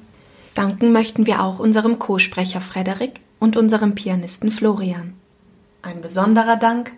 Danken 0.54 0.92
möchten 0.92 1.26
wir 1.26 1.42
auch 1.42 1.60
unserem 1.60 2.00
Co-Sprecher 2.00 2.62
Frederik 2.62 3.22
und 3.40 3.56
unserem 3.56 3.96
Pianisten 3.96 4.52
Florian. 4.52 5.14
Ein 5.82 6.02
besonderer 6.02 6.58
Dank 6.58 6.94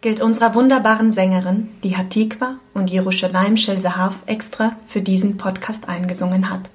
gilt 0.00 0.20
unserer 0.20 0.54
wunderbaren 0.54 1.12
Sängerin, 1.12 1.68
die 1.82 1.96
Hatikwa 1.96 2.56
und 2.72 2.90
Jerusalem 2.90 3.56
Shel 3.56 3.82
extra 4.26 4.76
für 4.86 5.02
diesen 5.02 5.36
Podcast 5.36 5.88
eingesungen 5.88 6.48
hat. 6.50 6.70